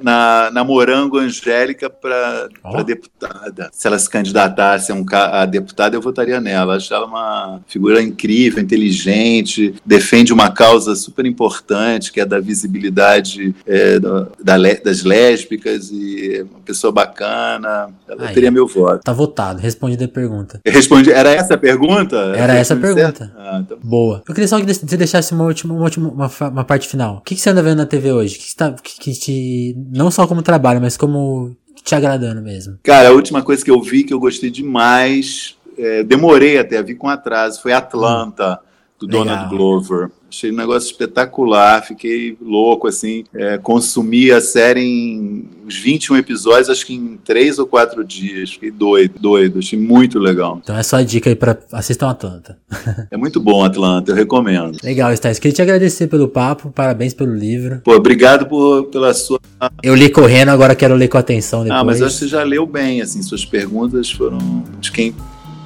na, 0.00 0.50
na 0.52 0.64
Morango 0.64 1.18
Angélica 1.18 1.88
para 1.88 2.48
oh. 2.64 2.82
deputada. 2.82 3.68
Se 3.72 3.86
ela 3.86 3.98
se 3.98 4.08
candidatasse 4.08 4.92
a, 4.92 4.94
um, 4.94 5.04
a 5.12 5.46
deputada, 5.46 5.96
eu 5.96 6.00
votaria 6.00 6.40
nela. 6.40 6.76
Acho 6.76 6.92
ela 6.94 7.06
uma 7.06 7.60
figura 7.66 8.02
incrível, 8.02 8.62
inteligente, 8.62 9.74
defende 9.84 10.32
uma 10.32 10.50
causa 10.50 10.94
super 10.94 11.26
importante, 11.26 12.12
que 12.12 12.20
é 12.20 12.26
da 12.26 12.40
visibilidade 12.40 13.54
é, 13.66 13.98
da, 13.98 14.26
da, 14.42 14.56
das 14.84 15.02
lésbicas 15.02 15.90
e 15.90 16.46
uma 16.50 16.60
pessoa 16.60 16.92
bacana. 16.92 17.88
Ela 18.08 18.28
Aí, 18.28 18.34
teria 18.34 18.50
meu 18.50 18.66
voto. 18.66 19.02
Tá 19.02 19.12
votado. 19.12 19.60
Respondi 19.60 20.02
a 20.02 20.08
pergunta. 20.08 20.60
Respondi. 20.64 21.10
Era 21.10 21.30
essa 21.30 21.54
a 21.54 21.58
pergunta? 21.58 22.16
Era 22.36 22.54
essa 22.54 22.74
a 22.74 22.76
pergunta. 22.76 23.32
Ah, 23.36 23.60
então. 23.64 23.78
Boa. 23.82 24.22
Eu 24.26 24.34
queria 24.34 24.48
só 24.48 24.60
que 24.60 24.72
você 24.72 24.96
deixasse 24.96 25.32
uma 25.32 25.44
última, 25.44 25.74
uma, 25.74 25.84
última, 25.84 26.08
uma, 26.08 26.30
uma 26.48 26.64
parte 26.64 26.88
final. 26.88 27.16
O 27.16 27.20
que, 27.20 27.34
que 27.34 27.40
você 27.40 27.50
anda 27.50 27.62
vendo 27.62 27.78
na 27.78 27.86
TV 27.86 28.12
hoje? 28.12 28.36
O 28.36 28.38
que, 28.38 28.46
que, 28.46 28.56
tá, 28.56 28.72
que, 28.72 28.98
que 28.98 29.12
te 29.12 29.65
não 29.74 30.10
só 30.10 30.26
como 30.26 30.42
trabalho, 30.42 30.80
mas 30.80 30.96
como 30.96 31.56
te 31.82 31.94
agradando 31.94 32.42
mesmo? 32.42 32.78
Cara, 32.82 33.08
a 33.08 33.12
última 33.12 33.42
coisa 33.42 33.64
que 33.64 33.70
eu 33.70 33.80
vi 33.80 34.04
que 34.04 34.12
eu 34.12 34.20
gostei 34.20 34.50
demais, 34.50 35.56
é, 35.78 36.02
demorei 36.02 36.58
até, 36.58 36.82
vi 36.82 36.94
com 36.94 37.08
atraso, 37.08 37.62
foi 37.62 37.72
Atlanta, 37.72 38.60
do 38.98 39.06
Legal. 39.06 39.24
Donald 39.24 39.48
Glover. 39.48 40.10
Achei 40.36 40.52
um 40.52 40.54
negócio 40.56 40.90
espetacular, 40.90 41.82
fiquei 41.82 42.36
louco, 42.42 42.86
assim. 42.86 43.24
É, 43.34 43.56
consumi 43.56 44.30
a 44.30 44.38
série 44.38 44.82
em 44.82 45.48
uns 45.66 45.78
21 45.78 46.18
episódios, 46.18 46.68
acho 46.68 46.84
que 46.84 46.92
em 46.92 47.18
3 47.24 47.58
ou 47.58 47.66
4 47.66 48.04
dias. 48.04 48.52
Fiquei 48.52 48.70
doido, 48.70 49.14
doido. 49.18 49.60
Achei 49.60 49.78
muito 49.78 50.18
legal. 50.18 50.60
Então 50.62 50.76
é 50.76 50.82
só 50.82 50.96
a 50.96 51.02
dica 51.02 51.30
aí 51.30 51.34
pra 51.34 51.56
assistam 51.72 52.10
Atlanta. 52.10 52.58
é 53.10 53.16
muito 53.16 53.40
bom 53.40 53.64
Atlanta, 53.64 54.12
eu 54.12 54.14
recomendo. 54.14 54.76
Legal, 54.84 55.10
Stais. 55.16 55.38
Queria 55.38 55.54
te 55.54 55.62
agradecer 55.62 56.06
pelo 56.06 56.28
papo, 56.28 56.70
parabéns 56.70 57.14
pelo 57.14 57.34
livro. 57.34 57.80
Pô, 57.82 57.94
obrigado 57.94 58.44
por, 58.44 58.84
pela 58.88 59.14
sua. 59.14 59.40
Eu 59.82 59.94
li 59.94 60.10
correndo, 60.10 60.50
agora 60.50 60.74
quero 60.74 60.94
ler 60.94 61.08
com 61.08 61.16
atenção 61.16 61.62
depois. 61.62 61.80
Ah, 61.80 61.82
mas 61.82 62.02
acho 62.02 62.12
que 62.12 62.24
você 62.24 62.28
já 62.28 62.42
leu 62.42 62.66
bem, 62.66 63.00
assim. 63.00 63.22
Suas 63.22 63.46
perguntas 63.46 64.10
foram 64.10 64.62
de 64.80 64.92
quem 64.92 65.14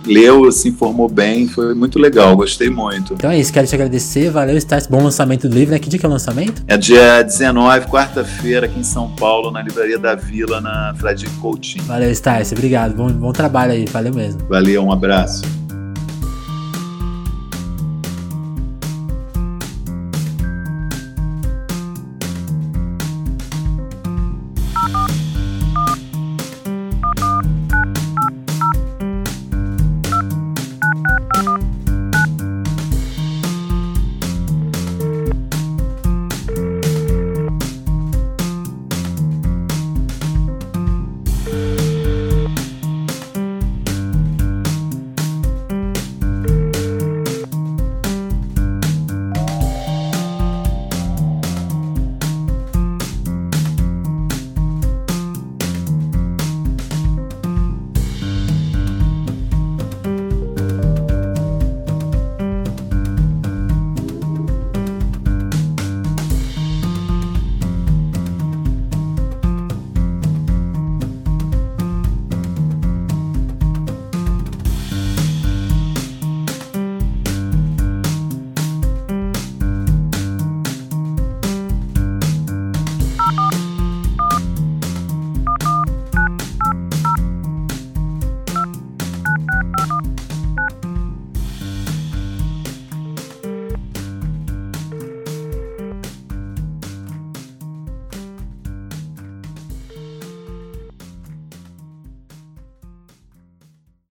leu, 0.04 0.50
se 0.50 0.68
informou 0.68 1.08
bem, 1.08 1.48
foi 1.48 1.74
muito 1.74 1.98
legal, 1.98 2.36
gostei 2.36 2.70
muito. 2.70 3.14
Então 3.14 3.30
é 3.30 3.38
isso, 3.38 3.52
quero 3.52 3.66
te 3.66 3.74
agradecer, 3.74 4.30
valeu, 4.30 4.56
Stats, 4.56 4.86
bom 4.86 5.02
lançamento 5.02 5.48
do 5.48 5.54
livro, 5.54 5.72
né? 5.72 5.78
Que 5.78 5.88
dia 5.88 5.98
que 5.98 6.06
é 6.06 6.08
o 6.08 6.12
lançamento? 6.12 6.62
É 6.66 6.76
dia 6.76 7.22
19, 7.22 7.86
quarta-feira, 7.86 8.66
aqui 8.66 8.78
em 8.78 8.84
São 8.84 9.10
Paulo, 9.16 9.50
na 9.50 9.62
Livraria 9.62 9.98
da 9.98 10.14
Vila, 10.14 10.60
na 10.60 10.94
Fradique 10.96 11.34
Coutinho. 11.36 11.84
Valeu, 11.84 12.10
Stats, 12.10 12.52
obrigado, 12.52 12.94
bom, 12.94 13.08
bom 13.08 13.32
trabalho 13.32 13.72
aí, 13.72 13.84
valeu 13.86 14.14
mesmo. 14.14 14.40
Valeu, 14.48 14.82
um 14.82 14.92
abraço. 14.92 15.59